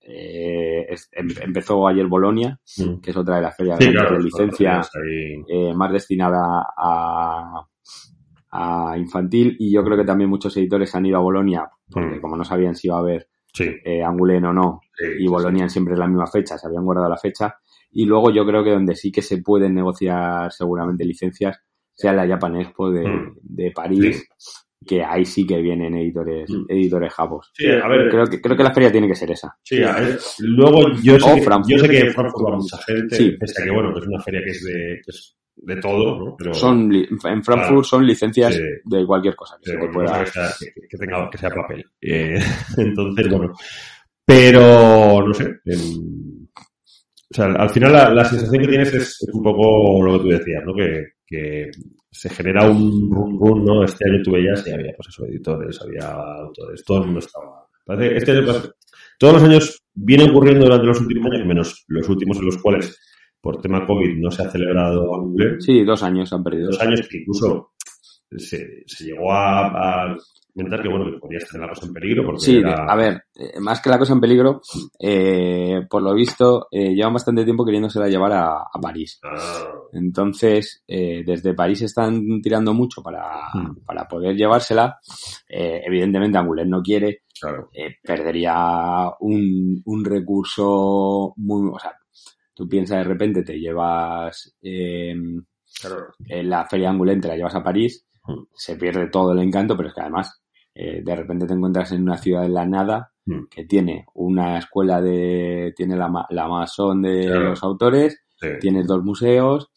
[0.09, 2.57] eh, es- em- empezó ayer Bolonia,
[3.01, 4.81] que es otra de las ferias Sí, claro, de licencia
[5.49, 7.61] eh, más destinada a,
[8.51, 12.21] a infantil y yo creo que también muchos editores han ido a Bolonia porque Mm.
[12.21, 15.27] como no sabían si iba a haber Sí, eh, Angoulême o no sí, y sí,
[15.27, 17.55] Bolonia siempre en la misma fecha, se habían guardado la fecha
[17.91, 21.57] y luego yo creo que donde sí que se pueden negociar seguramente licencias
[21.93, 23.35] sea la Japan Expo de, Mm.
[23.41, 24.27] de París
[24.85, 26.65] que ahí sí que vienen editores Mm.
[26.69, 27.49] editores japos.
[27.53, 29.57] Sí, a ver, Creo que, creo que la feria tiene que ser esa.
[29.63, 31.69] Sí, a ver, luego yo sé, que, Frankfurt.
[31.71, 33.31] yo sé que Frankfurt va mucha gente, Sí.
[33.39, 36.17] pese a que bueno, que es una feria que es de, que es de todo,
[36.25, 36.35] ¿no?
[36.37, 37.83] Pero, Son li- en Frankfurt Claro.
[37.83, 38.61] son licencias Sí.
[38.85, 40.23] de cualquier cosa que Sí, se te bueno, pueda.
[40.23, 41.85] que, sea, que, que tenga, que sea papel.
[42.01, 42.39] Eh,
[42.77, 43.53] entonces, bueno.
[44.25, 45.59] Pero, no sé.
[45.65, 50.19] o sea, al final la, la sensación que tienes es, es un poco lo que
[50.19, 50.73] tú decías, ¿no?
[50.75, 51.71] Que, que
[52.11, 53.83] se genera un rum rum, ¿no?
[53.83, 57.65] Este año tú veías y había, pues eso, editores, había autores, todo el mundo estaba.
[57.85, 58.71] Parece este año, pues,
[59.19, 62.99] todos los años viene ocurriendo durante los últimos años, menos los últimos en los cuales,
[63.47, 66.67] por tema COVID, no se ha celebrado Angoulême Sí, dos años han perdido.
[66.71, 67.71] dos años que incluso
[68.35, 69.67] se, se llegó a,
[70.11, 70.17] a
[70.53, 73.23] comentar que bueno que podía estar la cosa en peligro porque Sí, era- a ver,
[73.35, 74.59] eh, más que la cosa en peligro,
[74.99, 79.19] eh, por lo visto, eh, llevan bastante tiempo queriéndosela llevar a, a París.
[79.23, 83.75] Ah, Entonces, eh, desde París están tirando mucho para, Hmm.
[83.85, 84.97] para poder llevársela.
[85.47, 88.55] Eh, evidentemente, Angoulême no quiere, claro eh, perdería
[89.21, 91.69] un, un recurso muy...
[91.73, 91.93] O sea,
[92.57, 95.13] tú piensas de repente, te llevas eh,
[95.79, 98.43] claro en la feria Angoulême, te la llevas a París, Hmm.
[98.53, 100.41] se pierde todo el encanto, pero es que además
[100.75, 103.45] eh, de repente te encuentras en una ciudad de la nada Hmm.
[103.49, 105.73] que tiene una escuela de...
[105.75, 107.49] tiene la, la masón de Claro.
[107.51, 108.47] los autores, sí.
[108.59, 109.69] tienes dos museos,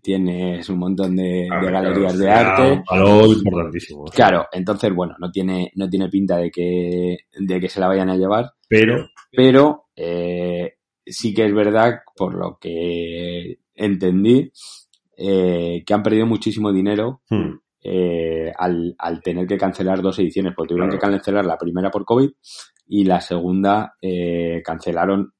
[0.00, 2.72] tienes un montón de, Ah, de claro, galerías de arte.
[2.72, 7.68] un palo importantísimo Claro, entonces, bueno, no tiene, no tiene pinta de que, de que
[7.68, 10.71] se la vayan a llevar, pero pero eh,
[11.06, 14.50] sí que es verdad, por lo que entendí,
[15.16, 17.50] eh, que han perdido muchísimo dinero hmm,
[17.84, 21.00] eh, al, al tener que cancelar dos ediciones, porque tuvieron Claro.
[21.00, 22.30] que cancelar la primera por COVID
[22.86, 25.32] y la segunda eh, cancelaron,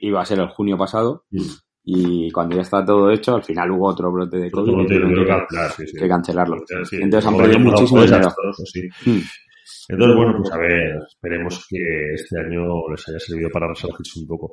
[0.00, 1.40] iba a ser el junio pasado, hmm.
[1.84, 5.26] y cuando ya está todo hecho, al final hubo otro brote de COVID de que,
[5.26, 5.96] cancelar, sí, sí.
[5.98, 6.56] que cancelarlo.
[6.92, 8.28] Entonces han perdido muchísimo dinero.
[9.06, 9.18] Hmm.
[9.88, 14.26] Entonces, bueno, pues a ver, esperemos que este año les haya servido para resurgirse un
[14.26, 14.52] poco.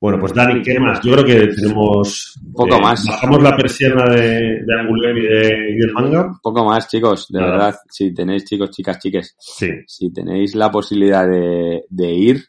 [0.00, 1.00] Bueno, pues Dani, ¿qué más?
[1.02, 2.38] Yo creo que tenemos...
[2.54, 3.06] Poco eh, más.
[3.06, 6.38] Bajamos la persiana de, de Angoulême y, de, y del manga.
[6.42, 11.26] Poco más, chicos, de verdad, si tenéis, chicos, chicas, chiques, Sí, si tenéis la posibilidad
[11.26, 12.44] de, de ir,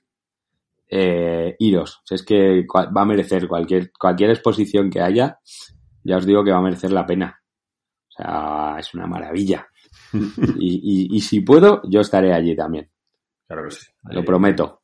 [0.90, 2.02] eh, iros.
[2.10, 5.40] Es que va a merecer cualquier, cualquier exposición que haya,
[6.04, 7.42] ya os digo que va a merecer la pena.
[8.08, 9.68] O sea, es una maravilla.
[10.60, 12.90] Y, y, y si puedo, yo estaré allí también,
[13.48, 13.88] claro que sí.
[14.10, 14.82] lo prometo.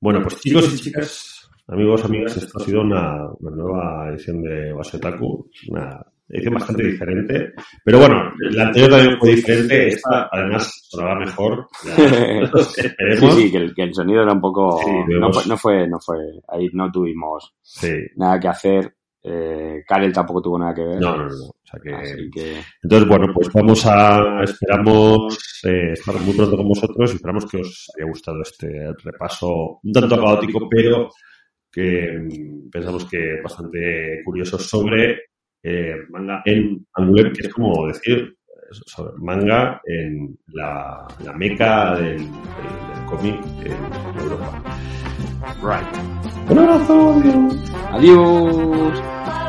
[0.00, 4.72] Bueno, pues chicos y chicas, amigos, amigas, esto ha sido una, una nueva edición de
[4.72, 7.52] Wasetaku, una edición bastante diferente,
[7.84, 11.96] pero bueno, la anterior también fue diferente, esta además sonaba mejor, ya,
[13.18, 14.78] Sí, sí, que el, que el sonido era un poco...
[14.84, 16.16] Sí, no, fue, no fue, no fue,
[16.48, 17.92] ahí no tuvimos Sí.
[18.16, 18.94] nada que hacer.
[19.22, 21.00] Eh, Karel tampoco tuvo nada que ver.
[21.00, 21.92] No, no, no, o sea que...
[21.94, 27.16] Así que Entonces, bueno, pues vamos a, esperamos eh, estar muy pronto con vosotros y
[27.16, 31.10] esperamos que os haya gustado este repaso un tanto caótico, pero
[31.70, 35.20] que mm, pensamos que bastante curioso sobre
[35.62, 38.34] eh, manga en Angoulême, que es como decir
[38.72, 42.26] sobre manga en la, la meca del, del-
[42.94, 43.36] del cómic
[43.66, 44.62] en Europa.
[45.62, 46.19] Right.
[46.48, 47.54] Un abrazo, adiós.
[47.92, 49.39] Adiós.